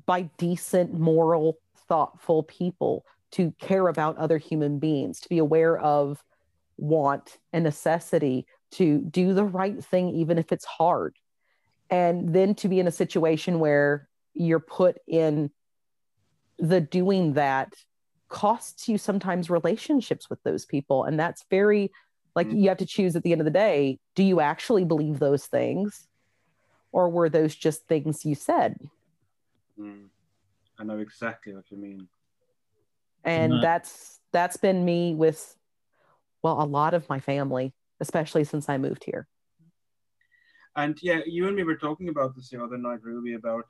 by 0.05 0.23
decent 0.37 0.93
moral 0.93 1.57
thoughtful 1.87 2.43
people 2.43 3.05
to 3.31 3.51
care 3.59 3.87
about 3.87 4.17
other 4.17 4.37
human 4.37 4.79
beings 4.79 5.19
to 5.21 5.29
be 5.29 5.37
aware 5.37 5.77
of 5.77 6.23
want 6.77 7.37
and 7.51 7.63
necessity 7.63 8.45
to 8.71 8.99
do 8.99 9.33
the 9.33 9.43
right 9.43 9.83
thing 9.83 10.09
even 10.09 10.37
if 10.37 10.51
it's 10.51 10.65
hard 10.65 11.15
and 11.89 12.33
then 12.35 12.53
to 12.55 12.67
be 12.67 12.79
in 12.79 12.87
a 12.87 12.91
situation 12.91 13.59
where 13.59 14.07
you're 14.33 14.59
put 14.59 14.97
in 15.07 15.49
the 16.59 16.81
doing 16.81 17.33
that 17.33 17.73
costs 18.27 18.87
you 18.87 18.97
sometimes 18.97 19.49
relationships 19.49 20.29
with 20.29 20.41
those 20.43 20.65
people 20.65 21.03
and 21.03 21.19
that's 21.19 21.43
very 21.49 21.91
like 22.35 22.47
Mm. 22.47 22.61
you 22.61 22.69
have 22.69 22.77
to 22.77 22.85
choose 22.85 23.15
at 23.15 23.23
the 23.23 23.31
end 23.31 23.41
of 23.41 23.45
the 23.45 23.51
day 23.51 23.97
do 24.15 24.23
you 24.23 24.39
actually 24.39 24.85
believe 24.85 25.17
those 25.19 25.47
things 25.47 26.07
or 26.91 27.09
were 27.09 27.29
those 27.29 27.55
just 27.55 27.87
things 27.87 28.23
you 28.25 28.35
said 28.35 28.77
Mm. 29.79 30.09
I 30.77 30.83
know 30.83 30.97
exactly 30.99 31.53
what 31.55 31.71
you 31.71 31.77
mean. 31.77 32.07
and 33.23 33.53
Mhm. 33.53 33.61
that's 33.61 34.19
that's 34.31 34.57
been 34.57 34.85
me 34.85 35.15
with 35.15 35.55
well 36.43 36.61
a 36.61 36.65
lot 36.65 36.93
of 36.93 37.07
my 37.09 37.19
family 37.19 37.73
especially 37.99 38.43
since 38.43 38.69
i 38.69 38.77
moved 38.77 39.03
here 39.03 39.27
And 40.75 40.97
yeah, 41.01 41.21
you 41.25 41.47
and 41.47 41.55
me 41.55 41.63
were 41.63 41.75
talking 41.75 42.09
about 42.09 42.35
this 42.35 42.49
the 42.49 42.63
other 42.63 42.77
night, 42.77 43.01
Ruby. 43.03 43.33
About 43.33 43.65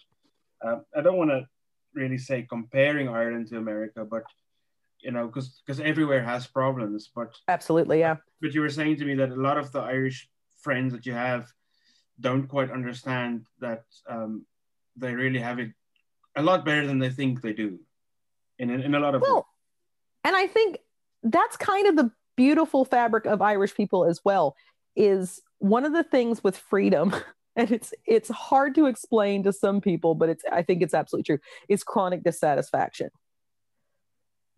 uh, 0.65 0.79
I 0.97 1.01
don't 1.01 1.17
want 1.17 1.31
to 1.31 1.47
really 1.93 2.17
say 2.17 2.45
comparing 2.55 3.07
Ireland 3.07 3.47
to 3.47 3.57
America, 3.57 4.05
but 4.05 4.23
you 5.01 5.11
know, 5.11 5.25
because 5.27 5.61
because 5.65 5.79
everywhere 5.79 6.23
has 6.23 6.45
problems. 6.45 7.09
But 7.15 7.31
absolutely 7.47 7.99
yeah 7.99 8.17
but 8.41 8.53
you 8.53 8.61
were 8.61 8.69
saying 8.69 8.97
to 8.97 9.05
me 9.05 9.15
that 9.15 9.31
a 9.31 9.35
lot 9.35 9.57
of 9.57 9.71
the 9.71 9.79
Irish 9.79 10.29
friends 10.61 10.93
that 10.93 11.05
you 11.05 11.13
have 11.13 11.51
don't 12.19 12.47
quite 12.47 12.71
understand 12.71 13.45
that 13.59 13.83
um, 14.09 14.45
they 14.95 15.13
really 15.13 15.39
have 15.39 15.59
it 15.59 15.71
a 16.35 16.43
lot 16.43 16.65
better 16.65 16.85
than 16.85 16.99
they 16.99 17.09
think 17.09 17.41
they 17.41 17.53
do. 17.53 17.79
In 18.59 18.69
in 18.69 18.93
a 18.93 18.99
lot 18.99 19.15
of 19.15 19.21
well 19.21 19.47
and 20.25 20.35
i 20.35 20.45
think 20.45 20.77
that's 21.23 21.55
kind 21.55 21.87
of 21.87 21.95
the 21.95 22.11
beautiful 22.39 22.85
fabric 22.85 23.25
of 23.25 23.41
irish 23.41 23.75
people 23.75 24.05
as 24.05 24.21
well 24.23 24.55
is 24.95 25.41
one 25.57 25.83
of 25.83 25.91
the 25.91 26.03
things 26.05 26.41
with 26.41 26.55
freedom 26.57 27.13
and 27.57 27.69
it's 27.69 27.93
it's 28.05 28.29
hard 28.29 28.73
to 28.73 28.85
explain 28.85 29.43
to 29.43 29.51
some 29.51 29.81
people 29.81 30.15
but 30.15 30.29
it's 30.29 30.45
i 30.49 30.61
think 30.61 30.81
it's 30.81 30.93
absolutely 30.93 31.23
true 31.23 31.39
is 31.67 31.83
chronic 31.83 32.23
dissatisfaction. 32.23 33.09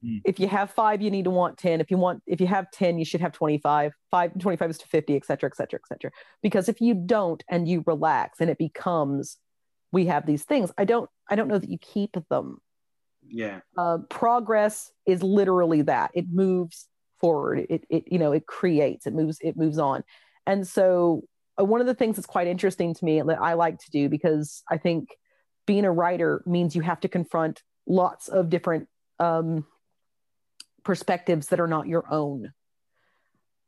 Mm. 0.05 0.21
if 0.25 0.39
you 0.39 0.47
have 0.47 0.69
five 0.69 1.01
you 1.01 1.09
need 1.09 1.25
to 1.25 1.31
want 1.31 1.57
10 1.57 1.81
if 1.81 1.89
you 1.89 1.97
want 1.97 2.21
if 2.27 2.39
you 2.39 2.45
have 2.45 2.69
10 2.69 2.99
you 2.99 3.05
should 3.05 3.21
have 3.21 3.31
25 3.31 3.93
five 4.11 4.31
25 4.37 4.69
is 4.69 4.77
to 4.77 4.87
50 4.87 5.15
et 5.15 5.25
cetera 5.25 5.49
et 5.49 5.55
cetera 5.55 5.79
et 5.83 5.87
cetera. 5.87 6.11
Because 6.43 6.69
if 6.69 6.81
you 6.81 6.93
don't 6.93 7.43
and 7.49 7.67
you 7.67 7.83
relax 7.87 8.39
and 8.39 8.49
it 8.51 8.59
becomes 8.59 9.37
we 9.91 10.05
have 10.05 10.27
these 10.27 10.43
things 10.43 10.71
i 10.77 10.85
don't 10.85 11.09
i 11.29 11.35
don't 11.35 11.47
know 11.47 11.57
that 11.57 11.69
you 11.69 11.79
keep 11.79 12.15
them. 12.29 12.59
Yeah, 13.27 13.61
uh, 13.77 13.99
progress 14.09 14.91
is 15.05 15.21
literally 15.21 15.83
that. 15.83 16.09
It 16.13 16.25
moves 16.31 16.87
forward 17.21 17.65
it, 17.69 17.85
it 17.89 18.03
you 18.07 18.19
know 18.19 18.31
it 18.31 18.45
creates 18.45 19.07
it 19.07 19.13
moves 19.13 19.37
it 19.41 19.55
moves 19.55 19.77
on. 19.77 20.03
And 20.45 20.67
so 20.67 21.23
uh, 21.59 21.63
one 21.63 21.79
of 21.79 21.87
the 21.87 21.93
things 21.93 22.15
that's 22.15 22.25
quite 22.25 22.47
interesting 22.47 22.93
to 22.93 23.05
me 23.05 23.21
that 23.21 23.41
i 23.41 23.53
like 23.53 23.77
to 23.77 23.91
do 23.91 24.09
because 24.09 24.63
i 24.69 24.77
think 24.77 25.09
being 25.67 25.85
a 25.85 25.91
writer 25.91 26.43
means 26.45 26.75
you 26.75 26.81
have 26.81 26.99
to 26.99 27.07
confront 27.07 27.61
lots 27.87 28.27
of 28.27 28.49
different 28.49 28.87
um, 29.19 29.65
perspectives 30.83 31.47
that 31.47 31.59
are 31.59 31.67
not 31.67 31.87
your 31.87 32.03
own. 32.11 32.51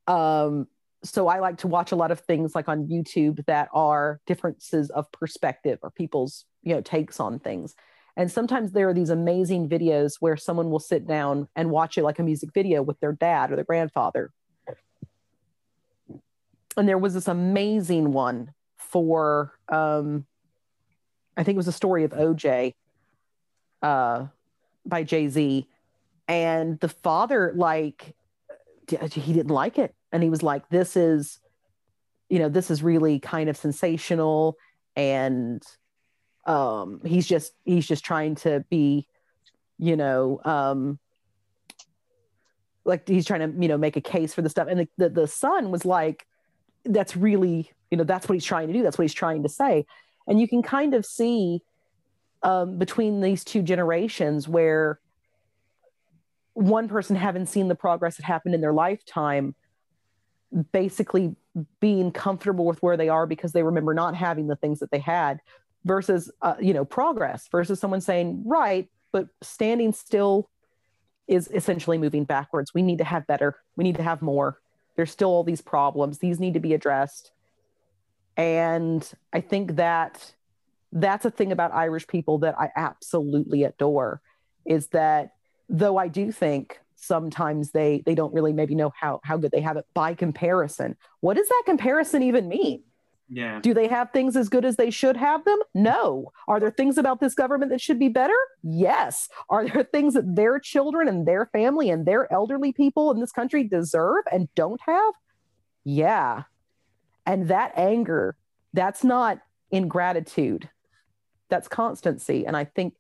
Um, 0.08 0.68
so 1.04 1.28
i 1.28 1.40
like 1.40 1.58
to 1.58 1.68
watch 1.68 1.92
a 1.92 1.96
lot 1.96 2.12
of 2.12 2.22
things 2.22 2.56
like 2.56 2.70
on 2.70 2.88
youtube 2.88 3.44
that 3.46 3.68
are 3.74 4.22
differences 4.26 4.90
of 4.90 5.12
perspective 5.12 5.78
or 5.84 5.92
people's 5.92 6.46
you 6.62 6.74
know 6.74 6.82
takes 6.82 7.20
on 7.20 7.40
things 7.40 7.76
and 8.16 8.32
sometimes 8.32 8.72
there 8.72 8.90
are 8.90 8.94
these 8.94 9.10
amazing 9.10 9.68
videos 9.68 10.18
where 10.20 10.38
someone 10.38 10.70
will 10.70 10.80
sit 10.80 11.08
down 11.08 11.48
and 11.56 11.72
watch 11.72 11.98
it 11.98 12.04
like 12.04 12.20
a 12.20 12.24
music 12.24 12.52
video 12.54 12.82
with 12.82 13.00
their 13.00 13.14
dad 13.14 13.52
or 13.52 13.56
their 13.56 13.66
grandfather. 13.66 14.32
And 16.78 16.88
there 16.88 16.98
was 16.98 17.14
this 17.14 17.28
amazing 17.28 18.14
one 18.14 18.54
for, 18.78 19.54
um, 19.70 20.26
I 21.36 21.44
think 21.44 21.56
it 21.56 21.58
was 21.58 21.68
a 21.68 21.74
story 21.74 22.04
of 22.04 22.12
OJ 22.12 22.76
uh, 23.82 24.28
by 24.86 25.04
Jay 25.04 25.28
Z. 25.28 25.68
And 26.28 26.80
the 26.80 26.90
father, 26.90 27.54
like, 27.56 28.16
he 28.88 29.34
didn't 29.34 29.50
like 29.50 29.80
it. 29.80 29.96
And 30.12 30.22
he 30.22 30.30
was 30.30 30.44
like, 30.44 30.70
this 30.70 30.96
is, 30.96 31.40
you 32.30 32.40
know, 32.40 32.50
this 32.50 32.70
is 32.70 32.84
really 32.84 33.20
kind 33.20 33.50
of 33.50 33.58
sensational. 33.58 34.58
And 34.96 35.64
um 36.46 37.00
he's 37.06 37.28
just 37.28 37.54
he's 37.64 37.88
just 37.88 38.04
trying 38.04 38.36
to 38.36 38.66
be 38.70 39.08
you 39.80 39.96
know 39.96 40.42
um 40.44 41.00
like 42.86 43.08
he's 43.08 43.26
trying 43.26 43.40
to 43.40 43.62
you 43.62 43.68
know 43.68 43.78
make 43.78 43.96
a 43.96 44.02
case 44.02 44.34
for 44.34 44.42
the 44.42 44.50
stuff. 44.50 44.68
And 44.70 44.82
the, 44.82 44.88
the, 44.98 45.10
the 45.10 45.28
son 45.28 45.72
was 45.72 45.86
like 45.86 46.26
that's 46.86 47.16
really 47.16 47.72
you 47.90 47.98
know 47.98 48.04
that's 48.04 48.28
what 48.28 48.34
he's 48.34 48.46
trying 48.46 48.68
to 48.68 48.74
do. 48.74 48.84
That's 48.84 48.98
what 48.98 49.04
he's 49.04 49.14
trying 49.14 49.44
to 49.44 49.50
say. 49.50 49.86
And 50.28 50.40
you 50.40 50.48
can 50.48 50.62
kind 50.62 50.94
of 50.94 51.06
see 51.06 51.62
um 52.42 52.78
between 52.78 53.22
these 53.22 53.44
two 53.44 53.62
generations 53.62 54.48
where 54.48 55.00
one 56.54 56.88
person 56.88 57.16
having 57.16 57.46
seen 57.46 57.68
the 57.68 57.76
progress 57.76 58.18
that 58.18 58.26
happened 58.26 58.54
in 58.54 58.62
their 58.62 58.74
lifetime 58.74 59.56
basically 60.72 61.36
being 61.80 62.12
comfortable 62.12 62.66
with 62.66 62.82
where 62.84 62.98
they 62.98 63.10
are 63.10 63.26
because 63.26 63.54
they 63.54 63.64
remember 63.64 63.94
not 63.94 64.16
having 64.16 64.48
the 64.48 64.56
things 64.56 64.80
that 64.80 64.92
they 64.92 65.00
had 65.00 65.40
versus 65.86 66.32
uh, 66.42 66.56
you 66.60 66.74
know 66.74 66.86
progress 66.86 67.48
versus 67.52 67.80
someone 67.80 68.02
saying 68.02 68.44
right 68.46 68.90
but 69.12 69.28
standing 69.42 69.94
still 69.94 70.50
is 71.28 71.48
essentially 71.54 71.98
moving 71.98 72.26
backwards. 72.26 72.74
We 72.74 72.82
need 72.82 72.98
to 72.98 73.06
have 73.06 73.26
better. 73.28 73.56
We 73.78 73.86
need 73.86 73.96
to 73.96 74.04
have 74.04 74.22
more. 74.22 74.60
There's 74.96 75.12
still 75.12 75.30
all 75.30 75.44
these 75.44 75.62
problems. 75.62 76.18
These 76.18 76.40
need 76.40 76.56
to 76.56 76.60
be 76.60 76.74
addressed. 76.74 77.32
And 78.36 79.08
i 79.32 79.40
think 79.42 79.76
that 79.76 80.34
that's 80.92 81.26
a 81.26 81.32
thing 81.32 81.52
about 81.52 81.72
irish 81.72 82.08
people 82.08 82.40
that 82.40 82.60
i 82.60 82.70
absolutely 82.76 83.64
adore 83.64 84.22
is 84.66 84.88
that 84.88 85.34
though 85.70 85.98
i 85.98 86.08
do 86.08 86.32
think 86.32 86.80
sometimes 87.04 87.72
they 87.72 88.02
they 88.06 88.16
don't 88.16 88.34
really 88.34 88.54
maybe 88.54 88.76
know 88.76 88.92
how 88.96 89.20
how 89.24 89.38
good 89.38 89.52
they 89.52 89.62
have 89.62 89.78
it 89.78 89.86
by 89.94 90.14
comparison. 90.14 90.96
What 91.20 91.36
does 91.38 91.50
that 91.50 91.64
comparison 91.66 92.24
even 92.24 92.48
mean 92.48 92.84
yeah, 93.34 93.60
do 93.62 93.74
they 93.74 93.88
have 93.88 94.12
things 94.12 94.36
as 94.36 94.50
good 94.50 94.66
as 94.66 94.76
they 94.76 94.90
should 94.90 95.18
have 95.18 95.44
them? 95.46 95.60
No. 95.74 96.32
Are 96.48 96.60
there 96.60 96.72
things 96.72 96.98
about 96.98 97.20
this 97.20 97.34
government 97.34 97.72
that 97.72 97.82
should 97.82 98.00
be 98.00 98.10
better? 98.10 98.38
Yes. 98.62 99.28
Are 99.50 99.68
there 99.68 99.84
things 99.84 100.14
that 100.14 100.36
their 100.36 100.60
children 100.60 101.08
and 101.08 101.28
their 101.28 101.48
family 101.48 101.90
and 101.90 102.06
their 102.06 102.32
elderly 102.32 102.72
people 102.72 103.12
in 103.12 103.20
this 103.20 103.32
country 103.32 103.64
deserve 103.64 104.24
and 104.32 104.48
don't 104.56 104.82
have? 104.86 105.14
Yeah. 105.84 106.44
And 107.26 107.48
that 107.48 107.74
anger 107.76 108.36
that's 108.74 109.04
not 109.04 109.40
ingratitude 109.72 110.70
that's 111.50 111.68
constancy 111.68 112.46
and 112.46 112.58
i 112.58 112.64
think 112.64 112.96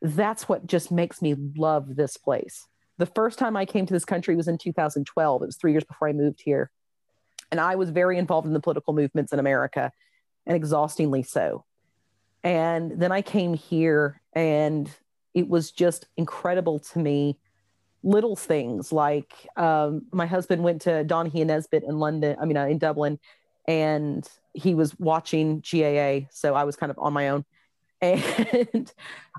that's 0.00 0.48
what 0.48 0.66
just 0.66 0.90
makes 0.90 1.20
me 1.22 1.34
love 1.56 1.96
this 1.96 2.16
place 2.16 2.66
the 2.98 3.06
first 3.06 3.38
time 3.38 3.56
i 3.56 3.64
came 3.64 3.86
to 3.86 3.92
this 3.92 4.04
country 4.04 4.36
was 4.36 4.48
in 4.48 4.58
2012 4.58 5.42
it 5.42 5.46
was 5.46 5.56
three 5.56 5.72
years 5.72 5.84
before 5.84 6.08
i 6.08 6.12
moved 6.12 6.42
here 6.44 6.70
and 7.52 7.60
i 7.60 7.76
was 7.76 7.90
very 7.90 8.18
involved 8.18 8.48
in 8.48 8.52
the 8.52 8.60
political 8.60 8.92
movements 8.92 9.32
in 9.32 9.38
america 9.38 9.92
and 10.46 10.56
exhaustingly 10.56 11.22
so 11.22 11.64
and 12.42 13.00
then 13.00 13.12
i 13.12 13.22
came 13.22 13.54
here 13.54 14.20
and 14.32 14.90
it 15.34 15.48
was 15.48 15.70
just 15.70 16.08
incredible 16.16 16.80
to 16.80 16.98
me 16.98 17.38
little 18.02 18.36
things 18.36 18.92
like 18.92 19.46
um, 19.56 20.02
my 20.12 20.26
husband 20.26 20.62
went 20.62 20.82
to 20.82 21.04
Doheny 21.04 21.40
and 21.40 21.48
Nesbitt 21.48 21.84
in 21.84 21.98
London, 21.98 22.36
I 22.40 22.44
mean, 22.44 22.56
uh, 22.56 22.66
in 22.66 22.78
Dublin, 22.78 23.18
and 23.66 24.28
he 24.54 24.74
was 24.74 24.98
watching 24.98 25.60
GAA. 25.60 26.26
So 26.30 26.54
I 26.54 26.64
was 26.64 26.76
kind 26.76 26.90
of 26.90 26.98
on 26.98 27.12
my 27.12 27.28
own. 27.28 27.44
And 28.02 28.92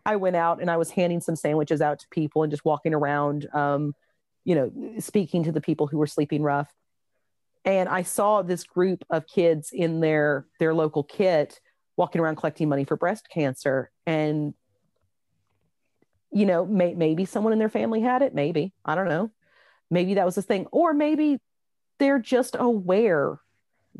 I 0.06 0.16
went 0.16 0.38
out 0.38 0.62
and 0.62 0.72
I 0.72 0.78
was 0.78 0.90
handing 0.90 1.20
some 1.20 1.36
sandwiches 1.36 1.82
out 1.82 2.00
to 2.00 2.08
people 2.10 2.44
and 2.44 2.52
just 2.52 2.64
walking 2.64 2.94
around, 2.94 3.48
um, 3.54 3.94
you 4.46 4.56
know, 4.56 4.72
speaking 5.00 5.44
to 5.44 5.52
the 5.52 5.60
people 5.60 5.86
who 5.88 5.98
were 5.98 6.08
sleeping 6.08 6.42
rough. 6.42 6.74
And 7.66 7.88
I 7.88 8.04
saw 8.04 8.42
this 8.42 8.64
group 8.64 9.06
of 9.10 9.28
kids 9.28 9.72
in 9.72 10.00
their 10.02 10.46
their 10.60 10.74
local 10.74 11.04
kit 11.04 11.60
walking 11.96 12.22
around 12.22 12.36
collecting 12.36 12.70
money 12.70 12.84
for 12.84 12.98
breast 12.98 13.30
cancer. 13.30 13.92
And 14.06 14.54
you 16.32 16.46
know, 16.48 16.66
may, 16.66 16.96
maybe 16.96 17.26
someone 17.26 17.54
in 17.54 17.60
their 17.60 17.70
family 17.70 18.02
had 18.02 18.22
it. 18.22 18.34
Maybe 18.34 18.74
I 18.84 18.96
don't 18.96 19.08
know. 19.08 19.32
Maybe 19.90 20.16
that 20.16 20.26
was 20.26 20.36
the 20.36 20.42
thing, 20.42 20.66
or 20.72 20.94
maybe 20.94 21.40
they're 22.00 22.20
just 22.20 22.56
aware 22.58 23.40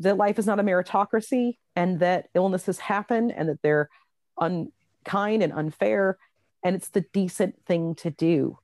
that 0.00 0.16
life 0.16 0.38
is 0.38 0.46
not 0.46 0.58
a 0.58 0.62
meritocracy 0.62 1.56
and 1.76 2.00
that 2.00 2.28
illnesses 2.34 2.78
happen 2.78 3.30
and 3.30 3.48
that 3.48 3.62
they're 3.62 3.88
unkind 4.38 5.42
and 5.42 5.52
unfair 5.52 6.18
and 6.64 6.74
it's 6.74 6.88
the 6.88 7.04
decent 7.12 7.54
thing 7.66 7.94
to 7.94 8.10
do 8.10 8.58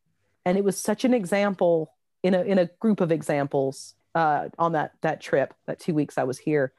and 0.44 0.58
it 0.58 0.64
was 0.64 0.76
such 0.76 1.04
an 1.04 1.14
example 1.14 1.94
in 2.22 2.34
a 2.34 2.42
in 2.42 2.58
a 2.58 2.68
group 2.80 3.00
of 3.00 3.12
examples 3.12 3.94
uh, 4.14 4.48
on 4.58 4.72
that 4.72 4.92
that 5.02 5.20
trip 5.20 5.54
that 5.66 5.78
two 5.78 5.94
weeks 5.94 6.18
i 6.18 6.24
was 6.24 6.38
here 6.38 6.72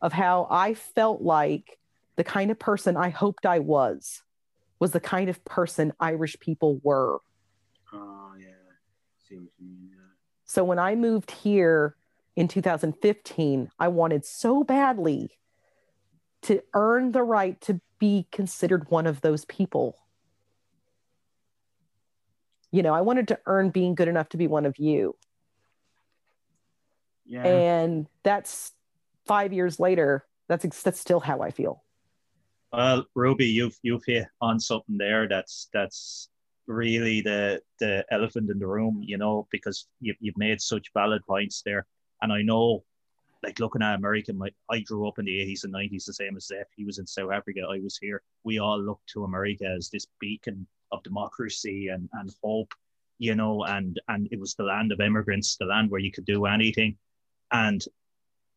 of 0.00 0.12
how 0.12 0.46
i 0.50 0.74
felt 0.74 1.20
like 1.20 1.78
the 2.16 2.24
kind 2.24 2.50
of 2.50 2.58
person 2.58 2.96
i 2.96 3.08
hoped 3.10 3.44
i 3.46 3.58
was 3.58 4.22
was 4.80 4.92
the 4.92 5.00
kind 5.00 5.28
of 5.28 5.44
person 5.44 5.92
irish 6.00 6.36
people 6.40 6.80
were 6.82 7.18
Oh 7.92 8.32
yeah, 8.38 8.46
see 9.28 9.36
what 9.36 9.48
you 9.58 9.66
mean. 9.66 9.88
Yeah. 9.90 10.04
so 10.44 10.64
when 10.64 10.78
i 10.78 10.94
moved 10.94 11.30
here 11.30 11.96
in 12.36 12.48
2015 12.48 13.70
i 13.78 13.88
wanted 13.88 14.24
so 14.24 14.62
badly 14.64 15.30
to 16.42 16.62
earn 16.74 17.12
the 17.12 17.22
right 17.22 17.60
to 17.62 17.80
be 17.98 18.26
considered 18.30 18.88
one 18.90 19.06
of 19.06 19.20
those 19.22 19.44
people 19.46 19.96
you 22.70 22.82
know 22.82 22.94
i 22.94 23.00
wanted 23.00 23.26
to 23.28 23.38
earn 23.46 23.70
being 23.70 23.94
good 23.94 24.08
enough 24.08 24.28
to 24.28 24.36
be 24.36 24.46
one 24.46 24.64
of 24.66 24.78
you 24.78 25.16
Yeah. 27.28 27.46
and 27.46 28.06
that's 28.22 28.72
five 29.26 29.52
years 29.52 29.78
later 29.78 30.24
that's 30.48 30.64
that's 30.82 30.98
still 30.98 31.20
how 31.20 31.42
i 31.42 31.50
feel 31.50 31.84
Well, 32.72 33.04
Ruby, 33.14 33.46
you've 33.46 33.78
you've 33.82 34.04
hit 34.06 34.26
on 34.40 34.58
something 34.58 34.96
there 34.98 35.28
that's 35.28 35.68
that's 35.72 36.28
really 36.68 37.20
the 37.22 37.60
the 37.80 38.04
elephant 38.10 38.50
in 38.50 38.58
the 38.58 38.66
room, 38.66 39.02
you 39.02 39.18
know, 39.18 39.48
because 39.50 39.86
you 40.00 40.14
you've 40.20 40.36
made 40.36 40.60
such 40.60 40.92
valid 40.94 41.24
points 41.26 41.62
there. 41.64 41.86
And 42.22 42.32
I 42.32 42.42
know, 42.42 42.84
like 43.42 43.58
looking 43.58 43.82
at 43.82 43.94
America, 43.94 44.32
my, 44.32 44.50
I 44.70 44.80
grew 44.80 45.08
up 45.08 45.18
in 45.18 45.24
the 45.24 45.38
80s 45.38 45.64
and 45.64 45.72
90s, 45.74 46.04
the 46.04 46.12
same 46.12 46.36
as 46.36 46.46
Zeph. 46.46 46.66
He 46.76 46.84
was 46.84 46.98
in 46.98 47.06
South 47.06 47.32
Africa, 47.32 47.60
I 47.70 47.78
was 47.78 47.96
here. 47.96 48.22
We 48.44 48.58
all 48.58 48.80
looked 48.80 49.08
to 49.10 49.24
America 49.24 49.64
as 49.64 49.88
this 49.88 50.06
beacon 50.20 50.66
of 50.92 51.02
democracy 51.04 51.88
and, 51.88 52.08
and 52.14 52.34
hope, 52.42 52.72
you 53.18 53.34
know, 53.34 53.64
and 53.64 54.00
and 54.08 54.28
it 54.30 54.38
was 54.38 54.54
the 54.54 54.64
land 54.64 54.92
of 54.92 55.00
immigrants, 55.00 55.56
the 55.56 55.66
land 55.66 55.90
where 55.90 56.00
you 56.00 56.12
could 56.12 56.26
do 56.26 56.46
anything. 56.46 56.96
And 57.52 57.84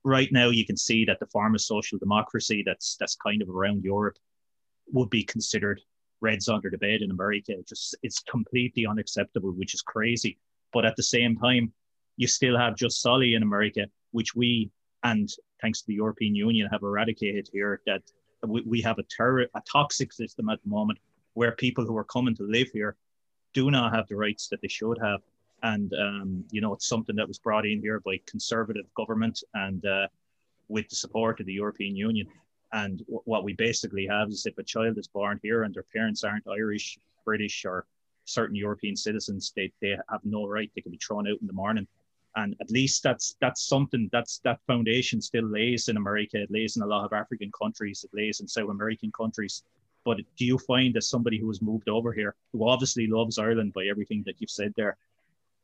right 0.04 0.32
now 0.32 0.50
you 0.50 0.66
can 0.66 0.78
see 0.78 1.06
that 1.06 1.20
the 1.20 1.28
form 1.28 1.56
of 1.56 1.62
social 1.62 1.98
democracy 1.98 2.64
that's 2.66 2.98
that's 3.00 3.16
kind 3.16 3.42
of 3.42 3.50
around 3.50 3.84
Europe 3.84 4.18
would 4.92 5.10
be 5.10 5.24
considered 5.24 5.82
reds 6.22 6.50
under 6.50 6.70
the 6.70 6.78
bed 6.78 7.02
in 7.02 7.12
America. 7.12 7.54
It 7.54 7.68
just 7.68 7.96
it's 8.04 8.20
completely 8.20 8.86
unacceptable, 8.86 9.52
which 9.52 9.74
is 9.74 9.82
crazy. 9.82 10.38
But 10.74 10.86
at 10.86 10.96
the 10.96 11.04
same 11.04 11.38
time, 11.38 11.74
you 12.18 12.28
still 12.28 12.58
have 12.58 12.76
jus 12.76 12.98
soli 12.98 13.36
in 13.36 13.44
America, 13.44 13.88
which 14.12 14.36
we 14.36 14.72
and 15.04 15.30
thanks 15.62 15.82
to 15.82 15.88
the 15.88 15.96
European 15.96 16.36
Union 16.36 16.68
have 16.72 16.84
eradicated 16.84 17.50
here. 17.52 17.82
That 17.86 18.04
we, 18.46 18.62
we 18.62 18.82
have 18.82 19.00
a 19.00 19.04
terror 19.04 19.48
a 19.56 19.62
toxic 19.72 20.14
system 20.14 20.50
at 20.50 20.62
the 20.64 20.70
moment 20.70 21.00
where 21.34 21.54
people 21.54 21.86
who 21.86 21.98
are 21.98 22.04
coming 22.04 22.36
to 22.36 22.44
live 22.44 22.70
here 22.74 22.96
do 23.54 23.72
not 23.72 23.94
have 23.94 24.08
the 24.08 24.16
rights 24.16 24.48
that 24.50 24.62
they 24.62 24.68
should 24.68 24.98
have. 25.02 25.22
And 25.64 25.94
um, 25.94 26.44
you 26.52 26.62
know, 26.62 26.74
it's 26.74 26.88
something 26.88 27.16
that 27.18 27.28
was 27.28 27.40
brought 27.40 27.66
in 27.66 27.82
here 27.82 28.00
by 28.00 28.20
conservative 28.26 28.86
government 28.96 29.44
and 29.54 29.86
uh, 29.86 30.08
with 30.68 30.90
the 30.90 30.96
support 30.96 31.40
of 31.40 31.46
the 31.46 31.54
European 31.54 31.96
Union. 31.96 32.28
And 32.74 33.00
w- 33.00 33.22
what 33.26 33.44
we 33.44 33.54
basically 33.54 34.08
have 34.08 34.30
is 34.30 34.46
if 34.46 34.58
a 34.58 34.64
child 34.64 34.98
is 34.98 35.08
born 35.08 35.40
here 35.44 35.64
and 35.64 35.74
their 35.74 35.86
parents 35.94 36.24
aren't 36.24 36.48
Irish, 36.48 36.98
British, 37.26 37.66
or 37.66 37.86
certain 38.26 38.56
European 38.56 38.96
citizens, 38.96 39.52
they, 39.56 39.72
they 39.82 39.96
have 40.10 40.22
no 40.24 40.48
right. 40.48 40.72
They 40.74 40.82
can 40.82 40.92
be 40.92 40.98
thrown 40.98 41.28
out 41.28 41.42
in 41.42 41.48
the 41.48 41.54
morning. 41.54 41.88
And 42.38 42.56
at 42.62 42.72
least 42.72 43.04
that's 43.04 43.36
that's 43.42 43.68
something 43.68 44.10
that's 44.12 44.40
that 44.40 44.62
foundation 44.66 45.22
still 45.22 45.44
lays 45.44 45.90
in 45.90 45.98
America. 45.98 46.42
It 46.42 46.50
lays 46.50 46.78
in 46.78 46.82
a 46.82 46.88
lot 46.88 47.04
of 47.04 47.12
African 47.12 47.52
countries. 47.52 48.06
It 48.06 48.18
lays 48.18 48.40
in 48.40 48.48
South 48.48 48.70
American 48.70 49.12
countries. 49.12 49.64
But 50.06 50.18
do 50.38 50.46
you 50.46 50.58
find 50.58 50.96
as 50.96 51.10
somebody 51.10 51.38
who 51.38 51.50
has 51.50 51.62
moved 51.62 51.90
over 51.90 52.14
here, 52.14 52.36
who 52.54 52.68
obviously 52.68 53.06
loves 53.06 53.38
Ireland 53.38 53.74
by 53.74 53.86
everything 53.86 54.24
that 54.26 54.40
you've 54.40 54.50
said 54.50 54.74
there, 54.78 54.98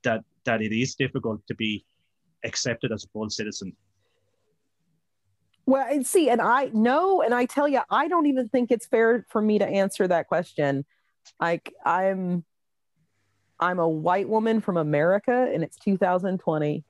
that 0.08 0.24
that 0.46 0.62
it 0.62 0.72
is 0.72 0.96
difficult 0.96 1.46
to 1.48 1.56
be 1.56 1.86
accepted 2.44 2.92
as 2.92 3.04
a 3.04 3.08
full 3.10 3.30
citizen? 3.30 3.76
Well, 5.66 5.86
and 5.90 6.08
see, 6.08 6.30
and 6.30 6.42
I 6.42 6.72
know, 6.74 7.22
and 7.22 7.34
I 7.34 7.46
tell 7.46 7.68
you, 7.68 7.82
I 7.90 8.08
don't 8.08 8.26
even 8.28 8.48
think 8.48 8.72
it's 8.72 8.88
fair 8.88 9.26
for 9.30 9.42
me 9.42 9.60
to 9.60 9.68
answer 9.68 10.08
that 10.08 10.28
question. 10.28 10.86
Like, 11.42 11.74
I'm, 11.86 12.46
I'm 13.60 13.80
a 13.80 13.90
white 13.90 14.30
woman 14.30 14.62
from 14.62 14.78
America, 14.78 15.52
and 15.54 15.64
it's 15.64 15.76
2020. 15.76 16.86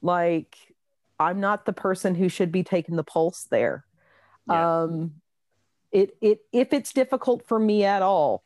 Like, 0.00 0.56
I'm 1.18 1.40
not 1.40 1.66
the 1.66 1.74
person 1.74 2.14
who 2.14 2.30
should 2.30 2.50
be 2.50 2.62
taking 2.62 2.96
the 2.96 3.04
pulse 3.04 3.44
there. 3.50 3.84
Yeah. 4.48 4.80
Um, 4.80 5.12
it, 5.92 6.16
it, 6.22 6.40
if 6.52 6.72
it's 6.72 6.94
difficult 6.94 7.46
for 7.46 7.58
me 7.58 7.84
at 7.84 8.00
all, 8.00 8.44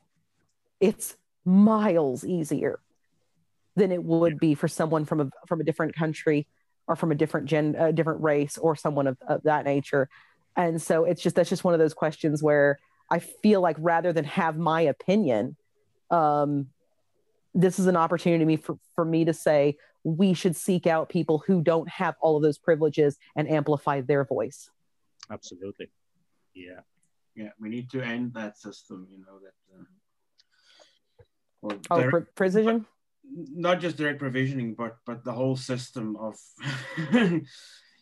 it's 0.81 1.17
miles 1.45 2.25
easier 2.25 2.81
than 3.77 3.93
it 3.93 4.03
would 4.03 4.39
be 4.39 4.55
for 4.55 4.69
someone 4.69 5.05
from 5.05 5.21
a 5.21 5.31
from 5.47 5.61
a 5.61 5.65
different 5.65 5.95
country 5.95 6.47
or 6.87 6.97
from 6.97 7.11
a 7.13 7.15
different 7.15 7.47
gen 7.47 7.75
a 7.79 7.93
different 7.93 8.23
race 8.23 8.59
or 8.59 8.77
someone 8.77 9.07
of, 9.07 9.17
of 9.27 9.43
that 9.43 9.65
nature 9.65 10.09
and 10.57 10.81
so 10.81 11.05
it's 11.05 11.23
just 11.23 11.37
that's 11.37 11.51
just 11.51 11.65
one 11.65 11.75
of 11.75 11.81
those 11.81 11.95
questions 11.95 12.43
where 12.43 12.79
i 13.11 13.19
feel 13.19 13.61
like 13.61 13.77
rather 13.79 14.13
than 14.13 14.25
have 14.25 14.57
my 14.57 14.83
opinion 14.83 15.57
um 16.11 16.67
this 17.57 17.79
is 17.79 17.87
an 17.87 17.97
opportunity 17.97 18.57
for, 18.57 18.77
for 18.95 19.05
me 19.05 19.25
to 19.25 19.33
say 19.33 19.77
we 20.03 20.35
should 20.35 20.57
seek 20.57 20.87
out 20.87 21.09
people 21.09 21.43
who 21.47 21.63
don't 21.63 21.89
have 21.89 22.15
all 22.21 22.37
of 22.37 22.43
those 22.43 22.59
privileges 22.59 23.17
and 23.37 23.49
amplify 23.51 24.01
their 24.01 24.25
voice 24.25 24.71
Absolutely. 25.31 25.89
Yeah. 26.55 26.81
yeah, 27.35 27.51
we 27.59 27.69
need 27.69 27.91
to 27.91 28.03
end 28.03 28.35
that 28.35 28.59
system. 28.59 29.09
You 29.11 29.19
know 29.19 29.39
that. 29.43 29.55
Uh, 29.75 29.85
or 31.63 31.79
oh 31.91 31.97
direct- 31.97 32.11
pre- 32.11 32.33
precision 32.35 32.87
not 33.33 33.81
just 33.81 33.97
direct 33.97 34.19
provisioning, 34.19 34.75
but 34.75 34.97
but 35.07 35.25
the 35.25 35.33
whole 35.33 35.57
system 35.57 36.17
of, 36.17 36.37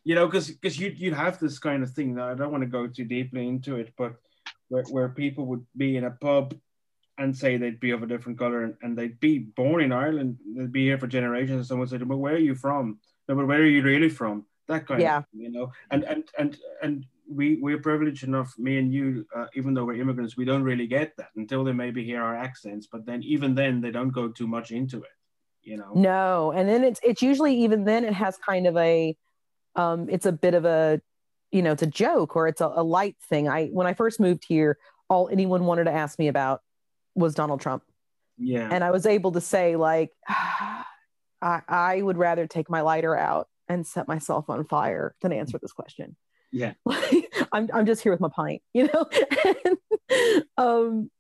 you 0.04 0.14
know, 0.14 0.26
because 0.26 0.48
because 0.50 0.78
you 0.78 0.92
you 0.96 1.14
have 1.14 1.38
this 1.38 1.58
kind 1.58 1.82
of 1.82 1.90
thing. 1.90 2.14
Now 2.14 2.30
I 2.30 2.34
don't 2.34 2.52
want 2.52 2.62
to 2.62 2.68
go 2.70 2.86
too 2.86 3.04
deeply 3.04 3.46
into 3.48 3.76
it, 3.76 3.92
but 3.96 4.14
where 4.68 4.84
where 4.84 5.08
people 5.08 5.46
would 5.46 5.64
be 5.76 5.96
in 5.96 6.04
a 6.04 6.10
pub 6.10 6.54
and 7.18 7.36
say 7.36 7.56
they'd 7.56 7.80
be 7.80 7.90
of 7.90 8.02
a 8.02 8.06
different 8.06 8.38
color 8.38 8.64
and, 8.64 8.74
and 8.82 8.96
they'd 8.96 9.20
be 9.20 9.38
born 9.38 9.82
in 9.82 9.92
Ireland, 9.92 10.38
they'd 10.56 10.72
be 10.72 10.84
here 10.84 10.98
for 10.98 11.06
generations, 11.06 11.58
and 11.58 11.66
someone 11.66 11.88
said, 11.88 12.06
"But 12.08 12.16
where 12.16 12.34
are 12.34 12.38
you 12.38 12.54
from? 12.54 12.98
No, 13.28 13.34
but 13.36 13.46
where 13.46 13.60
are 13.60 13.66
you 13.66 13.82
really 13.82 14.08
from?" 14.08 14.46
That 14.68 14.86
kind 14.86 15.00
Yeah. 15.02 15.18
of 15.18 15.24
thing, 15.28 15.40
you 15.42 15.50
know, 15.52 15.72
and 15.90 16.04
and 16.04 16.24
and 16.38 16.58
and 16.82 17.06
we 17.28 17.56
we're 17.60 17.78
privileged 17.78 18.24
enough, 18.24 18.54
me 18.58 18.78
and 18.78 18.92
you, 18.92 19.26
uh, 19.34 19.46
even 19.54 19.74
though 19.74 19.84
we're 19.84 20.00
immigrants, 20.00 20.36
we 20.36 20.44
don't 20.44 20.62
really 20.62 20.86
get 20.86 21.16
that 21.16 21.30
until 21.36 21.64
they 21.64 21.72
maybe 21.72 22.04
hear 22.04 22.22
our 22.22 22.36
accents. 22.36 22.86
But 22.90 23.06
then 23.06 23.22
even 23.22 23.54
then, 23.54 23.80
they 23.80 23.90
don't 23.90 24.10
go 24.10 24.28
too 24.28 24.46
much 24.46 24.70
into 24.70 24.98
it, 24.98 25.10
you 25.62 25.76
know. 25.76 25.92
No, 25.94 26.52
and 26.52 26.68
then 26.68 26.84
it's 26.84 27.00
it's 27.02 27.22
usually 27.22 27.54
even 27.62 27.84
then 27.84 28.04
it 28.04 28.12
has 28.14 28.36
kind 28.38 28.66
of 28.66 28.76
a 28.76 29.16
um 29.76 30.08
it's 30.10 30.26
a 30.26 30.32
bit 30.32 30.54
of 30.54 30.64
a 30.64 31.00
you 31.52 31.60
know, 31.62 31.72
it's 31.72 31.82
a 31.82 31.86
joke 31.86 32.34
or 32.34 32.48
it's 32.48 32.62
a, 32.62 32.72
a 32.74 32.82
light 32.82 33.16
thing. 33.28 33.48
I 33.48 33.66
when 33.66 33.86
I 33.86 33.94
first 33.94 34.18
moved 34.18 34.44
here, 34.48 34.78
all 35.08 35.28
anyone 35.30 35.66
wanted 35.66 35.84
to 35.84 35.92
ask 35.92 36.18
me 36.18 36.28
about 36.28 36.62
was 37.14 37.34
Donald 37.34 37.60
Trump. 37.60 37.84
Yeah. 38.38 38.68
And 38.70 38.82
I 38.82 38.90
was 38.90 39.06
able 39.06 39.32
to 39.32 39.40
say 39.40 39.76
like 39.76 40.10
I 40.28 40.82
I 41.40 42.02
would 42.02 42.16
rather 42.16 42.46
take 42.46 42.70
my 42.70 42.80
lighter 42.80 43.16
out 43.16 43.48
and 43.68 43.86
set 43.86 44.08
myself 44.08 44.48
on 44.48 44.64
fire 44.64 45.14
than 45.22 45.32
answer 45.32 45.58
this 45.60 45.72
question. 45.72 46.16
Yeah. 46.52 46.74
I'm 47.52 47.68
I'm 47.72 47.86
just 47.86 48.02
here 48.02 48.12
with 48.12 48.20
my 48.20 48.28
pint, 48.28 48.62
you 48.74 48.88
know. 48.92 49.08
and, 49.64 50.44
um, 50.56 51.10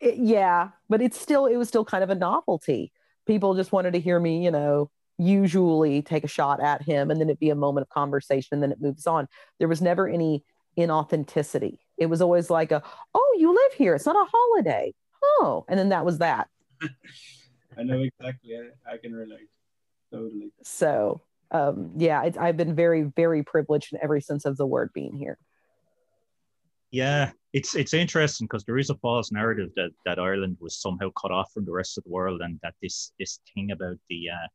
it, 0.00 0.16
yeah, 0.16 0.70
but 0.88 1.02
it's 1.02 1.20
still 1.20 1.46
it 1.46 1.56
was 1.56 1.68
still 1.68 1.84
kind 1.84 2.04
of 2.04 2.10
a 2.10 2.14
novelty. 2.14 2.92
People 3.26 3.54
just 3.54 3.72
wanted 3.72 3.92
to 3.94 4.00
hear 4.00 4.18
me, 4.18 4.44
you 4.44 4.50
know, 4.50 4.90
usually 5.18 6.02
take 6.02 6.24
a 6.24 6.28
shot 6.28 6.62
at 6.62 6.82
him, 6.82 7.10
and 7.10 7.20
then 7.20 7.28
it'd 7.28 7.38
be 7.38 7.50
a 7.50 7.54
moment 7.54 7.86
of 7.86 7.88
conversation, 7.90 8.48
and 8.52 8.62
then 8.62 8.72
it 8.72 8.80
moves 8.80 9.06
on. 9.06 9.26
There 9.58 9.68
was 9.68 9.82
never 9.82 10.08
any 10.08 10.44
inauthenticity. 10.78 11.78
It 11.98 12.06
was 12.06 12.22
always 12.22 12.50
like 12.50 12.72
a, 12.72 12.82
oh, 13.14 13.36
you 13.38 13.52
live 13.52 13.72
here. 13.74 13.94
It's 13.94 14.06
not 14.06 14.16
a 14.16 14.30
holiday. 14.32 14.94
Oh, 15.22 15.64
and 15.68 15.78
then 15.78 15.90
that 15.90 16.04
was 16.04 16.18
that. 16.18 16.48
I 17.76 17.82
know 17.82 18.00
exactly. 18.00 18.56
I, 18.56 18.94
I 18.94 18.96
can 18.96 19.12
relate 19.12 19.48
totally. 20.12 20.52
So 20.62 21.22
um, 21.50 21.92
yeah, 21.96 22.30
I've 22.38 22.56
been 22.56 22.74
very, 22.74 23.02
very 23.02 23.42
privileged 23.42 23.92
in 23.92 23.98
every 24.02 24.20
sense 24.20 24.44
of 24.44 24.56
the 24.56 24.66
word 24.66 24.90
being 24.94 25.16
here. 25.16 25.38
Yeah, 26.90 27.30
it's 27.52 27.76
it's 27.76 27.94
interesting 27.94 28.46
because 28.46 28.64
there 28.64 28.78
is 28.78 28.90
a 28.90 28.96
false 28.96 29.30
narrative 29.30 29.70
that 29.76 29.90
that 30.04 30.18
Ireland 30.18 30.56
was 30.60 30.80
somehow 30.80 31.10
cut 31.20 31.30
off 31.30 31.52
from 31.52 31.64
the 31.64 31.72
rest 31.72 31.98
of 31.98 32.04
the 32.04 32.10
world, 32.10 32.40
and 32.40 32.58
that 32.62 32.74
this 32.82 33.12
this 33.18 33.40
thing 33.54 33.70
about 33.70 33.96
the 34.08 34.30
uh, 34.30 34.48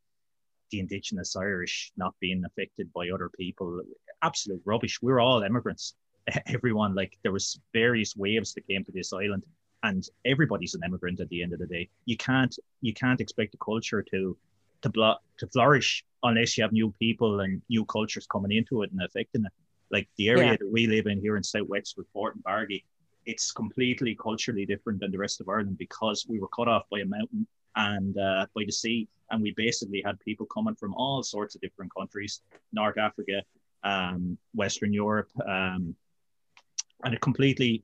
the 0.72 0.80
indigenous 0.80 1.36
Irish 1.36 1.92
not 1.96 2.14
being 2.20 2.44
affected 2.46 2.92
by 2.94 3.10
other 3.10 3.30
people, 3.38 3.82
absolute 4.22 4.62
rubbish. 4.66 5.02
We're 5.02 5.22
all 5.22 5.44
immigrants. 5.44 5.96
Everyone 6.48 6.94
like 6.94 7.18
there 7.24 7.32
was 7.32 7.60
various 7.74 8.16
waves 8.16 8.54
that 8.54 8.68
came 8.68 8.84
to 8.84 8.92
this 8.92 9.14
island, 9.14 9.46
and 9.84 10.06
everybody's 10.26 10.76
an 10.76 10.82
immigrant 10.86 11.22
at 11.22 11.30
the 11.30 11.42
end 11.42 11.54
of 11.54 11.60
the 11.60 11.68
day. 11.68 11.90
You 12.06 12.18
can't 12.18 12.58
you 12.82 12.94
can't 12.94 13.22
expect 13.22 13.54
a 13.54 13.58
culture 13.58 14.04
to 14.12 14.38
to 14.82 14.90
blo- 14.90 15.20
to 15.38 15.48
flourish 15.48 16.04
unless 16.26 16.58
you 16.58 16.64
have 16.64 16.72
new 16.72 16.94
people 17.00 17.42
and 17.42 17.62
new 17.70 17.86
cultures 17.86 18.28
coming 18.28 18.52
into 18.52 18.82
it 18.82 18.92
and 18.92 19.02
affecting 19.02 19.46
it. 19.46 19.52
Like 19.92 20.08
the 20.18 20.30
area 20.30 20.52
yeah. 20.52 20.58
that 20.60 20.72
we 20.72 20.88
live 20.88 21.06
in 21.06 21.22
here 21.22 21.38
in 21.38 21.44
South 21.44 21.68
Wexford, 21.68 22.06
Bargy, 22.16 22.84
it's 23.26 23.52
completely 23.52 24.16
culturally 24.16 24.66
different 24.66 25.00
than 25.00 25.12
the 25.12 25.18
rest 25.18 25.42
of 25.42 25.50
Ireland 25.50 25.78
because 25.78 26.26
we 26.28 26.40
were 26.40 26.48
cut 26.50 26.68
off 26.68 26.84
by 26.92 27.00
a 27.00 27.06
mountain 27.06 27.48
and 27.76 28.18
uh, 28.18 28.46
by 28.56 28.64
the 28.66 28.72
sea, 28.72 29.08
and 29.30 29.42
we 29.42 29.54
basically 29.56 30.02
had 30.04 30.20
people 30.22 30.46
coming 30.48 30.76
from 30.76 30.94
all 30.96 31.22
sorts 31.24 31.56
of 31.56 31.62
different 31.62 31.92
countries, 31.96 32.42
North 32.72 32.98
Africa, 32.98 33.44
um, 33.84 34.38
Western 34.54 34.94
Europe, 34.94 35.30
um, 35.46 35.96
and 37.04 37.14
it 37.14 37.22
completely 37.22 37.84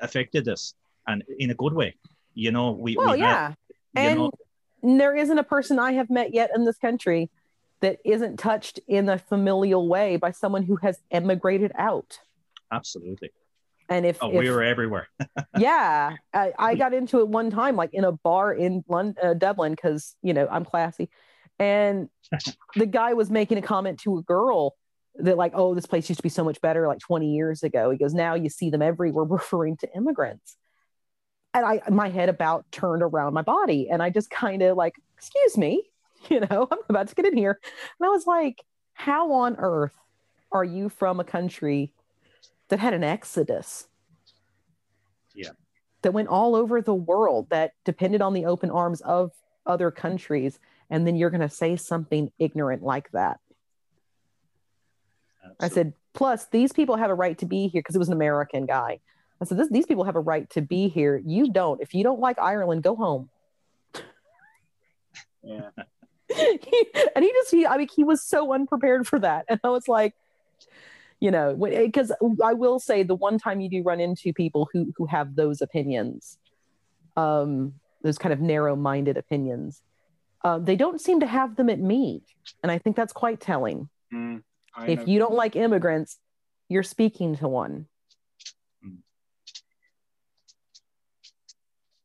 affected 0.00 0.46
us, 0.48 0.74
and 1.06 1.24
in 1.38 1.50
a 1.50 1.54
good 1.54 1.72
way. 1.72 1.94
You 2.34 2.50
know, 2.52 2.72
we 2.72 2.96
well, 2.96 3.12
we 3.12 3.20
yeah, 3.20 3.48
had, 3.48 3.56
and 3.96 4.18
know, 4.18 4.30
there 4.98 5.16
isn't 5.16 5.38
a 5.38 5.44
person 5.44 5.78
I 5.78 5.92
have 5.92 6.10
met 6.10 6.34
yet 6.34 6.50
in 6.54 6.64
this 6.64 6.78
country 6.78 7.30
that 7.82 7.98
isn't 8.04 8.38
touched 8.38 8.80
in 8.88 9.08
a 9.08 9.18
familial 9.18 9.88
way 9.88 10.16
by 10.16 10.30
someone 10.30 10.62
who 10.62 10.76
has 10.76 10.98
emigrated 11.10 11.72
out. 11.76 12.18
Absolutely. 12.72 13.30
And 13.88 14.06
if, 14.06 14.18
oh, 14.22 14.30
if 14.30 14.38
we 14.38 14.50
were 14.50 14.62
everywhere. 14.62 15.08
yeah, 15.58 16.16
I, 16.32 16.52
I, 16.58 16.74
got 16.76 16.94
into 16.94 17.20
it 17.20 17.28
one 17.28 17.50
time, 17.50 17.76
like 17.76 17.90
in 17.92 18.04
a 18.04 18.12
bar 18.12 18.54
in 18.54 18.84
London, 18.88 19.16
uh, 19.22 19.34
Dublin, 19.34 19.72
because 19.72 20.14
you 20.22 20.32
know 20.32 20.48
I'm 20.50 20.64
classy, 20.64 21.10
and 21.58 22.08
the 22.76 22.86
guy 22.86 23.12
was 23.12 23.30
making 23.30 23.58
a 23.58 23.62
comment 23.62 23.98
to 24.00 24.16
a 24.16 24.22
girl 24.22 24.74
that 25.16 25.36
like, 25.36 25.52
oh, 25.54 25.74
this 25.74 25.84
place 25.84 26.08
used 26.08 26.20
to 26.20 26.22
be 26.22 26.30
so 26.30 26.44
much 26.44 26.60
better 26.62 26.88
like 26.88 27.00
20 27.00 27.34
years 27.34 27.62
ago. 27.62 27.90
He 27.90 27.98
goes, 27.98 28.14
now 28.14 28.34
you 28.34 28.48
see 28.48 28.70
them 28.70 28.80
everywhere, 28.80 29.24
referring 29.28 29.76
to 29.78 29.88
immigrants 29.94 30.56
and 31.54 31.66
I 31.66 31.82
my 31.90 32.08
head 32.08 32.28
about 32.28 32.64
turned 32.72 33.02
around 33.02 33.34
my 33.34 33.42
body 33.42 33.88
and 33.90 34.02
I 34.02 34.10
just 34.10 34.30
kind 34.30 34.62
of 34.62 34.76
like, 34.76 34.94
excuse 35.18 35.58
me, 35.58 35.91
you 36.30 36.40
know, 36.40 36.68
I'm 36.70 36.78
about 36.88 37.08
to 37.08 37.14
get 37.14 37.26
in 37.26 37.36
here. 37.36 37.58
And 38.00 38.06
I 38.06 38.10
was 38.10 38.26
like, 38.26 38.62
how 38.94 39.32
on 39.32 39.56
earth 39.58 39.94
are 40.50 40.64
you 40.64 40.88
from 40.88 41.20
a 41.20 41.24
country 41.24 41.92
that 42.68 42.78
had 42.78 42.94
an 42.94 43.04
exodus? 43.04 43.88
Yeah. 45.34 45.50
That 46.02 46.12
went 46.12 46.28
all 46.28 46.54
over 46.54 46.82
the 46.82 46.94
world 46.94 47.48
that 47.50 47.72
depended 47.84 48.22
on 48.22 48.34
the 48.34 48.46
open 48.46 48.70
arms 48.70 49.00
of 49.02 49.32
other 49.64 49.90
countries. 49.90 50.58
And 50.90 51.06
then 51.06 51.16
you're 51.16 51.30
going 51.30 51.40
to 51.40 51.48
say 51.48 51.76
something 51.76 52.30
ignorant 52.38 52.82
like 52.82 53.10
that. 53.12 53.40
Absolutely. 55.44 55.66
I 55.66 55.68
said, 55.68 55.92
plus, 56.12 56.46
these 56.46 56.72
people 56.72 56.96
have 56.96 57.10
a 57.10 57.14
right 57.14 57.38
to 57.38 57.46
be 57.46 57.68
here 57.68 57.80
because 57.80 57.94
it 57.94 58.00
was 58.00 58.08
an 58.08 58.14
American 58.14 58.66
guy. 58.66 59.00
I 59.40 59.44
said, 59.44 59.58
this, 59.58 59.68
these 59.70 59.86
people 59.86 60.04
have 60.04 60.16
a 60.16 60.20
right 60.20 60.48
to 60.50 60.60
be 60.60 60.88
here. 60.88 61.20
You 61.24 61.50
don't. 61.52 61.80
If 61.80 61.94
you 61.94 62.04
don't 62.04 62.20
like 62.20 62.38
Ireland, 62.38 62.82
go 62.82 62.94
home. 62.94 63.28
Yeah. 65.42 65.70
He, 66.34 66.86
and 67.16 67.24
he 67.24 67.32
just, 67.32 67.50
he, 67.50 67.66
I 67.66 67.76
mean, 67.76 67.88
he 67.94 68.04
was 68.04 68.22
so 68.22 68.52
unprepared 68.52 69.06
for 69.06 69.18
that. 69.18 69.46
And 69.48 69.60
I 69.64 69.68
was 69.68 69.88
like, 69.88 70.14
you 71.20 71.30
know, 71.30 71.54
because 71.54 72.10
I 72.42 72.54
will 72.54 72.80
say 72.80 73.04
the 73.04 73.14
one 73.14 73.38
time 73.38 73.60
you 73.60 73.68
do 73.68 73.82
run 73.82 74.00
into 74.00 74.32
people 74.32 74.68
who, 74.72 74.92
who 74.96 75.06
have 75.06 75.36
those 75.36 75.62
opinions, 75.62 76.36
um, 77.16 77.74
those 78.02 78.18
kind 78.18 78.32
of 78.32 78.40
narrow 78.40 78.74
minded 78.74 79.16
opinions, 79.16 79.82
uh, 80.44 80.58
they 80.58 80.74
don't 80.74 81.00
seem 81.00 81.20
to 81.20 81.26
have 81.26 81.54
them 81.54 81.70
at 81.70 81.78
me. 81.78 82.22
And 82.62 82.72
I 82.72 82.78
think 82.78 82.96
that's 82.96 83.12
quite 83.12 83.40
telling. 83.40 83.88
Mm, 84.12 84.42
if 84.88 85.06
you 85.06 85.20
don't 85.20 85.34
like 85.34 85.54
immigrants, 85.54 86.18
you're 86.68 86.82
speaking 86.82 87.36
to 87.36 87.46
one. 87.46 87.86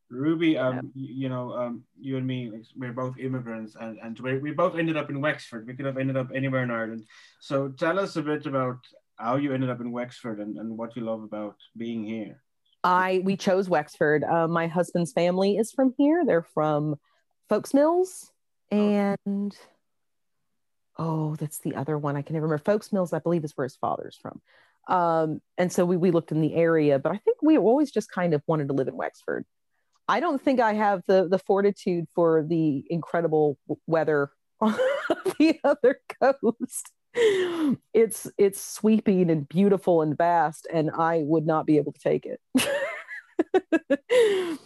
Ruby, 0.10 0.58
um, 0.58 0.92
yeah. 0.96 1.08
you, 1.10 1.30
know, 1.30 1.52
um, 1.54 1.84
you 2.00 2.18
and 2.18 2.26
me, 2.26 2.52
we're 2.76 2.94
both 2.94 3.18
immigrants, 3.18 3.76
and 3.80 3.98
and 4.02 4.18
we, 4.20 4.38
we 4.38 4.52
both 4.52 4.78
ended 4.78 4.96
up 4.96 5.10
in 5.10 5.20
Wexford. 5.20 5.68
We 5.68 5.74
could 5.74 5.86
have 5.86 5.98
ended 5.98 6.16
up 6.16 6.30
anywhere 6.34 6.64
in 6.64 6.72
Ireland. 6.72 7.04
So 7.42 7.70
tell 7.70 8.00
us 8.00 8.16
a 8.16 8.22
bit 8.22 8.46
about 8.46 8.78
how 9.18 9.36
you 9.36 9.54
ended 9.54 9.70
up 9.70 9.82
in 9.82 9.92
Wexford 9.92 10.40
and, 10.40 10.58
and 10.58 10.78
what 10.78 10.96
you 10.96 11.02
love 11.02 11.24
about 11.24 11.56
being 11.76 12.06
here. 12.06 12.42
I 12.84 13.22
we 13.24 13.36
chose 13.36 13.68
Wexford. 13.68 14.24
Uh, 14.24 14.48
my 14.48 14.68
husband's 14.68 15.12
family 15.12 15.58
is 15.58 15.72
from 15.72 15.94
here. 15.98 16.24
They're 16.26 16.44
from 16.54 16.96
Foulksmills 17.50 18.30
and 18.72 19.56
oh, 20.98 21.36
that's 21.36 21.60
the 21.60 21.76
other 21.76 21.98
one 21.98 22.16
I 22.16 22.22
can 22.22 22.34
never 22.34 22.48
remember. 22.48 22.64
Foulksmills, 22.64 23.14
I 23.14 23.20
believe, 23.20 23.44
is 23.44 23.54
where 23.56 23.66
his 23.66 23.78
father's 23.78 24.18
from. 24.22 24.42
Um, 24.88 25.42
and 25.58 25.72
so 25.72 25.86
we 25.86 25.98
we 25.98 26.12
looked 26.12 26.32
in 26.32 26.42
the 26.42 26.56
area, 26.56 27.00
but 27.00 27.12
I 27.12 27.18
think 27.18 27.38
we 27.42 27.58
always 27.58 27.92
just 27.92 28.12
kind 28.12 28.34
of 28.34 28.42
wanted 28.48 28.68
to 28.70 28.74
live 28.74 28.88
in 28.88 28.96
Wexford. 28.96 29.46
I 30.08 30.20
don't 30.20 30.42
think 30.42 30.60
I 30.60 30.74
have 30.74 31.02
the 31.08 31.28
the 31.28 31.40
fortitude 31.40 32.06
for 32.16 32.44
the 32.44 32.84
incredible 32.90 33.58
weather 33.88 34.32
on 34.62 34.76
the 35.40 35.60
other 35.64 36.00
coast. 36.22 36.92
It's 37.94 38.30
it's 38.38 38.62
sweeping 38.62 39.30
and 39.30 39.48
beautiful 39.48 40.02
and 40.02 40.18
vast, 40.18 40.68
and 40.72 40.92
I 40.92 41.22
would 41.24 41.46
not 41.46 41.66
be 41.66 41.78
able 41.78 41.94
to 41.94 42.00
take 42.00 42.26
it. 42.26 42.40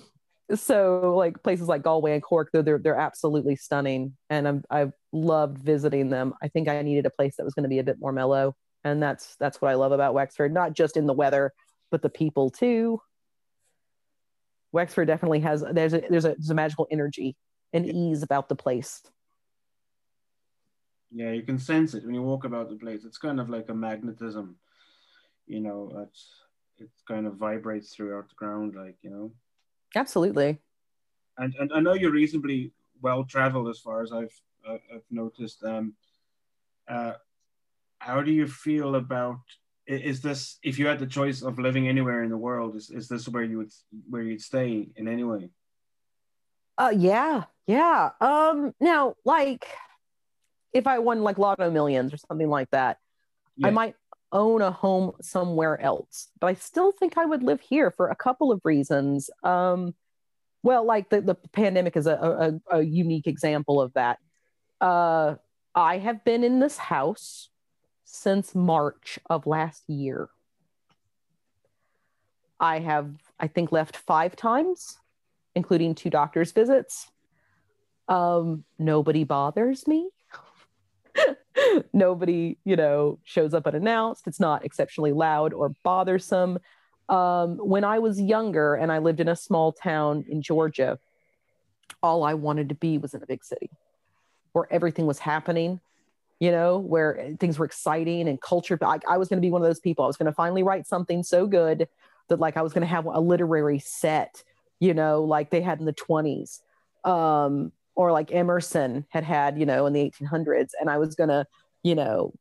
so 0.55 1.15
like 1.15 1.41
places 1.43 1.67
like 1.67 1.83
Galway 1.83 2.13
and 2.13 2.23
Cork, 2.23 2.49
they're 2.51 2.61
they're, 2.61 2.79
they're 2.79 2.99
absolutely 2.99 3.55
stunning, 3.55 4.17
and 4.29 4.47
I'm 4.47 4.63
I've 4.69 4.93
loved 5.11 5.59
visiting 5.59 6.09
them. 6.09 6.33
I 6.41 6.49
think 6.49 6.67
I 6.67 6.81
needed 6.81 7.05
a 7.05 7.09
place 7.09 7.35
that 7.37 7.45
was 7.45 7.53
going 7.53 7.63
to 7.63 7.69
be 7.69 7.79
a 7.79 7.83
bit 7.83 7.97
more 7.99 8.11
mellow, 8.11 8.55
and 8.83 9.01
that's 9.01 9.35
that's 9.39 9.61
what 9.61 9.71
I 9.71 9.75
love 9.75 9.91
about 9.91 10.13
Wexford, 10.13 10.53
not 10.53 10.73
just 10.73 10.97
in 10.97 11.05
the 11.05 11.13
weather, 11.13 11.53
but 11.89 12.01
the 12.01 12.09
people 12.09 12.49
too. 12.49 12.99
Wexford 14.71 15.07
definitely 15.07 15.41
has 15.41 15.63
there's 15.71 15.93
a 15.93 16.01
there's 16.09 16.25
a, 16.25 16.29
there's 16.29 16.49
a 16.49 16.55
magical 16.55 16.87
energy 16.91 17.35
and 17.73 17.85
ease 17.85 18.23
about 18.23 18.49
the 18.49 18.55
place. 18.55 19.01
Yeah, 21.11 21.31
you 21.31 21.43
can 21.43 21.59
sense 21.59 21.93
it 21.93 22.05
when 22.05 22.15
you 22.15 22.21
walk 22.21 22.45
about 22.45 22.69
the 22.69 22.75
place. 22.75 23.03
It's 23.05 23.17
kind 23.17 23.39
of 23.39 23.49
like 23.49 23.69
a 23.69 23.73
magnetism, 23.73 24.55
you 25.45 25.59
know. 25.59 25.91
It's 26.07 26.29
it 26.77 26.89
kind 27.07 27.27
of 27.27 27.35
vibrates 27.35 27.93
throughout 27.93 28.29
the 28.29 28.35
ground, 28.35 28.75
like 28.75 28.95
you 29.01 29.09
know. 29.09 29.31
Absolutely. 29.95 30.59
And 31.37 31.53
and 31.59 31.71
I 31.73 31.79
know 31.81 31.93
you're 31.93 32.11
reasonably 32.11 32.71
well 33.01 33.23
traveled 33.25 33.67
as 33.67 33.79
far 33.79 34.01
as 34.01 34.11
I've 34.11 34.41
uh, 34.67 34.77
I've 34.93 35.05
noticed. 35.09 35.63
Um, 35.63 35.93
uh, 36.87 37.13
how 37.99 38.21
do 38.21 38.31
you 38.31 38.47
feel 38.47 38.95
about 38.95 39.41
is 39.87 40.21
this 40.21 40.57
if 40.63 40.79
you 40.79 40.87
had 40.87 40.99
the 40.99 41.07
choice 41.07 41.41
of 41.41 41.59
living 41.59 41.87
anywhere 41.87 42.23
in 42.23 42.29
the 42.29 42.37
world 42.37 42.75
is, 42.75 42.89
is 42.89 43.07
this 43.07 43.27
where 43.27 43.43
you 43.43 43.57
would 43.57 43.71
where 44.09 44.21
you'd 44.21 44.41
stay 44.41 44.87
in 44.95 45.07
any 45.07 45.23
way? 45.23 45.49
Uh 46.77 46.93
yeah 46.95 47.45
yeah. 47.67 48.11
Um 48.19 48.73
now 48.79 49.15
like 49.25 49.67
if 50.73 50.87
i 50.87 50.99
won 50.99 51.21
like 51.21 51.37
lotto 51.37 51.69
millions 51.69 52.13
or 52.13 52.17
something 52.17 52.49
like 52.49 52.69
that 52.71 52.97
yeah. 53.57 53.67
i 53.67 53.69
might 53.69 53.95
own 54.31 54.61
a 54.61 54.71
home 54.71 55.11
somewhere 55.21 55.79
else 55.81 56.29
but 56.39 56.47
i 56.47 56.53
still 56.53 56.93
think 56.93 57.17
i 57.17 57.25
would 57.25 57.43
live 57.43 57.59
here 57.59 57.91
for 57.91 58.07
a 58.09 58.15
couple 58.15 58.51
of 58.51 58.61
reasons. 58.63 59.29
Um 59.43 59.93
well 60.63 60.85
like 60.85 61.09
the, 61.09 61.21
the 61.21 61.35
pandemic 61.51 61.97
is 61.97 62.07
a, 62.07 62.61
a, 62.71 62.77
a 62.77 62.81
unique 62.81 63.27
example 63.27 63.81
of 63.81 63.93
that. 63.93 64.19
Uh 64.79 65.35
i 65.75 65.97
have 65.97 66.23
been 66.23 66.43
in 66.43 66.59
this 66.59 66.77
house 66.77 67.50
since 68.11 68.53
March 68.53 69.17
of 69.29 69.47
last 69.47 69.89
year. 69.89 70.29
I 72.59 72.79
have, 72.79 73.09
I 73.39 73.47
think, 73.47 73.71
left 73.71 73.97
five 73.97 74.35
times, 74.35 74.99
including 75.55 75.95
two 75.95 76.09
doctor's 76.09 76.51
visits. 76.51 77.09
Um, 78.07 78.65
nobody 78.77 79.23
bothers 79.23 79.87
me. 79.87 80.09
Nobody, 81.93 82.57
you 82.65 82.75
know, 82.75 83.19
shows 83.23 83.53
up 83.53 83.65
unannounced. 83.65 84.27
It's 84.27 84.39
not 84.39 84.65
exceptionally 84.65 85.13
loud 85.13 85.53
or 85.53 85.69
bothersome. 85.83 86.59
Um, 87.09 87.57
when 87.57 87.83
I 87.83 87.99
was 87.99 88.21
younger 88.21 88.75
and 88.75 88.91
I 88.91 88.99
lived 88.99 89.21
in 89.21 89.27
a 89.27 89.35
small 89.35 89.71
town 89.71 90.25
in 90.27 90.41
Georgia, 90.41 90.99
all 92.03 92.23
I 92.23 92.33
wanted 92.33 92.69
to 92.69 92.75
be 92.75 92.97
was 92.97 93.13
in 93.13 93.23
a 93.23 93.27
big 93.27 93.43
city 93.43 93.69
where 94.53 94.67
everything 94.71 95.05
was 95.05 95.19
happening, 95.19 95.79
you 96.41 96.51
know, 96.51 96.79
where 96.79 97.35
things 97.39 97.59
were 97.59 97.65
exciting 97.65 98.27
and 98.27 98.41
culture. 98.41 98.75
I, 98.81 98.97
I 99.07 99.19
was 99.19 99.29
going 99.29 99.37
to 99.37 99.45
be 99.45 99.51
one 99.51 99.61
of 99.61 99.67
those 99.67 99.79
people. 99.79 100.03
I 100.03 100.07
was 100.07 100.17
going 100.17 100.25
to 100.25 100.33
finally 100.33 100.63
write 100.63 100.87
something 100.87 101.21
so 101.21 101.45
good 101.45 101.87
that, 102.29 102.39
like, 102.39 102.57
I 102.57 102.63
was 102.63 102.73
going 102.73 102.81
to 102.81 102.87
have 102.87 103.05
a 103.05 103.19
literary 103.19 103.77
set, 103.77 104.43
you 104.79 104.95
know, 104.95 105.23
like 105.23 105.51
they 105.51 105.61
had 105.61 105.79
in 105.79 105.85
the 105.85 105.93
20s. 105.93 106.59
Um, 107.03 107.71
or 107.93 108.11
like 108.11 108.33
Emerson 108.33 109.05
had 109.09 109.23
had, 109.23 109.59
you 109.59 109.67
know, 109.67 109.85
in 109.85 109.93
the 109.93 109.99
1800s. 109.99 110.71
And 110.79 110.89
I 110.89 110.97
was 110.97 111.13
going 111.13 111.29
to, 111.29 111.45
you 111.83 111.93
know, 111.93 112.33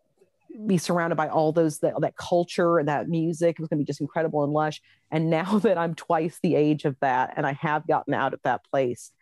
be 0.67 0.79
surrounded 0.79 1.17
by 1.17 1.29
all 1.29 1.53
those 1.53 1.81
that, 1.81 2.01
that 2.01 2.17
culture 2.17 2.79
and 2.79 2.89
that 2.89 3.07
music. 3.07 3.57
It 3.59 3.61
was 3.61 3.69
going 3.69 3.81
to 3.81 3.85
be 3.85 3.87
just 3.87 4.01
incredible 4.01 4.45
and 4.45 4.53
lush. 4.55 4.81
And 5.11 5.29
now 5.29 5.59
that 5.63 5.77
I'm 5.77 5.95
twice 5.95 6.39
the 6.43 6.55
age 6.55 6.87
of 6.87 6.97
that 7.01 7.35
and 7.37 7.47
I 7.47 7.53
have 7.53 7.87
gotten 7.87 8.15
out 8.15 8.33
of 8.33 8.41
that 8.45 8.65
place, 8.71 9.13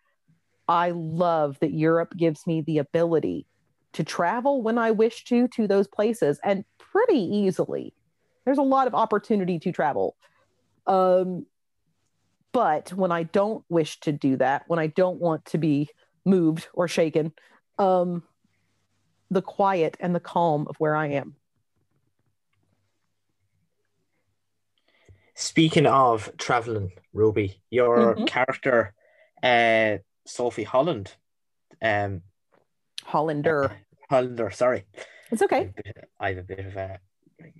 I 0.68 0.92
love 0.92 1.58
that 1.60 1.72
Europe 1.72 2.14
gives 2.16 2.46
me 2.46 2.60
the 2.60 2.78
ability 2.78 3.46
to 3.94 4.04
travel 4.04 4.62
when 4.62 4.78
I 4.78 4.90
wish 4.90 5.24
to 5.24 5.48
to 5.48 5.66
those 5.66 5.86
places 5.86 6.38
and 6.44 6.64
pretty 6.78 7.20
easily. 7.20 7.94
There's 8.44 8.58
a 8.58 8.62
lot 8.62 8.86
of 8.86 8.94
opportunity 8.94 9.58
to 9.58 9.72
travel. 9.72 10.16
Um, 10.86 11.46
but 12.52 12.92
when 12.92 13.12
I 13.12 13.24
don't 13.24 13.64
wish 13.68 14.00
to 14.00 14.12
do 14.12 14.36
that, 14.36 14.64
when 14.68 14.78
I 14.78 14.86
don't 14.86 15.20
want 15.20 15.44
to 15.46 15.58
be 15.58 15.90
moved 16.24 16.66
or 16.72 16.88
shaken, 16.88 17.32
um, 17.78 18.22
the 19.30 19.42
quiet 19.42 19.96
and 20.00 20.14
the 20.14 20.20
calm 20.20 20.66
of 20.68 20.76
where 20.76 20.96
I 20.96 21.08
am. 21.08 21.36
Speaking 25.34 25.86
of 25.86 26.32
traveling, 26.36 26.92
Ruby, 27.12 27.60
your 27.70 28.14
mm-hmm. 28.14 28.24
character, 28.24 28.92
uh, 29.42 29.98
Sophie 30.26 30.64
Holland, 30.64 31.14
um, 31.80 32.22
Hollander, 33.08 33.64
uh, 33.64 33.70
Hollander, 34.10 34.50
sorry, 34.50 34.84
it's 35.30 35.40
okay. 35.40 35.72
I 36.20 36.28
have 36.28 36.38
a 36.38 36.42
bit 36.42 36.66
of 36.66 36.76
a, 36.76 36.98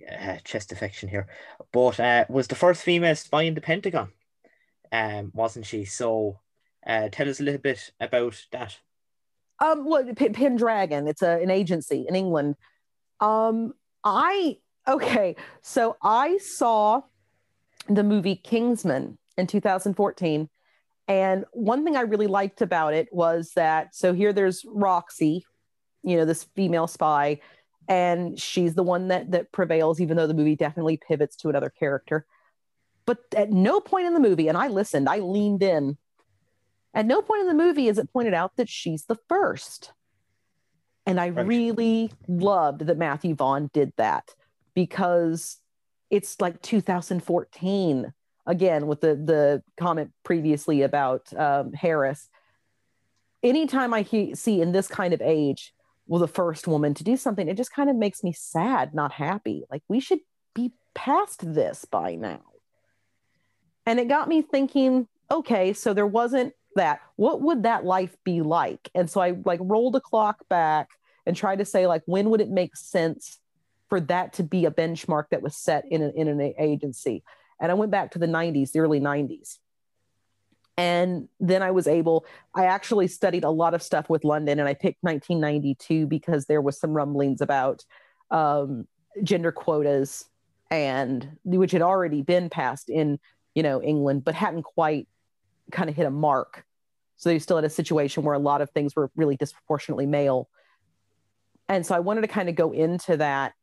a 0.07 0.39
chest 0.43 0.71
affection 0.71 1.09
here, 1.09 1.27
but 1.71 1.99
uh, 1.99 2.25
was 2.29 2.47
the 2.47 2.55
first 2.55 2.83
female 2.83 3.15
spy 3.15 3.43
in 3.43 3.55
the 3.55 3.61
Pentagon, 3.61 4.09
um, 4.91 5.31
wasn't 5.33 5.65
she? 5.65 5.85
So, 5.85 6.39
uh, 6.85 7.09
tell 7.11 7.27
us 7.27 7.39
a 7.39 7.43
little 7.43 7.61
bit 7.61 7.91
about 7.99 8.45
that. 8.51 8.77
Um, 9.59 9.85
well, 9.85 10.05
P- 10.15 10.29
Pendragon. 10.29 11.07
It's 11.07 11.23
a, 11.23 11.41
an 11.41 11.49
agency 11.49 12.05
in 12.07 12.15
England. 12.15 12.55
Um, 13.19 13.73
I 14.03 14.57
okay. 14.87 15.35
So 15.61 15.97
I 16.01 16.37
saw 16.37 17.01
the 17.87 18.03
movie 18.03 18.35
Kingsman 18.35 19.17
in 19.35 19.47
2014, 19.47 20.47
and 21.09 21.43
one 21.51 21.83
thing 21.83 21.97
I 21.97 22.01
really 22.01 22.27
liked 22.27 22.61
about 22.61 22.93
it 22.93 23.09
was 23.11 23.51
that 23.55 23.93
so 23.93 24.13
here 24.13 24.31
there's 24.31 24.63
Roxy, 24.65 25.43
you 26.03 26.15
know, 26.15 26.23
this 26.23 26.45
female 26.55 26.87
spy, 26.87 27.41
and 27.89 28.39
she's 28.39 28.75
the 28.75 28.83
one 28.83 29.09
that 29.09 29.31
that 29.31 29.51
prevails, 29.51 29.99
even 29.99 30.15
though 30.15 30.27
the 30.27 30.33
movie 30.33 30.55
definitely 30.55 30.95
pivots 30.95 31.35
to 31.37 31.49
another 31.49 31.69
character. 31.69 32.25
But 33.05 33.19
at 33.35 33.51
no 33.51 33.81
point 33.81 34.05
in 34.05 34.13
the 34.13 34.19
movie, 34.21 34.47
and 34.47 34.57
I 34.57 34.67
listened, 34.67 35.09
I 35.09 35.19
leaned 35.19 35.63
in 35.63 35.97
at 36.93 37.05
no 37.05 37.21
point 37.21 37.41
in 37.41 37.47
the 37.47 37.53
movie 37.53 37.87
is 37.87 37.97
it 37.97 38.11
pointed 38.11 38.33
out 38.33 38.55
that 38.55 38.69
she's 38.69 39.05
the 39.05 39.17
first. 39.27 39.93
And 41.05 41.19
I 41.19 41.27
really 41.27 42.11
loved 42.27 42.81
that 42.81 42.97
Matthew 42.97 43.33
Vaughn 43.33 43.69
did 43.73 43.93
that 43.97 44.35
because 44.75 45.57
it's 46.09 46.39
like 46.39 46.61
2014 46.61 48.13
again 48.49 48.87
with 48.87 48.99
the 48.99 49.15
the 49.15 49.63
comment 49.79 50.11
previously 50.23 50.81
about 50.81 51.31
um, 51.37 51.71
Harris. 51.71 52.27
Anytime 53.41 53.93
I 53.93 54.01
he- 54.01 54.35
see 54.35 54.61
in 54.61 54.73
this 54.73 54.87
kind 54.87 55.13
of 55.13 55.21
age, 55.21 55.73
well, 56.07 56.19
the 56.19 56.27
first 56.27 56.67
woman 56.67 56.93
to 56.95 57.03
do 57.05 57.15
something, 57.15 57.47
it 57.47 57.55
just 57.55 57.71
kind 57.71 57.89
of 57.89 57.95
makes 57.95 58.21
me 58.23 58.33
sad, 58.33 58.93
not 58.93 59.13
happy. 59.13 59.63
Like 59.71 59.83
we 59.87 60.01
should 60.01 60.19
be 60.53 60.73
past 60.93 61.53
this 61.53 61.85
by 61.85 62.15
now. 62.15 62.41
And 63.85 63.99
it 63.99 64.09
got 64.09 64.27
me 64.27 64.41
thinking, 64.41 65.07
okay, 65.31 65.71
so 65.71 65.93
there 65.93 66.07
wasn't 66.07 66.53
that 66.75 67.01
what 67.15 67.41
would 67.41 67.63
that 67.63 67.83
life 67.83 68.15
be 68.23 68.41
like 68.41 68.89
and 68.93 69.09
so 69.09 69.19
i 69.19 69.33
like 69.43 69.59
rolled 69.63 69.95
a 69.95 69.99
clock 69.99 70.47
back 70.49 70.87
and 71.25 71.35
tried 71.35 71.57
to 71.57 71.65
say 71.65 71.87
like 71.87 72.03
when 72.05 72.29
would 72.29 72.41
it 72.41 72.49
make 72.49 72.75
sense 72.75 73.39
for 73.89 73.99
that 73.99 74.33
to 74.33 74.43
be 74.43 74.65
a 74.65 74.71
benchmark 74.71 75.25
that 75.31 75.41
was 75.41 75.55
set 75.55 75.83
in 75.89 76.03
an, 76.03 76.13
in 76.15 76.27
an 76.27 76.53
agency 76.59 77.23
and 77.59 77.71
i 77.71 77.75
went 77.75 77.91
back 77.91 78.11
to 78.11 78.19
the 78.19 78.27
90s 78.27 78.71
the 78.71 78.79
early 78.79 78.99
90s 78.99 79.57
and 80.77 81.27
then 81.39 81.61
i 81.61 81.71
was 81.71 81.87
able 81.87 82.25
i 82.55 82.65
actually 82.65 83.07
studied 83.07 83.43
a 83.43 83.49
lot 83.49 83.73
of 83.73 83.81
stuff 83.81 84.09
with 84.09 84.23
london 84.23 84.59
and 84.59 84.67
i 84.67 84.73
picked 84.73 85.03
1992 85.03 86.07
because 86.07 86.45
there 86.45 86.61
was 86.61 86.79
some 86.79 86.93
rumblings 86.93 87.41
about 87.41 87.83
um, 88.31 88.87
gender 89.23 89.51
quotas 89.51 90.25
and 90.69 91.27
which 91.43 91.71
had 91.71 91.81
already 91.81 92.21
been 92.21 92.49
passed 92.49 92.89
in 92.89 93.19
you 93.55 93.63
know 93.63 93.81
england 93.81 94.23
but 94.23 94.35
hadn't 94.35 94.63
quite 94.63 95.07
kind 95.71 95.89
of 95.89 95.95
hit 95.95 96.05
a 96.05 96.11
mark. 96.11 96.65
So 97.17 97.29
you 97.29 97.39
still 97.39 97.57
had 97.57 97.65
a 97.65 97.69
situation 97.69 98.23
where 98.23 98.35
a 98.35 98.39
lot 98.39 98.61
of 98.61 98.69
things 98.71 98.95
were 98.95 99.11
really 99.15 99.35
disproportionately 99.35 100.05
male. 100.05 100.49
And 101.67 101.85
so 101.85 101.95
I 101.95 101.99
wanted 101.99 102.21
to 102.21 102.27
kind 102.27 102.49
of 102.49 102.55
go 102.55 102.71
into 102.71 103.17
that 103.17 103.53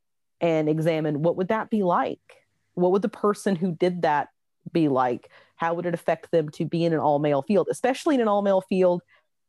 and 0.40 0.68
examine 0.68 1.22
what 1.22 1.36
would 1.36 1.48
that 1.48 1.70
be 1.70 1.82
like? 1.82 2.20
What 2.76 2.92
would 2.92 3.02
the 3.02 3.08
person 3.08 3.56
who 3.56 3.72
did 3.72 4.02
that 4.02 4.28
be 4.72 4.88
like? 4.88 5.30
How 5.56 5.74
would 5.74 5.86
it 5.86 5.94
affect 5.94 6.30
them 6.30 6.50
to 6.50 6.64
be 6.64 6.84
in 6.84 6.92
an 6.92 7.00
all 7.00 7.18
male 7.18 7.42
field, 7.42 7.68
especially 7.70 8.14
in 8.14 8.20
an 8.20 8.28
all 8.28 8.42
male 8.42 8.60
field 8.60 9.02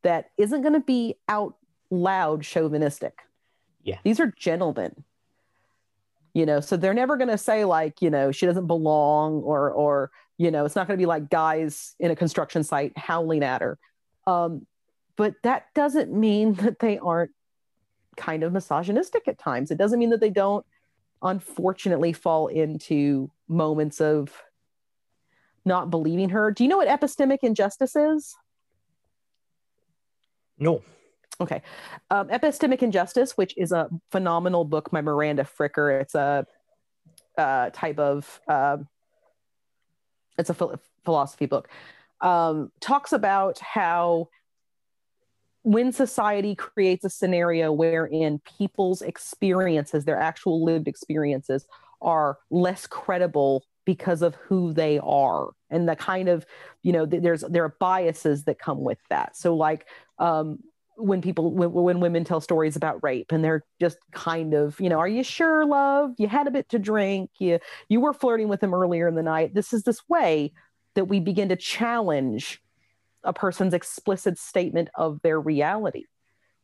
that 0.03 0.31
isn't 0.37 0.61
going 0.61 0.73
to 0.73 0.79
be 0.79 1.15
out 1.29 1.55
loud 1.89 2.43
chauvinistic? 2.43 3.19
Yeah. 3.83 3.99
These 4.03 4.19
are 4.19 4.33
gentlemen. 4.37 5.03
You 6.33 6.45
know, 6.45 6.59
so 6.59 6.77
they're 6.77 6.93
never 6.93 7.17
going 7.17 7.29
to 7.29 7.37
say 7.37 7.65
like, 7.65 8.01
you 8.01 8.09
know, 8.09 8.31
she 8.31 8.45
doesn't 8.45 8.67
belong 8.67 9.41
or 9.41 9.71
or 9.71 10.11
you 10.37 10.51
know, 10.51 10.65
it's 10.65 10.75
not 10.75 10.87
going 10.87 10.97
to 10.97 11.01
be 11.01 11.07
like 11.07 11.29
guys 11.29 11.95
in 11.99 12.11
a 12.11 12.15
construction 12.15 12.63
site 12.63 12.95
howling 12.95 13.43
at 13.43 13.61
her. 13.61 13.79
Um, 14.27 14.67
but 15.15 15.33
that 15.43 15.65
doesn't 15.73 16.13
mean 16.13 16.53
that 16.55 16.79
they 16.79 16.99
aren't 16.99 17.31
kind 18.15 18.43
of 18.43 18.53
misogynistic 18.53 19.27
at 19.27 19.37
times. 19.37 19.71
It 19.71 19.77
doesn't 19.77 19.99
mean 19.99 20.11
that 20.11 20.19
they 20.19 20.29
don't 20.29 20.65
unfortunately 21.21 22.13
fall 22.13 22.47
into 22.47 23.31
moments 23.47 24.01
of 24.01 24.31
not 25.65 25.89
believing 25.89 26.29
her. 26.29 26.51
Do 26.51 26.63
you 26.63 26.69
know 26.69 26.77
what 26.77 26.87
epistemic 26.87 27.39
injustice 27.41 27.95
is? 27.95 28.35
No. 30.57 30.81
Okay. 31.39 31.61
Um, 32.09 32.29
epistemic 32.29 32.81
injustice, 32.81 33.37
which 33.37 33.53
is 33.57 33.71
a 33.71 33.89
phenomenal 34.11 34.65
book 34.65 34.89
by 34.91 35.01
Miranda 35.01 35.43
Fricker. 35.43 36.01
It's 36.01 36.15
a 36.15 36.45
uh, 37.37 37.69
type 37.71 37.99
of 37.99 38.41
uh, 38.47 38.77
it's 40.37 40.49
a 40.49 40.79
philosophy 41.03 41.45
book, 41.45 41.69
um, 42.21 42.71
talks 42.79 43.13
about 43.13 43.59
how 43.59 44.29
when 45.67 45.91
society 45.91 46.55
creates 46.55 47.03
a 47.03 47.09
scenario 47.09 47.73
wherein 47.73 48.39
people's 48.57 49.01
experiences, 49.01 50.05
their 50.05 50.17
actual 50.17 50.63
lived 50.63 50.87
experiences, 50.87 51.67
are 52.01 52.37
less 52.49 52.87
credible 52.87 53.65
because 53.83 54.21
of 54.21 54.35
who 54.35 54.71
they 54.71 54.97
are 54.99 55.49
and 55.69 55.89
the 55.89 55.95
kind 55.97 56.29
of 56.29 56.45
you 56.83 56.93
know 56.93 57.05
there's 57.05 57.41
there 57.49 57.65
are 57.65 57.75
biases 57.81 58.45
that 58.45 58.59
come 58.59 58.81
with 58.81 58.99
that. 59.09 59.35
So 59.35 59.57
like 59.57 59.87
um, 60.19 60.59
when 60.95 61.21
people 61.21 61.51
when, 61.51 61.73
when 61.73 61.99
women 61.99 62.23
tell 62.23 62.39
stories 62.39 62.77
about 62.77 63.03
rape 63.03 63.33
and 63.33 63.43
they're 63.43 63.65
just 63.81 63.97
kind 64.13 64.53
of 64.53 64.79
you 64.79 64.87
know 64.87 64.99
are 64.99 65.07
you 65.07 65.21
sure 65.21 65.65
love? 65.65 66.11
You 66.17 66.29
had 66.29 66.47
a 66.47 66.51
bit 66.51 66.69
to 66.69 66.79
drink. 66.79 67.29
You 67.39 67.59
you 67.89 67.99
were 67.99 68.13
flirting 68.13 68.47
with 68.47 68.63
him 68.63 68.73
earlier 68.73 69.05
in 69.05 69.15
the 69.15 69.23
night. 69.23 69.53
This 69.53 69.73
is 69.73 69.83
this 69.83 70.07
way 70.07 70.53
that 70.95 71.05
we 71.05 71.19
begin 71.19 71.49
to 71.49 71.57
challenge 71.57 72.61
a 73.23 73.33
person's 73.33 73.73
explicit 73.73 74.37
statement 74.37 74.89
of 74.95 75.21
their 75.21 75.39
reality 75.39 76.03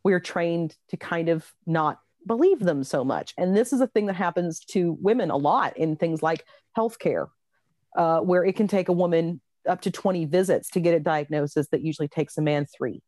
we're 0.04 0.20
trained 0.20 0.76
to 0.90 0.98
kind 0.98 1.30
of 1.30 1.54
not 1.66 2.00
believe 2.26 2.60
them 2.60 2.84
so 2.84 3.04
much 3.04 3.34
and 3.38 3.56
this 3.56 3.74
is 3.74 3.82
a 3.82 3.88
thing 3.88 4.06
that 4.06 4.16
happens 4.16 4.60
to 4.60 4.98
women 5.02 5.30
a 5.30 5.38
lot 5.38 5.76
in 5.78 5.96
things 5.96 6.24
like 6.24 6.46
healthcare 6.78 7.28
uh, 7.98 8.20
where 8.20 8.44
it 8.44 8.56
can 8.56 8.68
take 8.68 8.90
a 8.90 8.94
woman 8.94 9.42
up 9.68 9.82
to 9.82 9.92
20 9.92 10.26
visits 10.26 10.70
to 10.70 10.80
get 10.80 10.94
a 10.94 11.00
diagnosis 11.00 11.68
that 11.70 11.82
usually 11.82 12.08
takes 12.08 12.38
a 12.38 12.42
man 12.42 12.66
three 12.66 13.02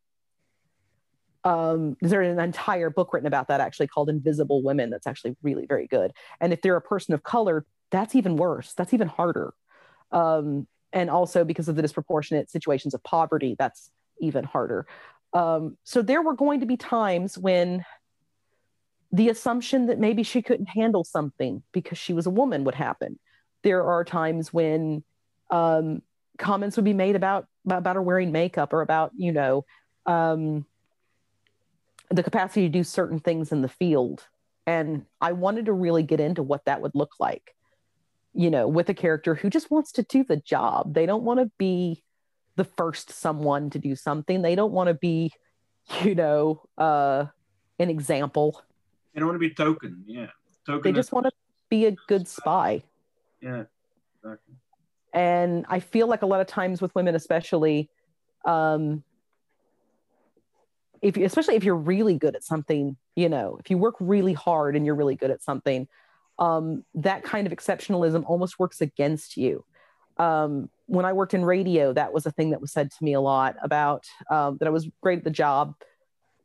um, 1.46 1.96
there's 2.00 2.36
an 2.36 2.40
entire 2.40 2.90
book 2.90 3.12
written 3.12 3.28
about 3.28 3.46
that 3.48 3.60
actually 3.60 3.86
called 3.86 4.10
Invisible 4.10 4.64
Women 4.64 4.90
that's 4.90 5.06
actually 5.06 5.36
really 5.44 5.64
very 5.64 5.86
good. 5.86 6.10
And 6.40 6.52
if 6.52 6.60
they're 6.60 6.74
a 6.74 6.80
person 6.80 7.14
of 7.14 7.22
color, 7.22 7.64
that's 7.92 8.16
even 8.16 8.34
worse. 8.34 8.74
That's 8.74 8.92
even 8.92 9.06
harder. 9.06 9.54
Um, 10.10 10.66
and 10.96 11.10
also 11.10 11.44
because 11.44 11.68
of 11.68 11.76
the 11.76 11.82
disproportionate 11.82 12.50
situations 12.50 12.94
of 12.94 13.02
poverty, 13.04 13.54
that's 13.58 13.90
even 14.18 14.44
harder. 14.44 14.86
Um, 15.34 15.76
so 15.84 16.00
there 16.00 16.22
were 16.22 16.32
going 16.32 16.60
to 16.60 16.66
be 16.66 16.78
times 16.78 17.36
when 17.36 17.84
the 19.12 19.28
assumption 19.28 19.86
that 19.86 19.98
maybe 19.98 20.22
she 20.22 20.40
couldn't 20.40 20.70
handle 20.70 21.04
something 21.04 21.62
because 21.72 21.98
she 21.98 22.14
was 22.14 22.24
a 22.24 22.30
woman 22.30 22.64
would 22.64 22.74
happen. 22.74 23.18
There 23.62 23.84
are 23.84 24.04
times 24.04 24.54
when 24.54 25.04
um, 25.50 26.00
comments 26.38 26.76
would 26.76 26.84
be 26.86 26.94
made 26.94 27.14
about 27.14 27.46
about 27.68 27.96
her 27.96 28.02
wearing 28.02 28.32
makeup 28.32 28.72
or 28.72 28.80
about 28.80 29.12
you 29.16 29.32
know 29.32 29.66
um, 30.06 30.64
the 32.10 32.22
capacity 32.22 32.62
to 32.62 32.68
do 32.70 32.84
certain 32.84 33.20
things 33.20 33.52
in 33.52 33.60
the 33.60 33.68
field. 33.68 34.26
And 34.66 35.04
I 35.20 35.32
wanted 35.32 35.66
to 35.66 35.74
really 35.74 36.04
get 36.04 36.20
into 36.20 36.42
what 36.42 36.64
that 36.64 36.80
would 36.80 36.94
look 36.94 37.20
like, 37.20 37.54
you 38.36 38.50
know, 38.50 38.68
with 38.68 38.88
a 38.90 38.94
character 38.94 39.34
who 39.34 39.48
just 39.48 39.70
wants 39.70 39.92
to 39.92 40.02
do 40.02 40.22
the 40.22 40.36
job. 40.36 40.92
They 40.94 41.06
don't 41.06 41.22
want 41.22 41.40
to 41.40 41.50
be 41.56 42.04
the 42.56 42.64
first 42.64 43.10
someone 43.10 43.70
to 43.70 43.78
do 43.78 43.96
something. 43.96 44.42
They 44.42 44.54
don't 44.54 44.72
want 44.72 44.88
to 44.88 44.94
be, 44.94 45.32
you 46.02 46.14
know, 46.14 46.62
uh, 46.76 47.26
an 47.78 47.88
example. 47.90 48.62
They 49.14 49.20
don't 49.20 49.28
want 49.28 49.36
to 49.36 49.48
be 49.48 49.54
token. 49.54 50.04
Yeah. 50.06 50.26
Token. 50.66 50.82
They 50.82 50.94
just 50.94 51.12
want 51.12 51.26
to 51.26 51.32
be 51.70 51.86
a 51.86 51.92
good 52.08 52.28
spy. 52.28 52.82
Yeah. 53.40 53.64
Exactly. 54.22 54.54
And 55.14 55.64
I 55.68 55.80
feel 55.80 56.06
like 56.06 56.20
a 56.20 56.26
lot 56.26 56.42
of 56.42 56.46
times 56.46 56.82
with 56.82 56.94
women, 56.94 57.14
especially, 57.14 57.88
um, 58.44 59.02
if 61.00 61.16
you, 61.16 61.24
especially 61.24 61.54
if 61.54 61.64
you're 61.64 61.74
really 61.74 62.18
good 62.18 62.36
at 62.36 62.44
something, 62.44 62.96
you 63.14 63.30
know, 63.30 63.56
if 63.60 63.70
you 63.70 63.78
work 63.78 63.94
really 63.98 64.34
hard 64.34 64.76
and 64.76 64.84
you're 64.84 64.94
really 64.94 65.14
good 65.14 65.30
at 65.30 65.42
something, 65.42 65.88
um, 66.38 66.84
that 66.94 67.22
kind 67.22 67.46
of 67.46 67.52
exceptionalism 67.52 68.24
almost 68.26 68.58
works 68.58 68.80
against 68.80 69.36
you. 69.36 69.64
Um, 70.18 70.70
when 70.86 71.04
I 71.04 71.12
worked 71.12 71.34
in 71.34 71.44
radio, 71.44 71.92
that 71.92 72.12
was 72.12 72.26
a 72.26 72.30
thing 72.30 72.50
that 72.50 72.60
was 72.60 72.72
said 72.72 72.90
to 72.90 73.04
me 73.04 73.12
a 73.12 73.20
lot 73.20 73.56
about 73.62 74.04
um, 74.30 74.56
that 74.58 74.66
I 74.66 74.70
was 74.70 74.88
great 75.02 75.18
at 75.18 75.24
the 75.24 75.30
job, 75.30 75.74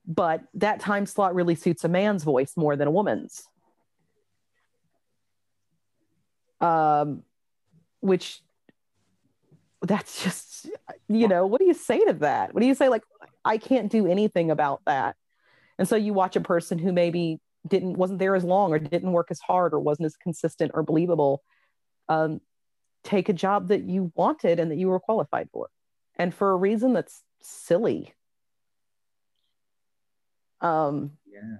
but 0.06 0.44
that 0.56 0.80
time 0.80 1.06
slot 1.06 1.36
really 1.36 1.56
suits 1.56 1.84
a 1.84 1.88
man's 1.88 2.24
voice 2.24 2.54
more 2.58 2.76
than 2.76 2.88
a 2.88 2.92
woman's. 2.92 3.44
Um, 6.60 7.24
which 8.02 8.42
that's 9.82 10.24
just, 10.24 10.70
you 11.08 11.28
know, 11.28 11.46
what 11.48 11.60
do 11.60 11.66
you 11.66 11.74
say 11.74 12.04
to 12.06 12.14
that? 12.14 12.54
What 12.54 12.62
do 12.62 12.68
you 12.68 12.76
say? 12.76 12.90
Like, 12.90 13.04
I 13.44 13.58
can't 13.58 13.92
do 13.92 14.06
anything 14.06 14.52
about 14.52 14.82
that. 14.86 15.16
And 15.80 15.88
so 15.88 15.96
you 15.96 16.14
watch 16.14 16.36
a 16.36 16.42
person 16.42 16.78
who 16.78 16.92
maybe 16.92 17.40
didn't 17.68 17.94
wasn't 17.94 18.20
there 18.20 18.36
as 18.36 18.44
long 18.44 18.74
or 18.74 18.80
didn't 18.80 19.12
work 19.12 19.28
as 19.30 19.40
hard 19.40 19.74
or 19.74 19.80
wasn't 19.80 20.06
as 20.06 20.16
consistent 20.16 20.72
or 20.74 20.84
believable 20.84 21.44
um, 22.10 22.42
take 23.04 23.30
a 23.30 23.34
job 23.34 23.70
that 23.70 23.84
you 23.84 24.12
wanted 24.16 24.60
and 24.60 24.72
that 24.72 24.78
you 24.78 24.88
were 24.88 25.00
qualified 25.00 25.50
for. 25.54 25.70
And 26.18 26.34
for 26.34 26.52
a 26.52 26.56
reason 26.56 26.94
that's 26.94 27.24
silly. 27.42 28.14
Um, 30.60 31.14
yeah. 31.26 31.58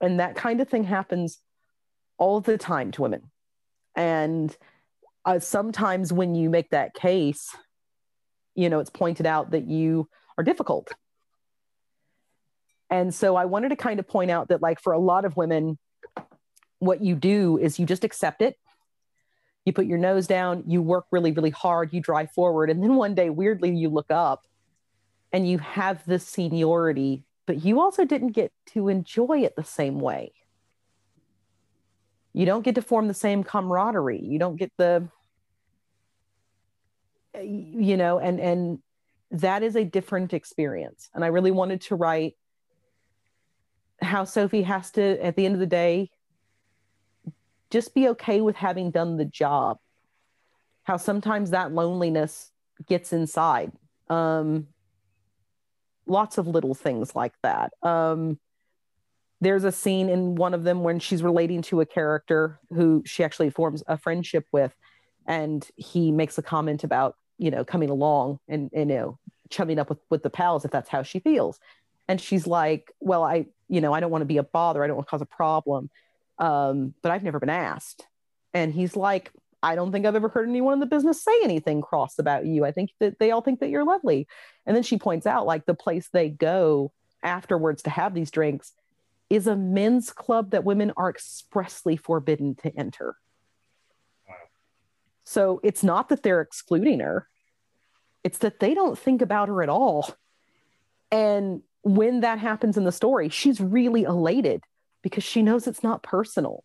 and 0.00 0.20
that 0.20 0.34
kind 0.34 0.60
of 0.60 0.68
thing 0.68 0.84
happens 0.84 1.38
all 2.18 2.40
the 2.40 2.58
time 2.58 2.90
to 2.92 3.02
women. 3.02 3.30
And 3.96 4.54
uh, 5.24 5.38
sometimes 5.38 6.12
when 6.12 6.34
you 6.34 6.50
make 6.50 6.70
that 6.70 6.92
case 6.92 7.56
you 8.54 8.68
know 8.68 8.78
it's 8.78 8.90
pointed 8.90 9.26
out 9.26 9.52
that 9.52 9.66
you 9.66 10.08
are 10.36 10.44
difficult 10.44 10.92
and 12.90 13.14
so 13.14 13.36
I 13.36 13.44
wanted 13.44 13.68
to 13.68 13.76
kind 13.76 14.00
of 14.00 14.08
point 14.08 14.30
out 14.30 14.48
that, 14.48 14.60
like, 14.60 14.80
for 14.80 14.92
a 14.92 14.98
lot 14.98 15.24
of 15.24 15.36
women, 15.36 15.78
what 16.80 17.02
you 17.02 17.14
do 17.14 17.56
is 17.58 17.78
you 17.78 17.86
just 17.86 18.04
accept 18.04 18.42
it. 18.42 18.56
You 19.64 19.72
put 19.72 19.86
your 19.86 19.98
nose 19.98 20.26
down, 20.26 20.64
you 20.66 20.82
work 20.82 21.04
really, 21.10 21.32
really 21.32 21.50
hard, 21.50 21.92
you 21.92 22.00
drive 22.00 22.32
forward. 22.32 22.70
And 22.70 22.82
then 22.82 22.96
one 22.96 23.14
day, 23.14 23.30
weirdly, 23.30 23.74
you 23.76 23.88
look 23.90 24.10
up 24.10 24.44
and 25.32 25.48
you 25.48 25.58
have 25.58 26.04
this 26.06 26.26
seniority, 26.26 27.24
but 27.46 27.64
you 27.64 27.80
also 27.80 28.04
didn't 28.04 28.32
get 28.32 28.52
to 28.72 28.88
enjoy 28.88 29.44
it 29.44 29.54
the 29.56 29.64
same 29.64 30.00
way. 30.00 30.32
You 32.32 32.46
don't 32.46 32.62
get 32.62 32.74
to 32.76 32.82
form 32.82 33.06
the 33.06 33.14
same 33.14 33.44
camaraderie. 33.44 34.22
You 34.22 34.38
don't 34.38 34.56
get 34.56 34.72
the, 34.78 35.08
you 37.40 37.96
know, 37.96 38.18
and, 38.18 38.40
and, 38.40 38.78
that 39.32 39.62
is 39.62 39.76
a 39.76 39.84
different 39.84 40.32
experience. 40.32 41.08
And 41.14 41.24
I 41.24 41.28
really 41.28 41.52
wanted 41.52 41.82
to 41.82 41.94
write 41.94 42.34
how 44.00 44.24
Sophie 44.24 44.62
has 44.62 44.90
to, 44.92 45.24
at 45.24 45.36
the 45.36 45.44
end 45.44 45.54
of 45.54 45.60
the 45.60 45.66
day, 45.66 46.10
just 47.70 47.94
be 47.94 48.08
okay 48.08 48.40
with 48.40 48.56
having 48.56 48.90
done 48.90 49.16
the 49.16 49.24
job. 49.24 49.78
How 50.84 50.96
sometimes 50.96 51.50
that 51.50 51.72
loneliness 51.72 52.50
gets 52.86 53.12
inside. 53.12 53.72
Um, 54.08 54.68
lots 56.06 56.38
of 56.38 56.46
little 56.46 56.74
things 56.74 57.14
like 57.14 57.34
that. 57.42 57.72
Um, 57.82 58.38
there's 59.40 59.64
a 59.64 59.72
scene 59.72 60.08
in 60.08 60.34
one 60.34 60.52
of 60.52 60.64
them 60.64 60.82
when 60.82 60.98
she's 60.98 61.22
relating 61.22 61.62
to 61.62 61.80
a 61.80 61.86
character 61.86 62.58
who 62.70 63.02
she 63.06 63.24
actually 63.24 63.50
forms 63.50 63.82
a 63.86 63.96
friendship 63.96 64.46
with, 64.52 64.74
and 65.26 65.66
he 65.76 66.10
makes 66.10 66.36
a 66.36 66.42
comment 66.42 66.84
about 66.84 67.16
you 67.40 67.50
know 67.50 67.64
coming 67.64 67.90
along 67.90 68.38
and, 68.48 68.70
and 68.72 68.90
you 68.90 68.96
know 68.96 69.18
chumming 69.48 69.78
up 69.78 69.88
with 69.88 69.98
with 70.10 70.22
the 70.22 70.30
pals 70.30 70.64
if 70.64 70.70
that's 70.70 70.88
how 70.88 71.02
she 71.02 71.18
feels 71.18 71.58
and 72.06 72.20
she's 72.20 72.46
like 72.46 72.92
well 73.00 73.24
i 73.24 73.46
you 73.70 73.80
know 73.80 73.92
i 73.92 74.00
don't 74.00 74.10
want 74.10 74.22
to 74.22 74.26
be 74.26 74.36
a 74.38 74.42
bother 74.42 74.82
i 74.82 74.86
don't 74.86 74.96
want 74.96 75.06
to 75.06 75.10
cause 75.10 75.22
a 75.22 75.26
problem 75.26 75.90
um, 76.38 76.94
but 77.02 77.12
i've 77.12 77.22
never 77.22 77.38
been 77.38 77.50
asked. 77.50 78.06
And 78.54 78.72
he's 78.72 78.96
like 78.96 79.30
i 79.62 79.74
don't 79.74 79.92
think 79.92 80.06
i've 80.06 80.16
ever 80.16 80.28
heard 80.28 80.48
anyone 80.48 80.74
in 80.74 80.80
the 80.80 80.86
business 80.86 81.22
say 81.22 81.42
anything 81.42 81.82
cross 81.82 82.18
about 82.18 82.46
you. 82.46 82.64
I 82.64 82.72
think 82.72 82.90
that 82.98 83.18
they 83.18 83.30
all 83.30 83.42
think 83.42 83.60
that 83.60 83.68
you're 83.68 83.84
lovely. 83.84 84.26
And 84.66 84.74
then 84.74 84.82
she 84.82 84.98
points 84.98 85.26
out 85.26 85.46
like 85.46 85.66
the 85.66 85.74
place 85.74 86.08
they 86.12 86.28
go 86.28 86.92
afterwards 87.22 87.82
to 87.82 87.90
have 87.90 88.14
these 88.14 88.30
drinks 88.30 88.72
is 89.28 89.46
a 89.46 89.54
men's 89.54 90.10
club 90.12 90.50
that 90.50 90.64
women 90.64 90.92
are 90.96 91.10
expressly 91.10 91.96
forbidden 91.96 92.54
to 92.56 92.76
enter. 92.76 93.16
Wow. 94.28 94.34
so 95.24 95.60
it's 95.62 95.84
not 95.84 96.08
that 96.08 96.22
they're 96.22 96.40
excluding 96.40 97.00
her 97.00 97.28
it's 98.22 98.38
that 98.38 98.60
they 98.60 98.74
don't 98.74 98.98
think 98.98 99.22
about 99.22 99.48
her 99.48 99.62
at 99.62 99.68
all. 99.68 100.14
And 101.10 101.62
when 101.82 102.20
that 102.20 102.38
happens 102.38 102.76
in 102.76 102.84
the 102.84 102.92
story, 102.92 103.28
she's 103.28 103.60
really 103.60 104.02
elated 104.04 104.62
because 105.02 105.24
she 105.24 105.42
knows 105.42 105.66
it's 105.66 105.82
not 105.82 106.02
personal. 106.02 106.64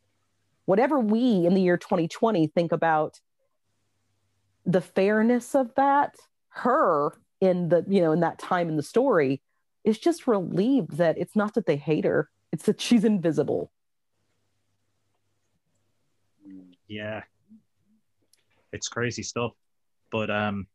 Whatever 0.65 0.99
we 0.99 1.45
in 1.45 1.53
the 1.53 1.61
year 1.61 1.77
2020 1.77 2.47
think 2.47 2.71
about 2.71 3.19
the 4.65 4.81
fairness 4.81 5.55
of 5.55 5.73
that, 5.75 6.15
her 6.49 7.13
in 7.39 7.69
the, 7.69 7.85
you 7.87 8.01
know, 8.01 8.11
in 8.11 8.21
that 8.21 8.39
time 8.39 8.67
in 8.67 8.77
the 8.77 8.83
story 8.83 9.41
is 9.83 9.99
just 9.99 10.27
relieved 10.27 10.97
that 10.97 11.17
it's 11.17 11.35
not 11.35 11.53
that 11.53 11.65
they 11.65 11.75
hate 11.75 12.05
her, 12.05 12.29
it's 12.51 12.65
that 12.65 12.81
she's 12.81 13.03
invisible. 13.03 13.71
Yeah. 16.87 17.23
It's 18.71 18.87
crazy 18.87 19.23
stuff. 19.23 19.51
But 20.11 20.29
um 20.29 20.67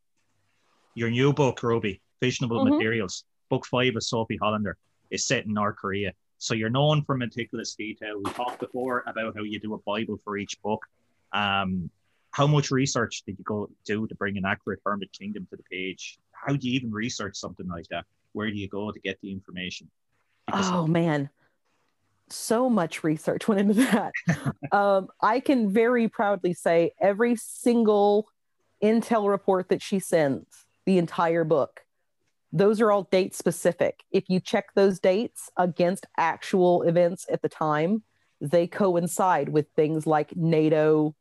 your 0.94 1.10
new 1.10 1.32
book, 1.32 1.62
Ruby, 1.62 2.00
Fissionable 2.22 2.64
mm-hmm. 2.64 2.74
Materials, 2.74 3.24
book 3.50 3.66
five 3.66 3.96
of 3.96 4.02
Sophie 4.02 4.38
Hollander 4.40 4.78
is 5.10 5.26
set 5.26 5.44
in 5.44 5.52
North 5.52 5.76
Korea. 5.76 6.12
So 6.38 6.54
you're 6.54 6.70
known 6.70 7.02
for 7.02 7.16
meticulous 7.16 7.74
detail. 7.74 8.22
We 8.24 8.32
talked 8.32 8.60
before 8.60 9.04
about 9.06 9.36
how 9.36 9.42
you 9.42 9.60
do 9.60 9.74
a 9.74 9.78
Bible 9.78 10.18
for 10.24 10.38
each 10.38 10.60
book. 10.62 10.86
Um, 11.32 11.90
how 12.30 12.46
much 12.46 12.70
research 12.70 13.22
did 13.26 13.36
you 13.38 13.44
go 13.44 13.68
do 13.84 14.06
to 14.06 14.14
bring 14.14 14.38
an 14.38 14.46
accurate 14.46 14.80
Hermit 14.86 15.12
Kingdom 15.12 15.46
to 15.50 15.56
the 15.56 15.62
page? 15.64 16.18
How 16.32 16.54
do 16.54 16.66
you 16.66 16.74
even 16.74 16.90
research 16.90 17.36
something 17.36 17.68
like 17.68 17.88
that? 17.88 18.06
Where 18.32 18.50
do 18.50 18.56
you 18.56 18.68
go 18.68 18.90
to 18.90 19.00
get 19.00 19.18
the 19.20 19.30
information? 19.30 19.90
Because 20.46 20.70
oh 20.70 20.86
man, 20.86 21.28
so 22.28 22.70
much 22.70 23.04
research 23.04 23.48
went 23.48 23.60
into 23.60 23.74
that. 23.74 24.12
um, 24.72 25.08
I 25.20 25.40
can 25.40 25.70
very 25.70 26.08
proudly 26.08 26.54
say 26.54 26.92
every 27.00 27.36
single 27.36 28.28
intel 28.82 29.28
report 29.28 29.68
that 29.68 29.82
she 29.82 29.98
sends, 29.98 30.66
the 30.86 30.98
entire 30.98 31.44
book, 31.44 31.84
those 32.52 32.80
are 32.80 32.90
all 32.90 33.04
date 33.04 33.34
specific. 33.34 34.02
If 34.10 34.28
you 34.28 34.40
check 34.40 34.74
those 34.74 34.98
dates 34.98 35.50
against 35.56 36.06
actual 36.16 36.82
events 36.82 37.26
at 37.30 37.42
the 37.42 37.48
time, 37.48 38.02
they 38.40 38.66
coincide 38.66 39.48
with 39.50 39.66
things 39.76 40.06
like 40.06 40.36
NATO 40.36 41.14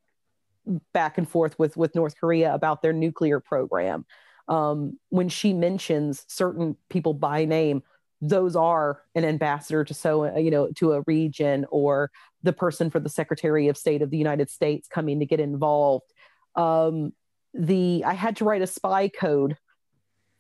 back 0.94 1.18
and 1.18 1.30
forth 1.30 1.58
with, 1.60 1.78
with 1.78 1.96
North 1.96 2.16
Korea 2.20 2.54
about 2.54 2.82
their 2.82 2.94
nuclear 2.94 3.40
program. 3.40 4.06
Um, 4.48 4.98
when 5.10 5.30
she 5.30 5.54
mentions 5.54 6.26
certain 6.28 6.76
people 6.90 7.14
by 7.14 7.46
name, 7.46 7.84
those 8.22 8.56
are 8.56 9.02
an 9.16 9.24
ambassador 9.24 9.86
to 9.86 9.94
so 9.94 10.38
you 10.38 10.52
know 10.52 10.70
to 10.76 10.92
a 10.94 11.04
region 11.08 11.66
or 11.70 12.12
the 12.44 12.52
person 12.52 12.90
for 12.90 13.00
the 13.00 13.10
Secretary 13.10 13.68
of 13.68 13.78
State 13.78 14.02
of 14.02 14.10
the 14.10 14.18
United 14.18 14.50
States 14.50 14.88
coming 14.88 15.20
to 15.20 15.26
get 15.26 15.40
involved. 15.40 16.12
Um, 16.56 17.14
the 17.54 18.04
I 18.06 18.14
had 18.14 18.36
to 18.38 18.46
write 18.46 18.62
a 18.62 18.68
spy 18.68 19.08
code 19.08 19.56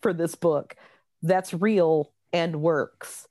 for 0.01 0.13
this 0.13 0.35
book 0.35 0.75
that's 1.21 1.53
real 1.53 2.11
and 2.33 2.61
works 2.61 3.27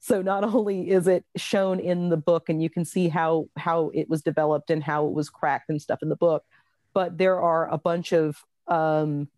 so 0.00 0.22
not 0.22 0.44
only 0.44 0.90
is 0.90 1.06
it 1.06 1.24
shown 1.36 1.80
in 1.80 2.08
the 2.08 2.16
book 2.16 2.48
and 2.48 2.62
you 2.62 2.70
can 2.70 2.84
see 2.84 3.08
how 3.08 3.46
how 3.56 3.90
it 3.94 4.08
was 4.08 4.22
developed 4.22 4.70
and 4.70 4.82
how 4.82 5.06
it 5.06 5.12
was 5.12 5.30
cracked 5.30 5.68
and 5.68 5.80
stuff 5.82 6.02
in 6.02 6.08
the 6.08 6.16
book 6.16 6.44
but 6.94 7.16
there 7.18 7.40
are 7.40 7.68
a 7.70 7.78
bunch 7.78 8.12
of 8.12 8.36
um, 8.68 9.28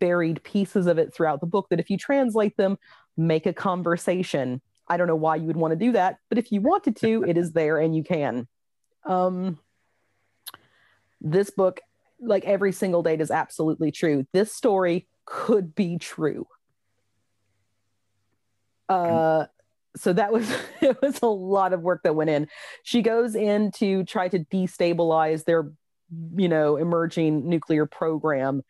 buried 0.00 0.42
pieces 0.42 0.86
of 0.86 0.98
it 0.98 1.14
throughout 1.14 1.40
the 1.40 1.46
book 1.46 1.66
that 1.70 1.80
if 1.80 1.90
you 1.90 1.96
translate 1.96 2.56
them 2.56 2.76
make 3.16 3.46
a 3.46 3.52
conversation 3.52 4.60
I 4.92 4.96
don't 4.96 5.06
know 5.06 5.16
why 5.16 5.36
you 5.36 5.46
would 5.46 5.56
want 5.56 5.72
to 5.72 5.76
do 5.76 5.92
that, 5.92 6.18
but 6.28 6.38
if 6.38 6.52
you 6.52 6.60
wanted 6.60 6.96
to, 6.96 7.24
it 7.26 7.38
is 7.38 7.52
there 7.52 7.78
and 7.78 7.96
you 7.96 8.04
can. 8.04 8.46
Um, 9.04 9.58
this 11.20 11.50
book, 11.50 11.80
like 12.20 12.44
every 12.44 12.72
single 12.72 13.02
date, 13.02 13.20
is 13.20 13.30
absolutely 13.30 13.90
true. 13.90 14.26
This 14.32 14.52
story 14.54 15.06
could 15.24 15.74
be 15.74 15.98
true. 15.98 16.46
Uh, 18.88 19.46
so 19.96 20.12
that 20.12 20.32
was 20.32 20.50
it 20.80 21.00
was 21.02 21.20
a 21.22 21.26
lot 21.26 21.72
of 21.72 21.82
work 21.82 22.02
that 22.04 22.14
went 22.14 22.30
in. 22.30 22.48
She 22.82 23.02
goes 23.02 23.34
in 23.34 23.70
to 23.72 24.04
try 24.04 24.28
to 24.28 24.40
destabilize 24.40 25.44
their, 25.44 25.70
you 26.36 26.48
know, 26.48 26.76
emerging 26.76 27.48
nuclear 27.48 27.86
program. 27.86 28.62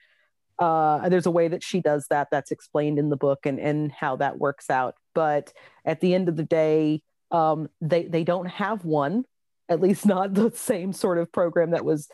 Uh, 0.58 1.08
there's 1.08 1.26
a 1.26 1.30
way 1.30 1.48
that 1.48 1.62
she 1.62 1.80
does 1.80 2.06
that 2.08 2.28
that's 2.30 2.50
explained 2.50 2.98
in 2.98 3.08
the 3.08 3.16
book 3.16 3.46
and 3.46 3.58
and 3.58 3.90
how 3.90 4.16
that 4.16 4.38
works 4.38 4.70
out. 4.70 4.94
But 5.14 5.52
at 5.84 6.00
the 6.00 6.14
end 6.14 6.28
of 6.28 6.36
the 6.36 6.44
day, 6.44 7.02
um, 7.30 7.68
they 7.80 8.04
they 8.04 8.24
don't 8.24 8.46
have 8.46 8.84
one, 8.84 9.24
at 9.68 9.80
least 9.80 10.06
not 10.06 10.34
the 10.34 10.50
same 10.54 10.92
sort 10.92 11.18
of 11.18 11.32
program 11.32 11.70
that 11.70 11.84
was 11.84 12.08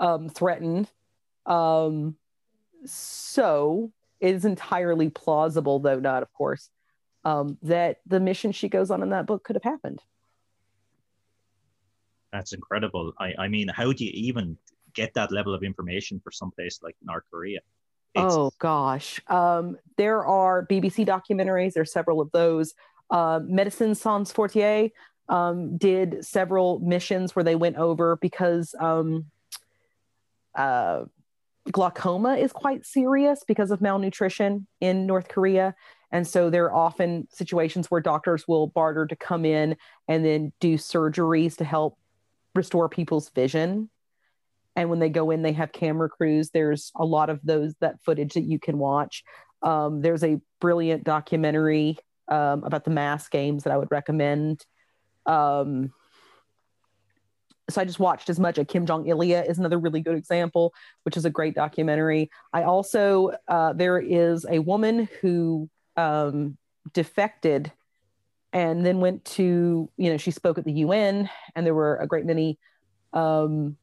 um, 0.00 0.28
threatened. 0.28 0.90
Um, 1.46 2.16
so 2.86 3.92
it 4.20 4.34
is 4.34 4.44
entirely 4.44 5.10
plausible, 5.10 5.78
though 5.78 6.00
not, 6.00 6.22
of 6.22 6.32
course, 6.32 6.70
um, 7.24 7.58
that 7.62 7.98
the 8.06 8.20
mission 8.20 8.52
she 8.52 8.68
goes 8.68 8.90
on 8.90 9.02
in 9.02 9.10
that 9.10 9.26
book 9.26 9.44
could 9.44 9.56
have 9.56 9.62
happened. 9.62 10.00
That's 12.32 12.52
incredible. 12.52 13.12
I, 13.18 13.34
I 13.38 13.48
mean, 13.48 13.68
how 13.68 13.92
do 13.92 14.04
you 14.04 14.10
even 14.14 14.56
get 14.94 15.14
that 15.14 15.32
level 15.32 15.54
of 15.54 15.62
information 15.62 16.20
for 16.22 16.30
some 16.30 16.50
place 16.50 16.80
like 16.82 16.96
North 17.02 17.24
Korea? 17.30 17.60
It's... 18.14 18.34
Oh 18.34 18.50
gosh, 18.58 19.20
um, 19.28 19.76
there 19.96 20.24
are 20.24 20.66
BBC 20.66 21.06
documentaries. 21.06 21.74
There's 21.74 21.92
several 21.92 22.20
of 22.20 22.30
those. 22.32 22.74
Uh, 23.10 23.40
Médecins 23.40 23.96
Sans 23.98 24.32
Frontières 24.32 24.90
um, 25.28 25.76
did 25.76 26.24
several 26.24 26.78
missions 26.80 27.36
where 27.36 27.44
they 27.44 27.56
went 27.56 27.76
over 27.76 28.16
because 28.16 28.74
um, 28.80 29.26
uh, 30.54 31.04
glaucoma 31.72 32.36
is 32.36 32.52
quite 32.52 32.86
serious 32.86 33.42
because 33.46 33.70
of 33.70 33.80
malnutrition 33.80 34.66
in 34.80 35.06
North 35.06 35.28
Korea. 35.28 35.74
And 36.12 36.26
so 36.26 36.50
there 36.50 36.66
are 36.66 36.74
often 36.74 37.26
situations 37.30 37.90
where 37.90 38.00
doctors 38.00 38.46
will 38.46 38.68
barter 38.68 39.06
to 39.06 39.16
come 39.16 39.44
in 39.44 39.76
and 40.08 40.24
then 40.24 40.52
do 40.60 40.76
surgeries 40.76 41.56
to 41.56 41.64
help 41.64 41.98
restore 42.54 42.88
people's 42.88 43.30
vision. 43.30 43.90
And 44.76 44.90
when 44.90 44.98
they 44.98 45.08
go 45.08 45.30
in, 45.30 45.42
they 45.42 45.52
have 45.52 45.72
camera 45.72 46.08
crews. 46.08 46.50
There's 46.50 46.92
a 46.96 47.04
lot 47.04 47.30
of 47.30 47.40
those 47.42 47.74
that 47.80 48.02
footage 48.04 48.34
that 48.34 48.44
you 48.44 48.58
can 48.58 48.78
watch. 48.78 49.24
Um, 49.62 50.02
there's 50.02 50.22
a 50.22 50.40
brilliant 50.60 51.04
documentary 51.04 51.98
um, 52.28 52.62
about 52.64 52.84
the 52.84 52.90
mass 52.90 53.28
games 53.28 53.64
that 53.64 53.72
I 53.72 53.76
would 53.76 53.90
recommend. 53.90 54.64
Um, 55.24 55.92
so 57.68 57.80
I 57.80 57.84
just 57.84 57.98
watched 57.98 58.30
as 58.30 58.38
much. 58.38 58.58
A 58.58 58.64
Kimjongilia 58.64 59.48
is 59.48 59.58
another 59.58 59.78
really 59.78 60.00
good 60.00 60.16
example, 60.16 60.72
which 61.02 61.16
is 61.16 61.24
a 61.24 61.30
great 61.30 61.54
documentary. 61.54 62.30
I 62.52 62.62
also 62.62 63.32
uh, 63.48 63.72
there 63.72 63.98
is 63.98 64.46
a 64.48 64.60
woman 64.60 65.08
who 65.20 65.68
um, 65.96 66.56
defected 66.92 67.72
and 68.52 68.86
then 68.86 69.00
went 69.00 69.24
to 69.24 69.90
you 69.96 70.10
know 70.10 70.16
she 70.16 70.30
spoke 70.30 70.58
at 70.58 70.64
the 70.64 70.72
UN 70.72 71.28
and 71.54 71.66
there 71.66 71.74
were 71.74 71.96
a 71.96 72.06
great 72.06 72.24
many 72.24 72.58
um, 73.12 73.76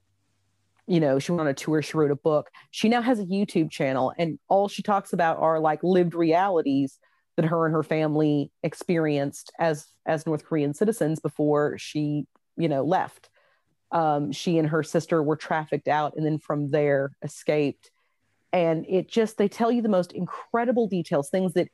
you 0.87 0.99
know 0.99 1.19
she 1.19 1.31
went 1.31 1.41
on 1.41 1.47
a 1.47 1.53
tour 1.53 1.81
she 1.81 1.97
wrote 1.97 2.11
a 2.11 2.15
book 2.15 2.49
she 2.71 2.89
now 2.89 3.01
has 3.01 3.19
a 3.19 3.25
youtube 3.25 3.71
channel 3.71 4.13
and 4.17 4.37
all 4.49 4.67
she 4.67 4.81
talks 4.81 5.13
about 5.13 5.37
are 5.39 5.59
like 5.59 5.81
lived 5.83 6.13
realities 6.13 6.99
that 7.37 7.45
her 7.45 7.65
and 7.65 7.73
her 7.73 7.83
family 7.83 8.51
experienced 8.63 9.51
as 9.59 9.87
as 10.05 10.25
north 10.25 10.43
korean 10.43 10.73
citizens 10.73 11.19
before 11.19 11.77
she 11.77 12.25
you 12.57 12.67
know 12.67 12.83
left 12.83 13.29
um, 13.93 14.31
she 14.31 14.57
and 14.57 14.67
her 14.69 14.83
sister 14.83 15.21
were 15.21 15.35
trafficked 15.35 15.87
out 15.87 16.15
and 16.17 16.25
then 16.25 16.39
from 16.39 16.71
there 16.71 17.11
escaped. 17.21 17.91
And 18.51 18.85
it 18.89 19.07
just 19.07 19.37
they 19.37 19.47
tell 19.47 19.71
you 19.71 19.81
the 19.81 19.89
most 19.89 20.11
incredible 20.11 20.87
details 20.87 21.29
things 21.29 21.53
that 21.53 21.69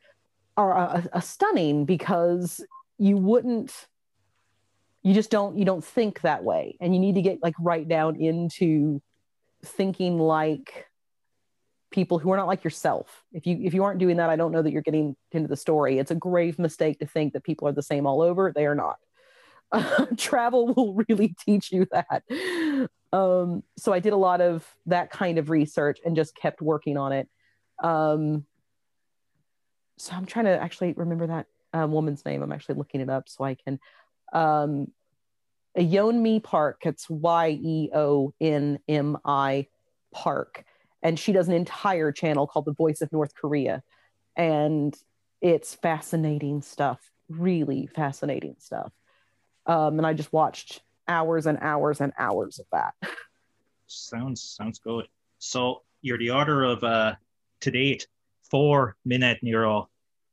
are 0.58 0.78
uh, 0.78 1.02
uh, 1.14 1.20
stunning 1.22 1.86
because 1.86 2.64
you 2.98 3.18
wouldn't 3.18 3.88
you 5.02 5.14
just 5.14 5.32
don't 5.32 5.58
you 5.58 5.64
don't 5.64 5.84
think 5.84 6.22
that 6.22 6.44
way. 6.44 6.78
And 6.82 6.94
you 6.94 7.00
need 7.00 7.16
to 7.16 7.22
get 7.22 7.42
like 7.42 7.56
right 7.60 7.88
down 7.88 8.18
into 8.18 9.02
thinking 9.64 10.20
like 10.20 10.88
people 11.92 12.20
who 12.20 12.32
are 12.32 12.38
not 12.38 12.48
like 12.48 12.66
yourself. 12.66 13.24
If 13.32 13.48
you 13.48 13.60
if 13.64 13.74
you 13.74 13.84
aren't 13.84 14.00
doing 14.00 14.18
that 14.18 14.30
i 14.30 14.36
don't 14.36 14.52
know 14.52 14.62
that 14.62 14.72
you're 14.72 14.82
getting 14.82 15.16
into 15.32 15.48
the 15.48 15.56
story. 15.56 16.00
It's 16.00 16.12
a 16.12 16.16
grave 16.16 16.60
mistake 16.60 17.00
to 17.00 17.06
think 17.06 17.32
that 17.34 17.46
people 17.46 17.68
are 17.70 17.74
the 17.74 17.82
same 17.82 18.06
all 18.06 18.22
over. 18.22 18.52
They 18.54 18.66
are 18.66 18.76
not 18.76 18.98
uh, 19.72 20.06
travel 20.18 20.74
will 20.74 21.04
really 21.08 21.36
teach 21.46 21.72
you 21.72 21.88
that 21.92 22.24
um, 23.14 23.64
so 23.78 23.94
i 23.94 24.00
did 24.00 24.14
a 24.14 24.18
lot 24.18 24.42
of 24.42 24.66
that 24.86 25.10
kind 25.10 25.38
of 25.38 25.50
research 25.50 26.00
and 26.06 26.16
just 26.16 26.36
kept 26.36 26.62
working 26.62 26.98
on 26.98 27.12
it 27.12 27.28
um, 27.84 28.46
so 29.98 30.14
i'm 30.14 30.26
trying 30.26 30.46
to 30.46 30.62
actually 30.62 30.94
remember 30.94 31.28
that 31.28 31.46
um, 31.74 31.92
woman's 31.92 32.26
name 32.26 32.42
i'm 32.42 32.52
actually 32.52 32.76
looking 32.76 33.02
it 33.02 33.10
up 33.10 33.30
so 33.30 33.44
i 33.44 33.56
can 33.56 33.80
um, 34.32 34.88
Yeonmi 35.78 36.44
Park. 36.44 36.82
It's 36.84 37.10
Y 37.10 37.60
E 37.62 37.90
O 37.94 38.34
N 38.40 38.80
M 38.88 39.18
I 39.26 39.68
Park. 40.12 40.64
And 41.02 41.18
she 41.18 41.32
does 41.32 41.48
an 41.48 41.54
entire 41.54 42.12
channel 42.12 42.48
called 42.48 42.66
The 42.66 42.74
Voice 42.74 43.02
of 43.02 43.12
North 43.12 43.34
Korea. 43.34 43.84
And 44.36 44.96
it's 45.42 45.76
fascinating 45.76 46.62
stuff, 46.62 47.00
really 47.30 47.88
fascinating 47.88 48.56
stuff. 48.60 48.92
Um, 49.70 50.00
and 50.00 50.08
I 50.08 50.14
just 50.14 50.34
watched 50.34 50.82
hours 51.08 51.46
and 51.46 51.60
hours 51.62 52.02
and 52.02 52.12
hours 52.18 52.58
of 52.58 52.66
that. 52.72 52.96
Sounds 53.88 54.44
sounds 54.44 54.78
good. 54.78 55.08
So 55.40 55.82
you're 56.04 56.20
the 56.20 56.30
author 56.30 56.64
of 56.64 56.84
uh, 56.84 57.16
to 57.62 57.72
date 57.72 58.08
four 58.44 58.96
Minette 59.04 59.42
Nero 59.42 59.90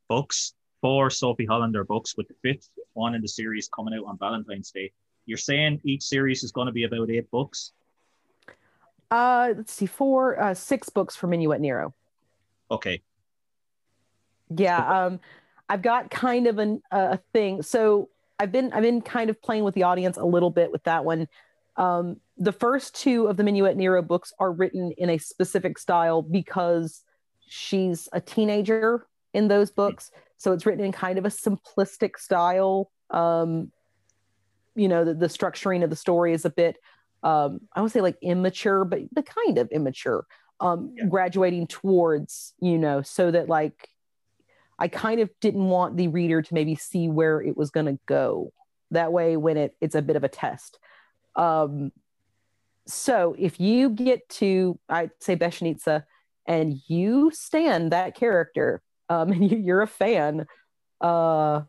books, 0.07 0.53
four 0.79 1.09
Sophie 1.09 1.45
Hollander 1.45 1.83
books, 1.83 2.15
with 2.15 2.27
the 2.27 2.35
fifth 2.43 2.69
one 2.93 3.15
in 3.15 3.21
the 3.21 3.27
series 3.27 3.67
coming 3.67 3.95
out 3.95 4.05
on 4.05 4.17
Valentine's 4.19 4.69
Day. 4.69 4.91
You're 5.25 5.39
saying 5.39 5.81
each 5.83 6.03
series 6.03 6.43
is 6.43 6.51
going 6.51 6.67
to 6.67 6.71
be 6.71 6.83
about 6.83 7.09
eight 7.09 7.31
books? 7.31 7.71
Uh, 9.09 9.53
let's 9.57 9.73
see, 9.73 9.87
four, 9.87 10.39
uh, 10.39 10.53
six 10.53 10.89
books 10.89 11.15
for 11.15 11.25
Minuet 11.25 11.59
Nero. 11.59 11.95
Okay. 12.69 13.01
Yeah, 14.55 15.05
um, 15.05 15.19
I've 15.67 15.81
got 15.81 16.11
kind 16.11 16.45
of 16.45 16.59
an, 16.59 16.83
a 16.91 17.17
thing. 17.33 17.63
So 17.63 18.09
I've 18.39 18.51
been 18.51 18.71
I've 18.73 18.83
been 18.83 19.01
kind 19.01 19.29
of 19.29 19.41
playing 19.41 19.63
with 19.63 19.73
the 19.73 19.83
audience 19.83 20.17
a 20.17 20.25
little 20.25 20.49
bit 20.49 20.71
with 20.71 20.83
that 20.83 21.05
one. 21.05 21.27
Um, 21.75 22.17
the 22.37 22.51
first 22.51 22.95
two 22.95 23.27
of 23.27 23.37
the 23.37 23.43
Minuet 23.43 23.75
Nero 23.75 24.01
books 24.01 24.33
are 24.39 24.51
written 24.51 24.91
in 24.97 25.09
a 25.09 25.17
specific 25.17 25.77
style 25.77 26.21
because 26.21 27.03
she's 27.47 28.09
a 28.13 28.21
teenager 28.21 29.07
in 29.33 29.47
those 29.47 29.71
books, 29.71 30.11
so 30.37 30.53
it's 30.53 30.65
written 30.65 30.83
in 30.83 30.91
kind 30.91 31.17
of 31.17 31.25
a 31.25 31.29
simplistic 31.29 32.17
style. 32.17 32.91
Um, 33.09 33.71
you 34.75 34.87
know 34.87 35.03
the, 35.03 35.13
the 35.13 35.27
structuring 35.27 35.83
of 35.83 35.89
the 35.89 35.95
story 35.95 36.33
is 36.33 36.45
a 36.45 36.49
bit 36.49 36.77
um, 37.23 37.61
I 37.73 37.81
would 37.81 37.91
say 37.91 38.01
like 38.01 38.17
immature, 38.21 38.85
but 38.85 39.01
the 39.11 39.23
kind 39.23 39.57
of 39.57 39.69
immature, 39.71 40.25
um, 40.59 40.93
yeah. 40.95 41.05
graduating 41.05 41.67
towards, 41.67 42.53
you 42.59 42.77
know, 42.77 43.01
so 43.01 43.31
that 43.31 43.49
like 43.49 43.89
I 44.79 44.87
kind 44.87 45.19
of 45.19 45.29
didn't 45.41 45.65
want 45.65 45.97
the 45.97 46.07
reader 46.07 46.41
to 46.41 46.53
maybe 46.53 46.75
see 46.75 47.07
where 47.07 47.41
it 47.41 47.57
was 47.57 47.71
going 47.71 47.87
to 47.87 47.99
go. 48.05 48.51
That 48.91 49.11
way, 49.11 49.37
when 49.37 49.57
it 49.57 49.75
it's 49.81 49.95
a 49.95 50.01
bit 50.01 50.15
of 50.15 50.23
a 50.23 50.29
test. 50.29 50.79
Um, 51.35 51.91
so 52.85 53.35
if 53.37 53.59
you 53.59 53.89
get 53.89 54.27
to, 54.29 54.79
I'd 54.87 55.11
say 55.19 55.35
Beshnitsa, 55.35 56.03
and 56.45 56.79
you 56.87 57.31
stand 57.33 57.91
that 57.91 58.15
character, 58.15 58.81
um, 59.09 59.31
and 59.33 59.51
you're 59.65 59.81
a 59.81 59.87
fan, 59.87 60.45
uh, 61.01 61.61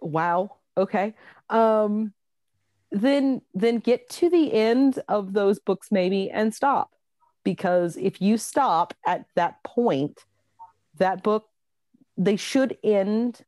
wow, 0.00 0.56
okay 0.76 1.14
um, 1.50 2.12
then 2.90 3.42
then 3.54 3.78
get 3.78 4.08
to 4.08 4.30
the 4.30 4.52
end 4.52 5.00
of 5.08 5.32
those 5.32 5.58
books 5.58 5.88
maybe 5.90 6.30
and 6.30 6.54
stop 6.54 6.90
because 7.42 7.96
if 7.96 8.20
you 8.20 8.38
stop 8.38 8.94
at 9.06 9.26
that 9.34 9.62
point 9.64 10.24
that 10.98 11.22
book 11.22 11.48
they 12.16 12.36
should 12.36 12.76
end 12.82 13.42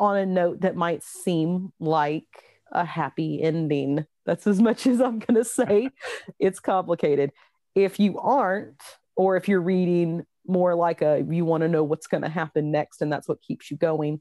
on 0.00 0.16
a 0.16 0.26
note 0.26 0.60
that 0.60 0.76
might 0.76 1.02
seem 1.02 1.72
like 1.80 2.26
a 2.72 2.84
happy 2.84 3.42
ending. 3.42 4.06
That's 4.26 4.46
as 4.46 4.60
much 4.60 4.86
as 4.86 5.00
i'm 5.00 5.18
going 5.18 5.36
to 5.36 5.44
say. 5.44 5.90
It's 6.38 6.60
complicated. 6.60 7.32
If 7.74 7.98
you 7.98 8.18
aren't 8.18 8.82
or 9.16 9.36
if 9.36 9.48
you're 9.48 9.60
reading 9.60 10.24
more 10.46 10.74
like 10.74 11.00
a 11.02 11.24
you 11.28 11.44
want 11.44 11.62
to 11.62 11.68
know 11.68 11.84
what's 11.84 12.06
going 12.06 12.22
to 12.22 12.28
happen 12.28 12.70
next 12.70 13.00
and 13.00 13.10
that's 13.12 13.28
what 13.28 13.40
keeps 13.40 13.70
you 13.70 13.76
going 13.76 14.20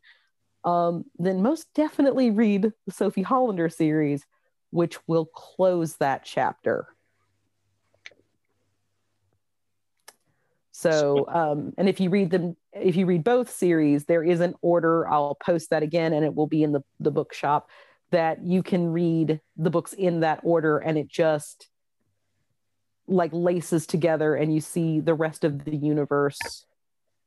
um, 0.64 1.06
then 1.20 1.42
most 1.42 1.68
definitely 1.74 2.32
read 2.32 2.72
the 2.86 2.92
Sophie 2.92 3.22
Hollander 3.22 3.70
series, 3.70 4.26
which 4.72 4.98
will 5.08 5.26
close 5.26 5.98
that 5.98 6.24
chapter. 6.24 6.88
So, 10.72 11.28
um, 11.28 11.74
and 11.78 11.88
if 11.88 12.00
you 12.00 12.10
read 12.10 12.32
them 12.32 12.56
if 12.76 12.96
you 12.96 13.06
read 13.06 13.24
both 13.24 13.50
series, 13.50 14.06
there 14.06 14.24
is 14.24 14.40
an 14.40 14.56
order. 14.62 15.08
I'll 15.08 15.36
post 15.36 15.70
that 15.70 15.84
again, 15.84 16.14
and 16.14 16.26
it 16.26 16.34
will 16.34 16.48
be 16.48 16.64
in 16.64 16.72
the 16.72 16.82
the 17.00 17.12
bookshop 17.12 17.70
that 18.12 18.44
you 18.44 18.62
can 18.64 18.88
read 18.92 19.40
the 19.58 19.70
books 19.70 19.94
in 19.94 20.22
that 20.22 20.40
order, 20.44 20.78
and 20.78 20.98
it 20.98 21.08
just 21.08 21.70
like 23.08 23.32
laces 23.34 23.86
together, 23.86 24.36
and 24.36 24.54
you 24.54 24.62
see 24.62 25.00
the 25.00 25.14
rest 25.14 25.44
of 25.44 25.66
the 25.66 25.76
universe 25.76 26.66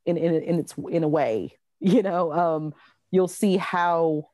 in 0.04 0.16
in, 0.16 0.34
in 0.42 0.58
its 0.58 0.74
in 0.90 1.04
a 1.04 1.08
way. 1.08 1.52
You 1.78 2.02
know, 2.02 2.32
um, 2.32 2.74
you'll 3.10 3.28
see 3.28 3.58
how 3.58 4.30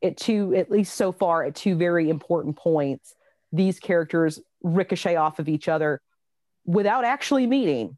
at 0.00 0.16
two 0.16 0.54
at 0.54 0.70
least 0.70 0.94
so 0.94 1.10
far 1.10 1.42
at 1.42 1.56
two 1.56 1.74
very 1.74 2.08
important 2.08 2.56
points 2.56 3.16
these 3.52 3.80
characters 3.80 4.40
ricochet 4.62 5.16
off 5.16 5.40
of 5.40 5.48
each 5.48 5.68
other 5.68 6.00
without 6.64 7.04
actually 7.04 7.48
meeting 7.48 7.96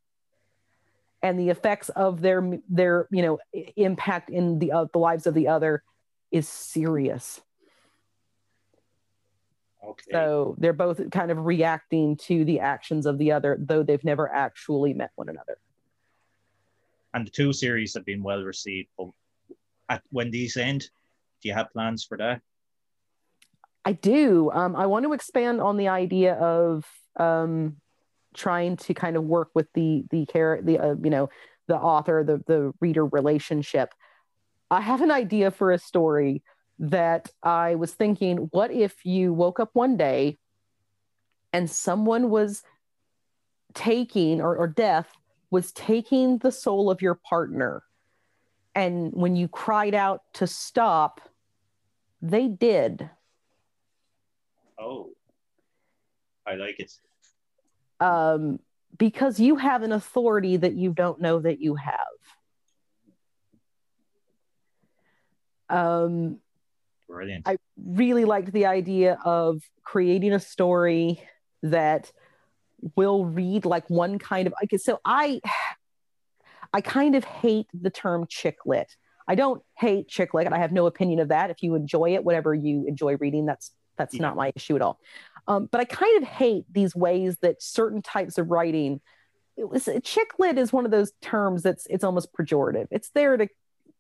and 1.23 1.39
the 1.39 1.51
effects 1.51 1.89
of 1.91 2.21
their 2.21 2.59
their 2.69 3.07
you 3.11 3.23
know 3.23 3.39
impact 3.77 4.31
in 4.31 4.59
the 4.59 4.73
uh, 4.73 4.87
the 4.93 4.99
lives 4.99 5.27
of 5.27 5.35
the 5.35 5.49
other 5.49 5.83
is 6.31 6.49
serious 6.49 7.41
Okay. 9.83 10.11
so 10.13 10.55
they're 10.59 10.75
both 10.75 11.11
kind 11.11 11.31
of 11.31 11.47
reacting 11.47 12.15
to 12.15 12.45
the 12.45 12.61
actions 12.61 13.07
of 13.07 13.17
the 13.19 13.33
other 13.33 13.57
though 13.59 13.83
they've 13.83 14.05
never 14.05 14.31
actually 14.31 14.93
met 14.93 15.11
one 15.17 15.29
another 15.29 15.59
and 17.15 17.27
the 17.27 17.31
two 17.31 17.53
series 17.53 17.95
have 17.95 18.05
been 18.05 18.23
well 18.23 18.43
received. 18.43 18.89
But 18.97 19.09
at, 19.89 20.03
when 20.11 20.31
these 20.31 20.57
end, 20.57 20.83
do 21.43 21.49
you 21.49 21.55
have 21.55 21.73
plans 21.73 22.05
for 22.05 22.17
that? 22.19 22.41
I 23.85 23.93
do. 23.93 24.51
Um, 24.53 24.77
I 24.77 24.87
want 24.87 25.05
to 25.05 25.13
expand 25.13 25.61
on 25.61 25.77
the 25.77 25.89
idea 25.89 26.35
of 26.35 26.87
um, 27.17 27.77
trying 28.35 28.77
to 28.77 28.95
kind 28.95 29.17
of 29.17 29.25
work 29.25 29.51
with 29.55 29.67
the 29.75 30.05
the 30.11 30.27
care 30.27 30.61
the 30.63 30.79
uh, 30.79 30.95
you 31.03 31.11
know 31.11 31.29
the 31.67 31.77
author 31.77 32.25
the 32.25 32.43
the 32.47 32.73
reader 32.81 33.07
relationship. 33.07 33.95
I 34.71 34.81
have 34.81 35.03
an 35.03 35.11
idea 35.11 35.51
for 35.51 35.73
a 35.73 35.79
story 35.79 36.43
that 36.79 37.31
I 37.43 37.75
was 37.75 37.93
thinking. 37.93 38.49
What 38.53 38.71
if 38.71 39.05
you 39.05 39.33
woke 39.33 39.61
up 39.61 39.71
one 39.73 39.97
day 39.97 40.39
and 41.53 41.69
someone 41.69 42.31
was 42.31 42.63
taking 43.75 44.41
or, 44.41 44.57
or 44.57 44.69
death 44.69 45.11
was 45.51 45.73
taking 45.73 46.39
the 46.39 46.53
soul 46.53 46.91
of 46.91 47.03
your 47.03 47.15
partner, 47.15 47.83
and 48.75 49.13
when 49.13 49.35
you 49.35 49.49
cried 49.49 49.95
out 49.95 50.23
to 50.35 50.47
stop, 50.47 51.21
they 52.23 52.47
did. 52.47 53.11
Oh, 54.79 55.11
I 56.47 56.55
like 56.55 56.79
it. 56.79 56.93
Um, 58.01 58.59
because 58.99 59.39
you 59.39 59.57
have 59.57 59.83
an 59.83 59.93
authority 59.93 60.57
that 60.57 60.75
you 60.75 60.93
don't 60.93 61.21
know 61.21 61.39
that 61.39 61.61
you 61.61 61.77
have. 61.77 61.99
Um, 65.69 66.39
Brilliant. 67.09 67.47
I 67.47 67.59
really 67.77 68.25
liked 68.25 68.53
the 68.53 68.67
idea 68.67 69.19
of 69.25 69.63
creating 69.83 70.33
a 70.33 70.41
story 70.41 71.23
that 71.63 72.11
will 72.97 73.27
read 73.27 73.65
like 73.65 73.89
one 73.91 74.19
kind 74.19 74.47
of 74.47 74.55
okay 74.65 74.79
so 74.79 74.99
i 75.05 75.39
i 76.73 76.81
kind 76.81 77.15
of 77.15 77.25
hate 77.25 77.67
the 77.79 77.91
term 77.91 78.25
chick 78.27 78.57
lit 78.65 78.97
i 79.29 79.35
don't 79.35 79.63
hate 79.77 80.09
chick 80.09 80.33
lit 80.33 80.51
i 80.51 80.59
have 80.59 80.73
no 80.73 80.87
opinion 80.87 81.21
of 81.21 81.29
that 81.29 81.51
if 81.51 81.63
you 81.63 81.75
enjoy 81.75 82.15
it 82.15 82.25
whatever 82.25 82.55
you 82.55 82.87
enjoy 82.87 83.17
reading 83.19 83.45
that's 83.45 83.73
that's 83.99 84.15
Yeah. 84.15 84.23
not 84.23 84.37
my 84.37 84.51
issue 84.57 84.77
at 84.77 84.81
all 84.81 84.99
um, 85.51 85.69
but 85.71 85.81
i 85.81 85.85
kind 85.85 86.23
of 86.23 86.29
hate 86.29 86.65
these 86.71 86.95
ways 86.97 87.37
that 87.43 87.61
certain 87.63 88.01
types 88.03 88.39
of 88.39 88.51
writing 88.51 89.01
it 89.57 89.69
was, 89.69 89.87
chick 90.03 90.31
lit 90.39 90.57
is 90.57 90.73
one 90.73 90.87
of 90.87 90.91
those 90.91 91.13
terms 91.21 91.63
that's 91.63 91.87
it's 91.91 92.05
almost 92.05 92.33
pejorative. 92.33 92.87
It's 92.91 93.11
there 93.11 93.37
to 93.37 93.47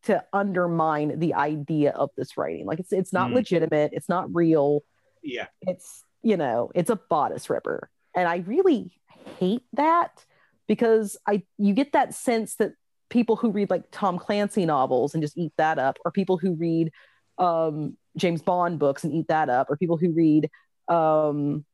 to 0.04 0.24
undermine 0.32 1.18
the 1.18 1.34
idea 1.34 1.90
of 1.90 2.08
this 2.16 2.38
writing. 2.38 2.64
Like 2.64 2.80
it's 2.80 2.92
it's 2.92 3.12
not 3.12 3.28
Mm. 3.30 3.34
legitimate. 3.34 3.90
It's 3.92 4.08
not 4.08 4.34
real. 4.34 4.80
Yeah. 5.22 5.48
it's 5.62 6.02
you 6.22 6.38
know 6.38 6.70
it's 6.74 6.88
a 6.88 6.96
bodice 6.96 7.50
ripper. 7.50 7.90
And 8.14 8.26
i 8.26 8.36
really 8.36 8.92
hate 9.38 9.64
that 9.74 10.24
because 10.66 11.18
i 11.26 11.42
you 11.58 11.74
get 11.74 11.92
that 11.92 12.14
sense 12.14 12.54
that 12.56 12.72
people 13.10 13.36
who 13.36 13.50
read 13.50 13.68
like 13.68 13.84
tom 13.90 14.18
clancy 14.18 14.64
novels 14.64 15.12
and 15.12 15.22
just 15.22 15.36
eat 15.36 15.52
that 15.58 15.78
up 15.78 15.98
or 16.06 16.10
people 16.10 16.38
who 16.38 16.54
read 16.54 16.90
um, 17.36 17.96
james 18.16 18.40
bond 18.40 18.78
books 18.78 19.04
and 19.04 19.12
eat 19.12 19.28
that 19.28 19.50
up 19.50 19.68
or 19.68 19.76
people 19.76 19.98
who 19.98 20.10
read 20.12 20.48
um, 20.90 21.64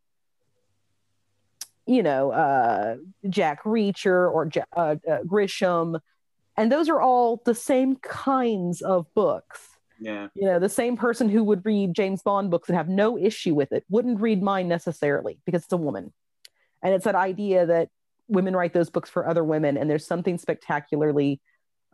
you 1.87 2.03
know 2.03 2.31
uh, 2.31 2.97
jack 3.29 3.65
reacher 3.65 4.31
or 4.33 4.51
uh, 4.77 4.97
uh, 5.09 5.19
grisham. 5.27 6.01
And 6.59 6.73
those 6.73 6.89
are 6.89 7.01
all 7.01 7.43
the 7.45 7.55
same 7.55 7.97
kinds 7.97 8.83
of 8.83 9.07
books. 9.15 9.61
Yeah. 9.99 10.29
you 10.35 10.45
know 10.45 10.59
the 10.59 10.69
same 10.69 10.99
person 10.99 11.31
who 11.31 11.43
would 11.45 11.65
read 11.65 11.95
james 11.95 12.23
bond 12.23 12.51
books 12.51 12.69
and 12.69 12.77
have 12.77 12.87
no 12.87 13.17
issue 13.17 13.55
with 13.55 13.73
it 13.73 13.83
wouldn't 13.89 14.21
read 14.21 14.43
mine 14.43 14.69
necessarily 14.69 15.39
because 15.47 15.65
it's 15.65 15.73
a 15.73 15.79
woman. 15.79 16.13
And 16.83 16.93
it's 16.93 17.07
that 17.07 17.15
idea 17.15 17.65
that 17.65 17.89
women 18.29 18.55
write 18.55 18.75
those 18.75 18.91
books 18.91 19.09
for 19.09 19.27
other 19.27 19.43
women 19.43 19.79
and 19.79 19.89
there's 19.89 20.07
something 20.07 20.37
spectacularly 20.37 21.41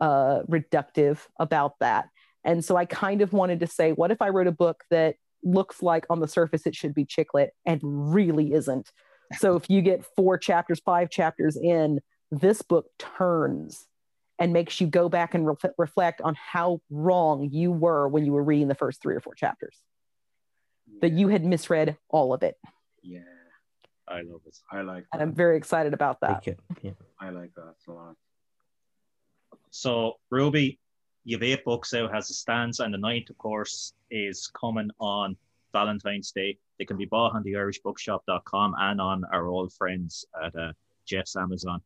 uh, 0.01 0.41
reductive 0.49 1.19
about 1.39 1.79
that. 1.79 2.09
And 2.43 2.65
so 2.65 2.75
i 2.75 2.83
kind 2.83 3.21
of 3.21 3.31
wanted 3.31 3.61
to 3.61 3.67
say 3.67 3.93
what 3.93 4.11
if 4.11 4.21
i 4.21 4.27
wrote 4.27 4.47
a 4.47 4.51
book 4.51 4.83
that 4.89 5.15
looks 5.43 5.81
like 5.83 6.05
on 6.09 6.19
the 6.19 6.27
surface 6.27 6.65
it 6.65 6.75
should 6.75 6.93
be 6.93 7.05
chick 7.05 7.33
lit 7.33 7.51
and 7.65 7.79
really 7.83 8.53
isn't 8.53 8.91
so 9.37 9.55
if 9.55 9.69
you 9.69 9.81
get 9.81 10.05
four 10.15 10.37
chapters 10.37 10.79
five 10.85 11.09
chapters 11.09 11.55
in 11.57 11.99
this 12.31 12.61
book 12.61 12.85
turns 12.99 13.87
and 14.39 14.51
makes 14.53 14.81
you 14.81 14.87
go 14.87 15.09
back 15.09 15.33
and 15.33 15.45
ref- 15.45 15.65
reflect 15.77 16.21
on 16.21 16.35
how 16.35 16.79
wrong 16.89 17.49
you 17.51 17.71
were 17.71 18.07
when 18.07 18.25
you 18.25 18.31
were 18.31 18.43
reading 18.43 18.67
the 18.67 18.75
first 18.75 19.01
three 19.01 19.15
or 19.15 19.19
four 19.19 19.35
chapters 19.35 19.77
that 21.01 21.11
you 21.11 21.27
had 21.27 21.43
misread 21.45 21.97
all 22.09 22.33
of 22.33 22.43
it 22.43 22.55
Yeah. 23.01 23.19
I 24.07 24.21
love 24.21 24.41
it. 24.45 24.57
I 24.71 24.81
like 24.81 25.05
and 25.13 25.21
i'm 25.21 25.33
very 25.33 25.55
excited 25.57 25.93
about 25.93 26.19
that 26.21 26.45
Yeah. 26.81 26.91
I 27.19 27.29
like 27.29 27.53
that 27.55 27.75
a 27.87 27.91
lot. 27.91 28.15
So, 29.71 30.15
Ruby, 30.29 30.79
you've 31.23 31.43
eight 31.43 31.63
books 31.63 31.93
out 31.93 32.15
as 32.15 32.29
it 32.29 32.35
stands, 32.35 32.79
and 32.79 32.93
the 32.93 32.97
ninth, 32.97 33.29
of 33.29 33.37
course, 33.37 33.93
is 34.11 34.47
coming 34.47 34.89
on 34.99 35.37
Valentine's 35.71 36.31
Day. 36.31 36.57
They 36.79 36.85
can 36.85 36.97
be 36.97 37.05
bought 37.05 37.35
on 37.35 37.43
the 37.43 37.53
irishbookshop.com 37.53 38.75
and 38.77 39.01
on 39.01 39.23
our 39.31 39.47
old 39.47 39.73
friends 39.73 40.25
at 40.43 40.55
uh, 40.55 40.73
Jeff's 41.05 41.35
Amazon. 41.35 41.81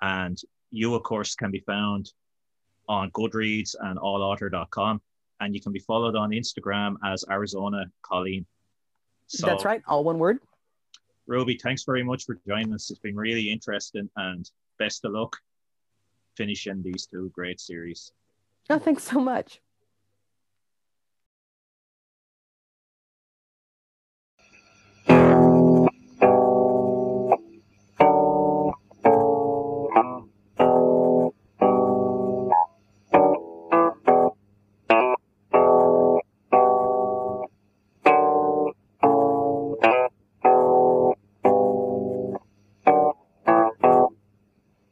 And 0.00 0.40
you, 0.70 0.94
of 0.94 1.02
course, 1.02 1.34
can 1.34 1.50
be 1.50 1.60
found 1.60 2.12
on 2.88 3.10
Goodreads 3.10 3.74
and 3.80 3.98
allauthor.com. 3.98 5.00
And 5.40 5.54
you 5.54 5.60
can 5.60 5.72
be 5.72 5.80
followed 5.80 6.16
on 6.16 6.30
Instagram 6.30 6.94
as 7.04 7.24
Arizona 7.30 7.84
Colleen. 8.02 8.46
So, 9.26 9.46
that's 9.46 9.64
right 9.64 9.82
all 9.88 10.04
one 10.04 10.18
word 10.18 10.38
Ruby, 11.26 11.58
thanks 11.60 11.82
very 11.82 12.04
much 12.04 12.24
for 12.24 12.38
joining 12.46 12.72
us. 12.72 12.90
It's 12.90 13.00
been 13.00 13.16
really 13.16 13.50
interesting 13.50 14.08
and 14.16 14.48
best 14.78 15.04
of 15.04 15.12
luck 15.12 15.36
finishing 16.36 16.82
these 16.82 17.06
two 17.06 17.30
great 17.34 17.58
series. 17.60 18.12
Oh 18.70 18.78
thanks 18.78 19.02
so 19.04 19.20
much 19.20 19.60